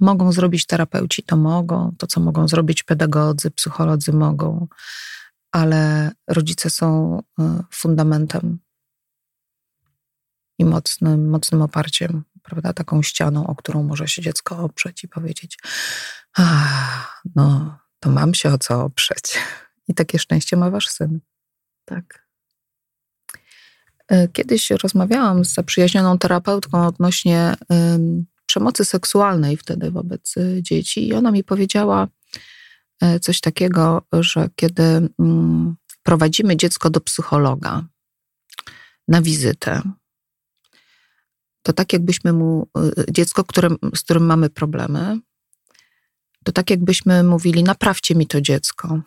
mogą 0.00 0.32
zrobić 0.32 0.66
terapeuci, 0.66 1.22
to 1.22 1.36
mogą, 1.36 1.94
to, 1.98 2.06
co 2.06 2.20
mogą 2.20 2.48
zrobić 2.48 2.82
pedagodzy, 2.82 3.50
psycholodzy, 3.50 4.12
mogą, 4.12 4.68
ale 5.52 6.12
rodzice 6.28 6.70
są 6.70 7.18
e, 7.38 7.62
fundamentem 7.72 8.58
i 10.58 10.64
mocnym, 10.64 11.28
mocnym 11.28 11.62
oparciem, 11.62 12.24
prawda, 12.42 12.72
taką 12.72 13.02
ścianą, 13.02 13.46
o 13.46 13.54
którą 13.54 13.82
może 13.82 14.08
się 14.08 14.22
dziecko 14.22 14.58
oprzeć 14.58 15.04
i 15.04 15.08
powiedzieć: 15.08 15.58
No, 17.36 17.78
to 18.00 18.10
mam 18.10 18.34
się 18.34 18.48
o 18.48 18.58
co 18.58 18.84
oprzeć. 18.84 19.38
I 19.88 19.94
takie 19.94 20.18
szczęście 20.18 20.56
ma 20.56 20.70
wasz 20.70 20.88
syn. 20.88 21.20
Tak. 21.84 22.26
E, 24.08 24.28
kiedyś 24.28 24.70
rozmawiałam 24.70 25.44
z 25.44 25.54
zaprzyjaźnioną 25.54 26.18
terapeutką 26.18 26.86
odnośnie 26.86 27.56
przemocy 28.46 28.84
seksualnej 28.84 29.56
wtedy 29.56 29.90
wobec 29.90 30.36
y, 30.36 30.62
dzieci, 30.62 31.08
i 31.08 31.14
ona 31.14 31.30
mi 31.30 31.44
powiedziała 31.44 32.04
e, 32.04 32.08
coś 33.20 33.40
takiego, 33.40 34.02
że 34.12 34.48
kiedy 34.56 34.82
mm, 35.18 35.76
prowadzimy 36.02 36.56
dziecko 36.56 36.90
do 36.90 37.00
psychologa 37.00 37.86
na 39.08 39.22
wizytę, 39.22 39.82
to 41.62 41.72
tak 41.72 41.92
jakbyśmy 41.92 42.32
mu, 42.32 42.68
y, 42.78 43.12
dziecko, 43.12 43.44
którym, 43.44 43.76
z 43.94 44.02
którym 44.02 44.26
mamy 44.26 44.50
problemy, 44.50 45.18
to 46.44 46.52
tak 46.52 46.70
jakbyśmy 46.70 47.22
mówili, 47.22 47.62
naprawcie 47.62 48.14
mi 48.14 48.26
to 48.26 48.40
dziecko 48.40 49.00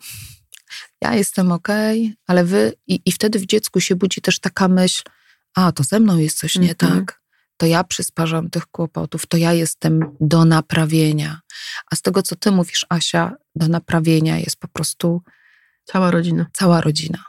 ja 1.02 1.14
jestem 1.14 1.52
okej, 1.52 2.02
okay, 2.02 2.16
ale 2.26 2.44
wy, 2.44 2.72
i, 2.86 3.00
i 3.06 3.12
wtedy 3.12 3.38
w 3.38 3.46
dziecku 3.46 3.80
się 3.80 3.96
budzi 3.96 4.20
też 4.20 4.38
taka 4.38 4.68
myśl, 4.68 5.02
a 5.54 5.72
to 5.72 5.82
ze 5.82 6.00
mną 6.00 6.18
jest 6.18 6.38
coś 6.38 6.56
nie 6.56 6.70
mhm. 6.70 7.04
tak, 7.04 7.19
to 7.60 7.66
ja 7.66 7.84
przysparzam 7.84 8.50
tych 8.50 8.66
kłopotów, 8.66 9.26
to 9.26 9.36
ja 9.36 9.52
jestem 9.52 10.16
do 10.20 10.44
naprawienia. 10.44 11.40
A 11.90 11.96
z 11.96 12.02
tego, 12.02 12.22
co 12.22 12.36
ty 12.36 12.50
mówisz, 12.50 12.86
Asia, 12.88 13.32
do 13.54 13.68
naprawienia 13.68 14.38
jest 14.38 14.56
po 14.56 14.68
prostu 14.68 15.22
cała 15.84 16.10
rodzina. 16.10 16.46
Cała 16.52 16.80
rodzina. 16.80 17.24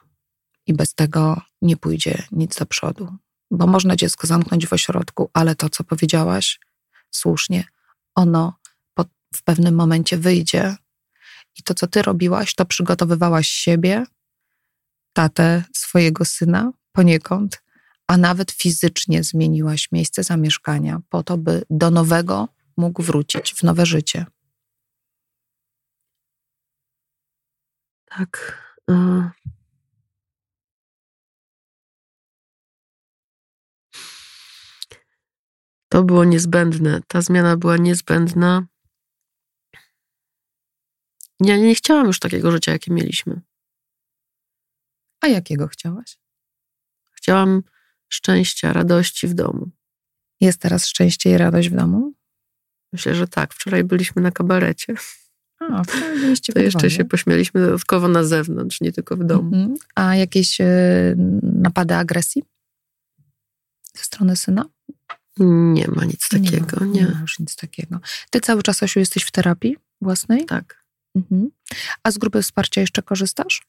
I 0.67 0.73
bez 0.73 0.93
tego 0.93 1.41
nie 1.61 1.77
pójdzie 1.77 2.23
nic 2.31 2.55
do 2.55 2.65
przodu. 2.65 3.15
Bo 3.51 3.67
można 3.67 3.95
dziecko 3.95 4.27
zamknąć 4.27 4.67
w 4.67 4.73
ośrodku, 4.73 5.29
ale 5.33 5.55
to, 5.55 5.69
co 5.69 5.83
powiedziałaś 5.83 6.59
słusznie, 7.09 7.63
ono 8.15 8.53
po, 8.93 9.05
w 9.35 9.43
pewnym 9.43 9.75
momencie 9.75 10.17
wyjdzie 10.17 10.75
i 11.59 11.63
to, 11.63 11.73
co 11.73 11.87
ty 11.87 12.01
robiłaś, 12.01 12.55
to 12.55 12.65
przygotowywałaś 12.65 13.47
siebie, 13.47 14.05
tatę 15.13 15.63
swojego 15.73 16.25
syna 16.25 16.71
poniekąd, 16.91 17.61
a 18.11 18.17
nawet 18.17 18.51
fizycznie 18.51 19.23
zmieniłaś 19.23 19.91
miejsce 19.91 20.23
zamieszkania 20.23 21.01
po 21.09 21.23
to, 21.23 21.37
by 21.37 21.63
do 21.69 21.91
nowego 21.91 22.47
mógł 22.77 23.03
wrócić 23.03 23.53
w 23.53 23.63
nowe 23.63 23.85
życie. 23.85 24.25
Tak. 28.05 28.61
Y 28.89 29.29
to 35.89 36.03
było 36.03 36.23
niezbędne. 36.23 37.01
Ta 37.07 37.21
zmiana 37.21 37.57
była 37.57 37.77
niezbędna 37.77 38.67
ja 41.39 41.57
nie 41.57 41.75
chciałam 41.75 42.07
już 42.07 42.19
takiego 42.19 42.51
życia, 42.51 42.71
jakie 42.71 42.93
mieliśmy. 42.93 43.41
A 45.21 45.27
jakiego 45.27 45.67
chciałaś? 45.67 46.17
Chciałam 47.11 47.63
szczęścia, 48.13 48.73
radości 48.73 49.27
w 49.27 49.33
domu. 49.33 49.69
Jest 50.41 50.61
teraz 50.61 50.87
szczęście 50.87 51.29
i 51.29 51.37
radość 51.37 51.69
w 51.69 51.75
domu? 51.75 52.13
Myślę, 52.93 53.15
że 53.15 53.27
tak. 53.27 53.53
Wczoraj 53.53 53.83
byliśmy 53.83 54.21
na 54.21 54.31
kabarecie. 54.31 54.95
A, 55.59 55.83
To 56.53 56.59
jeszcze 56.59 56.91
się 56.91 57.05
pośmialiśmy 57.05 57.61
dodatkowo 57.61 58.07
na 58.07 58.23
zewnątrz, 58.23 58.81
nie 58.81 58.91
tylko 58.91 59.17
w 59.17 59.23
domu. 59.23 59.55
Mhm. 59.55 59.75
A 59.95 60.15
jakieś 60.15 60.61
y, 60.61 60.65
napady 61.41 61.95
agresji 61.95 62.43
ze 63.97 64.03
strony 64.03 64.35
syna? 64.35 64.65
Nie 65.73 65.87
ma 65.87 66.05
nic 66.05 66.29
takiego. 66.29 66.77
Nie, 66.81 66.85
ma, 66.85 66.93
nie. 66.93 67.01
nie 67.01 67.07
ma 67.07 67.21
już 67.21 67.39
nic 67.39 67.55
takiego. 67.55 67.99
Ty 68.29 68.39
cały 68.39 68.63
czas, 68.63 68.83
Osiu, 68.83 68.99
jesteś 68.99 69.23
w 69.23 69.31
terapii 69.31 69.77
własnej? 70.01 70.45
Tak. 70.45 70.83
Mhm. 71.15 71.49
A 72.03 72.11
z 72.11 72.17
grupy 72.17 72.41
wsparcia 72.41 72.81
jeszcze 72.81 73.01
korzystasz? 73.01 73.61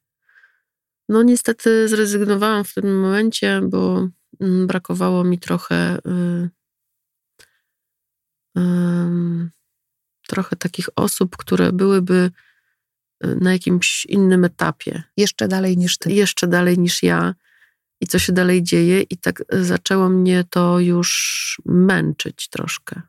No 1.08 1.22
niestety 1.22 1.88
zrezygnowałam 1.88 2.64
w 2.64 2.74
tym 2.74 3.00
momencie, 3.00 3.60
bo 3.64 4.08
brakowało 4.40 5.24
mi 5.24 5.38
trochę 5.38 5.98
y, 5.98 6.50
trochę 10.26 10.56
takich 10.56 10.88
osób, 10.96 11.36
które 11.36 11.72
byłyby 11.72 12.30
y, 13.24 13.36
na 13.40 13.52
jakimś 13.52 14.06
innym 14.06 14.44
etapie. 14.44 15.02
Jeszcze 15.16 15.48
dalej 15.48 15.78
niż 15.78 15.98
ty. 15.98 16.12
Jeszcze 16.12 16.46
dalej 16.46 16.78
niż 16.78 17.02
ja. 17.02 17.34
I 18.00 18.06
co 18.06 18.18
się 18.18 18.32
dalej 18.32 18.62
dzieje, 18.62 19.00
i 19.00 19.16
tak 19.16 19.42
zaczęło 19.50 20.08
mnie 20.08 20.44
to 20.50 20.80
już 20.80 21.60
męczyć 21.64 22.48
troszkę. 22.48 23.02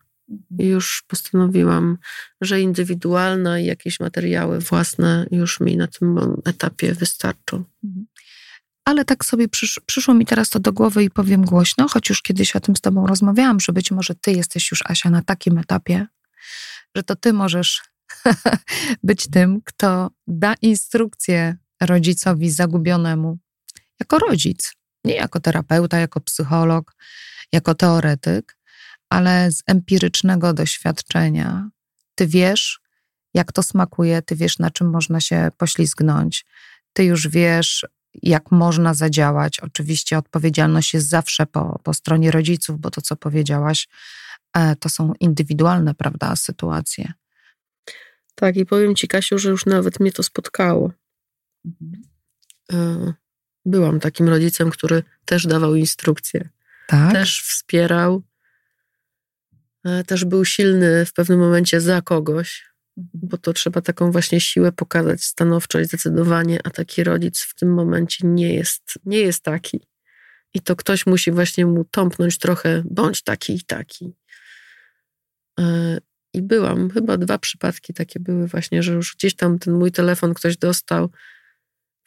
I 0.59 0.65
już 0.65 1.03
postanowiłam, 1.07 1.97
że 2.41 2.61
indywidualna 2.61 3.59
i 3.59 3.65
jakieś 3.65 3.99
materiały 3.99 4.59
własne 4.59 5.27
już 5.31 5.59
mi 5.59 5.77
na 5.77 5.87
tym 5.87 6.17
etapie 6.45 6.93
wystarczą. 6.93 7.63
Ale 8.85 9.05
tak 9.05 9.25
sobie 9.25 9.47
przysz, 9.47 9.79
przyszło 9.85 10.13
mi 10.13 10.25
teraz 10.25 10.49
to 10.49 10.59
do 10.59 10.73
głowy 10.73 11.03
i 11.03 11.09
powiem 11.09 11.45
głośno, 11.45 11.87
choć 11.87 12.09
już 12.09 12.21
kiedyś 12.21 12.55
o 12.55 12.59
tym 12.59 12.75
z 12.75 12.81
Tobą 12.81 13.07
rozmawiałam, 13.07 13.59
że 13.59 13.73
być 13.73 13.91
może 13.91 14.15
Ty 14.15 14.31
jesteś 14.31 14.71
już, 14.71 14.81
Asia, 14.85 15.09
na 15.09 15.21
takim 15.21 15.57
etapie, 15.57 16.07
że 16.95 17.03
to 17.03 17.15
Ty 17.15 17.33
możesz 17.33 17.81
być 19.03 19.29
tym, 19.29 19.61
kto 19.65 20.11
da 20.27 20.53
instrukcję 20.61 21.57
rodzicowi 21.81 22.51
zagubionemu 22.51 23.37
jako 23.99 24.19
rodzic, 24.19 24.73
nie 25.05 25.15
jako 25.15 25.39
terapeuta, 25.39 25.97
jako 25.97 26.21
psycholog, 26.21 26.95
jako 27.51 27.75
teoretyk, 27.75 28.57
ale 29.09 29.51
z 29.51 29.63
empirycznego 29.67 30.53
doświadczenia. 30.53 31.69
Ty 32.15 32.27
wiesz, 32.27 32.79
jak 33.33 33.51
to 33.51 33.63
smakuje, 33.63 34.21
ty 34.21 34.35
wiesz, 34.35 34.59
na 34.59 34.71
czym 34.71 34.89
można 34.89 35.19
się 35.19 35.49
poślizgnąć, 35.57 36.45
ty 36.93 37.03
już 37.03 37.27
wiesz, 37.27 37.85
jak 38.23 38.51
można 38.51 38.93
zadziałać. 38.93 39.59
Oczywiście 39.59 40.17
odpowiedzialność 40.17 40.93
jest 40.93 41.09
zawsze 41.09 41.45
po, 41.45 41.79
po 41.83 41.93
stronie 41.93 42.31
rodziców, 42.31 42.79
bo 42.79 42.91
to, 42.91 43.01
co 43.01 43.15
powiedziałaś, 43.15 43.87
e, 44.53 44.75
to 44.75 44.89
są 44.89 45.13
indywidualne, 45.19 45.95
prawda, 45.95 46.35
sytuacje. 46.35 47.13
Tak, 48.35 48.55
i 48.55 48.65
powiem 48.65 48.95
ci, 48.95 49.07
Kasiu, 49.07 49.39
że 49.39 49.49
już 49.49 49.65
nawet 49.65 49.99
mnie 49.99 50.11
to 50.11 50.23
spotkało. 50.23 50.91
Mhm. 51.65 52.01
E, 52.73 53.13
byłam 53.65 53.99
takim 53.99 54.29
rodzicem, 54.29 54.69
który 54.69 55.03
też 55.25 55.47
dawał 55.47 55.75
instrukcje. 55.75 56.49
Tak? 56.87 57.11
Też 57.11 57.41
wspierał, 57.41 58.23
E, 59.85 60.03
też 60.03 60.25
był 60.25 60.45
silny 60.45 61.05
w 61.05 61.13
pewnym 61.13 61.39
momencie 61.39 61.81
za 61.81 62.01
kogoś. 62.01 62.72
Bo 62.97 63.37
to 63.37 63.53
trzeba 63.53 63.81
taką 63.81 64.11
właśnie 64.11 64.41
siłę 64.41 64.71
pokazać, 64.71 65.23
stanowczość, 65.23 65.87
zdecydowanie, 65.87 66.59
a 66.63 66.69
taki 66.69 67.03
rodzic 67.03 67.39
w 67.39 67.55
tym 67.55 67.73
momencie 67.73 68.27
nie 68.27 68.53
jest, 68.53 68.83
nie 69.05 69.19
jest 69.19 69.43
taki. 69.43 69.87
I 70.53 70.61
to 70.61 70.75
ktoś 70.75 71.05
musi 71.05 71.31
właśnie 71.31 71.65
mu 71.65 71.83
tąpnąć 71.83 72.37
trochę, 72.37 72.83
bądź 72.85 73.23
taki 73.23 73.55
i 73.55 73.61
taki. 73.61 74.15
E, 75.59 75.97
I 76.33 76.41
byłam, 76.41 76.89
chyba 76.89 77.17
dwa 77.17 77.37
przypadki 77.37 77.93
takie 77.93 78.19
były 78.19 78.47
właśnie, 78.47 78.83
że 78.83 78.93
już 78.93 79.15
gdzieś 79.15 79.35
tam 79.35 79.59
ten 79.59 79.73
mój 79.73 79.91
telefon 79.91 80.33
ktoś 80.33 80.57
dostał. 80.57 81.09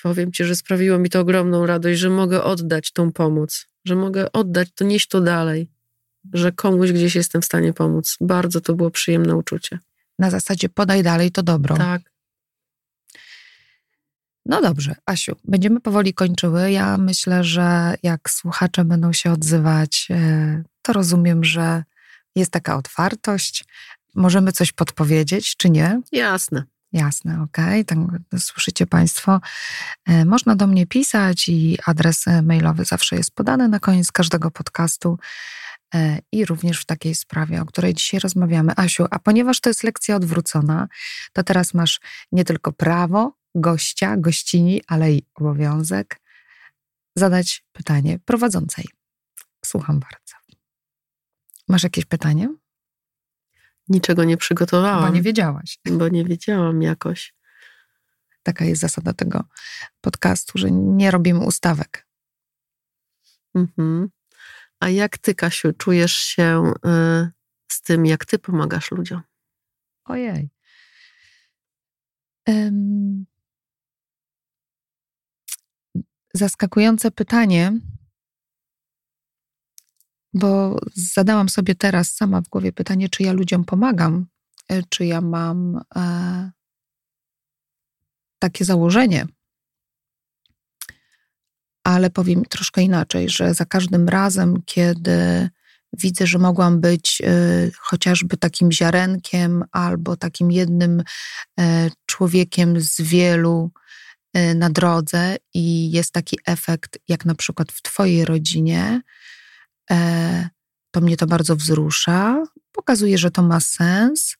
Powiem 0.02 0.32
ci, 0.32 0.44
że 0.44 0.56
sprawiło 0.56 0.98
mi 0.98 1.10
to 1.10 1.20
ogromną 1.20 1.66
radość, 1.66 2.00
że 2.00 2.10
mogę 2.10 2.44
oddać 2.44 2.92
tą 2.92 3.12
pomoc, 3.12 3.66
że 3.84 3.96
mogę 3.96 4.32
oddać 4.32 4.68
to, 4.74 4.84
nieść 4.84 5.08
to 5.08 5.20
dalej, 5.20 5.70
że 6.32 6.52
komuś 6.52 6.92
gdzieś 6.92 7.14
jestem 7.14 7.42
w 7.42 7.44
stanie 7.44 7.72
pomóc. 7.72 8.16
Bardzo 8.20 8.60
to 8.60 8.74
było 8.74 8.90
przyjemne 8.90 9.36
uczucie. 9.36 9.78
Na 10.18 10.30
zasadzie 10.30 10.68
podaj 10.68 11.02
dalej 11.02 11.30
to 11.30 11.42
dobro. 11.42 11.76
Tak. 11.76 12.02
No 14.46 14.62
dobrze, 14.62 14.94
Asiu, 15.06 15.36
będziemy 15.44 15.80
powoli 15.80 16.14
kończyły. 16.14 16.72
Ja 16.72 16.98
myślę, 16.98 17.44
że 17.44 17.94
jak 18.02 18.30
słuchacze 18.30 18.84
będą 18.84 19.12
się 19.12 19.32
odzywać, 19.32 20.08
e, 20.10 20.62
to 20.82 20.92
rozumiem, 20.92 21.44
że 21.44 21.84
jest 22.34 22.50
taka 22.50 22.76
otwartość. 22.76 23.64
Możemy 24.14 24.52
coś 24.52 24.72
podpowiedzieć, 24.72 25.56
czy 25.56 25.70
nie? 25.70 26.00
Jasne. 26.12 26.64
Jasne, 26.92 27.42
okej. 27.42 27.80
Okay. 27.80 27.84
Tak, 27.84 27.98
słyszycie 28.40 28.86
Państwo. 28.86 29.40
E, 30.06 30.24
można 30.24 30.56
do 30.56 30.66
mnie 30.66 30.86
pisać 30.86 31.48
i 31.48 31.78
adres 31.86 32.28
e, 32.28 32.42
mailowy 32.42 32.84
zawsze 32.84 33.16
jest 33.16 33.30
podany 33.30 33.68
na 33.68 33.80
koniec 33.80 34.12
każdego 34.12 34.50
podcastu. 34.50 35.18
I 36.32 36.44
również 36.44 36.80
w 36.80 36.86
takiej 36.86 37.14
sprawie, 37.14 37.62
o 37.62 37.66
której 37.66 37.94
dzisiaj 37.94 38.20
rozmawiamy. 38.20 38.72
Asiu, 38.76 39.06
a 39.10 39.18
ponieważ 39.18 39.60
to 39.60 39.70
jest 39.70 39.82
lekcja 39.82 40.16
odwrócona, 40.16 40.88
to 41.32 41.42
teraz 41.42 41.74
masz 41.74 42.00
nie 42.32 42.44
tylko 42.44 42.72
prawo, 42.72 43.36
gościa, 43.54 44.16
gościni, 44.16 44.82
ale 44.86 45.12
i 45.12 45.26
obowiązek 45.34 46.20
zadać 47.16 47.64
pytanie 47.72 48.18
prowadzącej. 48.18 48.84
Słucham 49.64 50.00
bardzo. 50.00 50.34
Masz 51.68 51.82
jakieś 51.82 52.04
pytanie? 52.04 52.48
Niczego 53.88 54.24
nie 54.24 54.36
przygotowałam. 54.36 55.10
Bo 55.10 55.16
nie 55.16 55.22
wiedziałaś. 55.22 55.78
Bo 55.90 56.08
nie 56.08 56.24
wiedziałam 56.24 56.82
jakoś. 56.82 57.34
Taka 58.42 58.64
jest 58.64 58.80
zasada 58.80 59.12
tego 59.12 59.44
podcastu, 60.00 60.58
że 60.58 60.70
nie 60.70 61.10
robimy 61.10 61.40
ustawek. 61.40 62.06
Mhm. 63.54 64.08
A 64.80 64.88
jak 64.88 65.18
ty, 65.18 65.34
Kasiu, 65.34 65.72
czujesz 65.72 66.12
się 66.12 66.72
y, 66.86 67.30
z 67.68 67.82
tym, 67.82 68.06
jak 68.06 68.26
ty 68.26 68.38
pomagasz 68.38 68.90
ludziom? 68.90 69.22
Ojej. 70.04 70.50
Um, 72.48 73.26
zaskakujące 76.34 77.10
pytanie, 77.10 77.72
bo 80.34 80.78
zadałam 80.94 81.48
sobie 81.48 81.74
teraz 81.74 82.12
sama 82.12 82.40
w 82.40 82.48
głowie 82.48 82.72
pytanie, 82.72 83.08
czy 83.08 83.22
ja 83.22 83.32
ludziom 83.32 83.64
pomagam, 83.64 84.26
e, 84.68 84.82
czy 84.82 85.06
ja 85.06 85.20
mam 85.20 85.80
e, 85.96 86.52
takie 88.38 88.64
założenie. 88.64 89.26
Ale 91.86 92.10
powiem 92.10 92.44
troszkę 92.44 92.82
inaczej, 92.82 93.28
że 93.28 93.54
za 93.54 93.64
każdym 93.64 94.08
razem, 94.08 94.62
kiedy 94.64 95.48
widzę, 95.92 96.26
że 96.26 96.38
mogłam 96.38 96.80
być 96.80 97.22
y, 97.24 97.72
chociażby 97.78 98.36
takim 98.36 98.72
ziarenkiem 98.72 99.64
albo 99.72 100.16
takim 100.16 100.50
jednym 100.50 101.00
y, 101.00 101.64
człowiekiem 102.06 102.80
z 102.80 103.00
wielu, 103.00 103.70
Y, 104.36 104.54
na 104.54 104.70
drodze 104.70 105.36
i 105.54 105.90
jest 105.90 106.12
taki 106.12 106.38
efekt, 106.46 106.98
jak 107.08 107.24
na 107.24 107.34
przykład 107.34 107.72
w 107.72 107.82
Twojej 107.82 108.24
rodzinie, 108.24 109.00
e, 109.90 110.48
to 110.90 111.00
mnie 111.00 111.16
to 111.16 111.26
bardzo 111.26 111.56
wzrusza, 111.56 112.42
pokazuje, 112.72 113.18
że 113.18 113.30
to 113.30 113.42
ma 113.42 113.60
sens. 113.60 114.36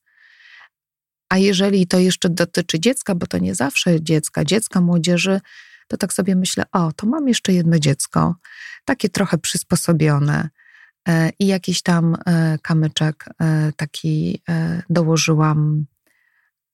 A 1.29 1.39
jeżeli 1.39 1.87
to 1.87 1.99
jeszcze 1.99 2.29
dotyczy 2.29 2.81
dziecka, 2.81 3.15
bo 3.15 3.27
to 3.27 3.39
nie 3.39 3.55
zawsze 3.55 4.03
dziecka, 4.03 4.45
dziecka, 4.45 4.81
młodzieży, 4.81 5.41
to 5.87 5.97
tak 5.97 6.13
sobie 6.13 6.37
myślę, 6.37 6.65
o, 6.73 6.93
to 6.93 7.07
mam 7.07 7.29
jeszcze 7.29 7.53
jedno 7.53 7.79
dziecko, 7.79 8.35
takie 8.85 9.09
trochę 9.09 9.39
przysposobione 9.39 10.49
e, 11.09 11.31
i 11.39 11.47
jakiś 11.47 11.83
tam 11.83 12.17
e, 12.27 12.59
kamyczek 12.63 13.25
taki 13.77 14.43
dołożyłam 14.91 15.87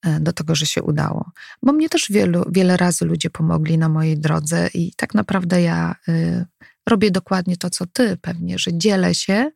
E, 0.03 0.21
do 0.21 0.33
tego, 0.33 0.55
że 0.55 0.67
się 0.67 0.83
udało. 0.83 1.31
Bo 1.63 1.73
mnie 1.73 1.89
też 1.89 2.07
wielu, 2.11 2.45
wiele 2.51 2.77
razy 2.77 3.05
ludzie 3.05 3.31
pomogli 3.31 3.79
na 3.79 3.89
mojej 3.89 4.19
drodze 4.19 4.69
i 4.75 4.93
tak 4.97 5.15
naprawdę 5.15 5.63
ja 5.63 5.95
robię 6.89 7.11
dokładnie 7.11 7.57
to, 7.57 7.71
co 7.71 7.87
ty 7.87 8.17
pewnie, 8.17 8.59
że 8.59 8.79
dzielę 8.79 9.15
się 9.15 9.51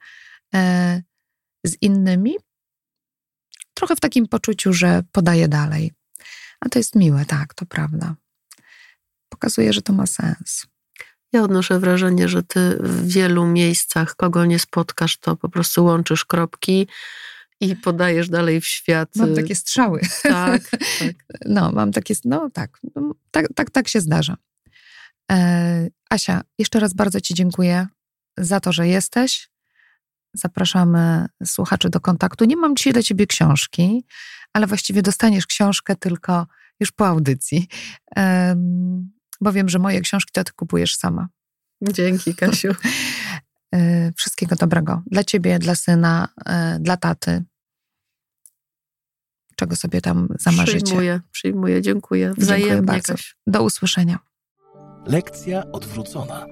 z 1.64 1.76
innymi, 1.80 2.34
trochę 3.74 3.96
w 3.96 4.00
takim 4.00 4.28
poczuciu, 4.28 4.72
że 4.72 5.02
podaję 5.12 5.48
dalej. 5.48 5.92
A 6.61 6.68
to 6.68 6.78
jest 6.78 6.94
miłe, 6.94 7.24
tak, 7.24 7.54
to 7.54 7.66
prawda. 7.66 8.14
Pokazuje, 9.28 9.72
że 9.72 9.82
to 9.82 9.92
ma 9.92 10.06
sens. 10.06 10.66
Ja 11.32 11.42
odnoszę 11.42 11.80
wrażenie, 11.80 12.28
że 12.28 12.42
ty 12.42 12.76
w 12.80 13.08
wielu 13.08 13.46
miejscach, 13.46 14.16
kogo 14.16 14.44
nie 14.44 14.58
spotkasz, 14.58 15.16
to 15.16 15.36
po 15.36 15.48
prostu 15.48 15.84
łączysz 15.84 16.24
kropki 16.24 16.86
i 17.60 17.76
podajesz 17.76 18.28
dalej 18.28 18.60
w 18.60 18.66
świat. 18.66 19.08
Mam 19.16 19.34
takie 19.34 19.54
strzały. 19.54 20.00
Tak, 20.22 20.62
tak. 20.98 21.14
No, 21.44 21.72
mam 21.72 21.92
takie, 21.92 22.14
no 22.24 22.50
tak, 22.50 22.78
no, 22.94 23.14
tak, 23.30 23.46
tak, 23.54 23.70
tak 23.70 23.88
się 23.88 24.00
zdarza. 24.00 24.36
E, 25.32 25.88
Asia, 26.10 26.42
jeszcze 26.58 26.80
raz 26.80 26.94
bardzo 26.94 27.20
Ci 27.20 27.34
dziękuję 27.34 27.86
za 28.38 28.60
to, 28.60 28.72
że 28.72 28.88
jesteś. 28.88 29.50
Zapraszamy 30.34 31.26
słuchaczy 31.44 31.90
do 31.90 32.00
kontaktu. 32.00 32.44
Nie 32.44 32.56
mam 32.56 32.76
dzisiaj 32.76 32.92
dla 32.92 33.02
Ciebie 33.02 33.26
książki, 33.26 34.04
ale 34.52 34.66
właściwie 34.66 35.02
dostaniesz 35.02 35.46
książkę 35.46 35.96
tylko 35.96 36.46
już 36.80 36.92
po 36.92 37.06
audycji, 37.06 37.68
e, 38.16 38.56
bo 39.41 39.53
wiem, 39.53 39.68
że 39.68 39.78
moje 39.78 40.01
książki 40.01 40.30
to 40.32 40.45
Ty 40.45 40.53
kupujesz 40.53 40.97
sama. 40.97 41.28
Dzięki, 41.82 42.34
Kasiu. 42.34 42.70
Y, 43.74 44.12
wszystkiego 44.18 44.57
dobrego 44.57 45.03
dla 45.07 45.24
ciebie, 45.24 45.59
dla 45.59 45.74
syna, 45.74 46.28
y, 46.41 46.80
dla 46.80 46.97
taty. 46.97 47.45
Czego 49.57 49.76
sobie 49.76 50.01
tam 50.01 50.28
zamarzycie. 50.41 50.84
Przyjmuję, 50.84 51.20
przyjmuję. 51.30 51.82
Dziękuję. 51.82 52.32
Wzajemnie. 52.39 52.70
Dziękuję 52.70 52.87
bardzo. 52.87 53.14
Do 53.47 53.62
usłyszenia. 53.62 54.18
Lekcja 55.07 55.72
odwrócona. 55.72 56.47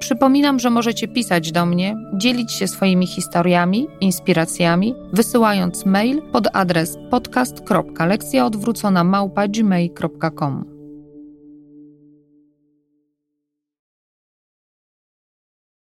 Przypominam, 0.00 0.58
że 0.58 0.70
możecie 0.70 1.08
pisać 1.08 1.52
do 1.52 1.66
mnie, 1.66 1.96
dzielić 2.14 2.52
się 2.52 2.68
swoimi 2.68 3.06
historiami, 3.06 3.86
inspiracjami, 4.00 4.94
wysyłając 5.12 5.86
mail 5.86 6.22
pod 6.32 6.48
adres 6.52 6.96
podcast.lekcjaodwrócona 7.10 9.04
małpa 9.04 9.48
gmail.com. 9.48 10.77